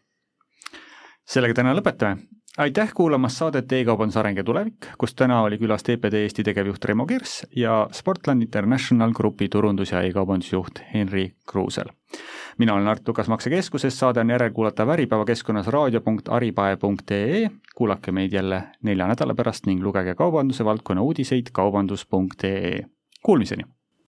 sellega 1.25 1.61
täna 1.61 1.75
lõpetame. 1.77 2.27
Aitäh 2.59 2.93
kuulamast 2.95 3.37
saadet 3.37 3.73
E-kaubanduse 3.73 4.21
areng 4.21 4.39
ja 4.39 4.45
tulevik, 4.45 4.87
kus 4.99 5.15
täna 5.15 5.43
oli 5.43 5.59
külas 5.59 5.83
TPD 5.83 6.23
Eesti 6.23 6.45
tegevjuht 6.45 6.85
Reimo 6.85 7.07
Kirss 7.07 7.47
ja 7.57 7.89
Sportland 7.93 8.43
International 8.43 9.13
Grupi 9.13 9.49
turundus- 9.49 9.93
ja 9.93 10.03
e-kaubandusjuht 10.03 10.83
Henri 10.95 11.35
Kruusel 11.51 11.91
mina 12.59 12.75
olen 12.75 12.89
Art 12.89 13.09
Lukas 13.09 13.29
Maksekeskusest, 13.29 13.99
saade 13.99 14.21
on 14.21 14.31
järelkuulatav 14.31 14.89
Äripäeva 14.89 15.25
keskkonnas 15.25 15.67
raadio.aripae.ee, 15.67 17.51
kuulake 17.75 18.13
meid 18.13 18.33
jälle 18.33 18.63
nelja 18.83 19.09
nädala 19.09 19.35
pärast 19.35 19.67
ning 19.67 19.83
lugege 19.83 20.15
kaubanduse 20.15 20.65
valdkonna 20.65 21.03
uudiseid 21.03 21.51
kaubandus.ee. 21.53 22.81
Kuulmiseni! 23.23 23.63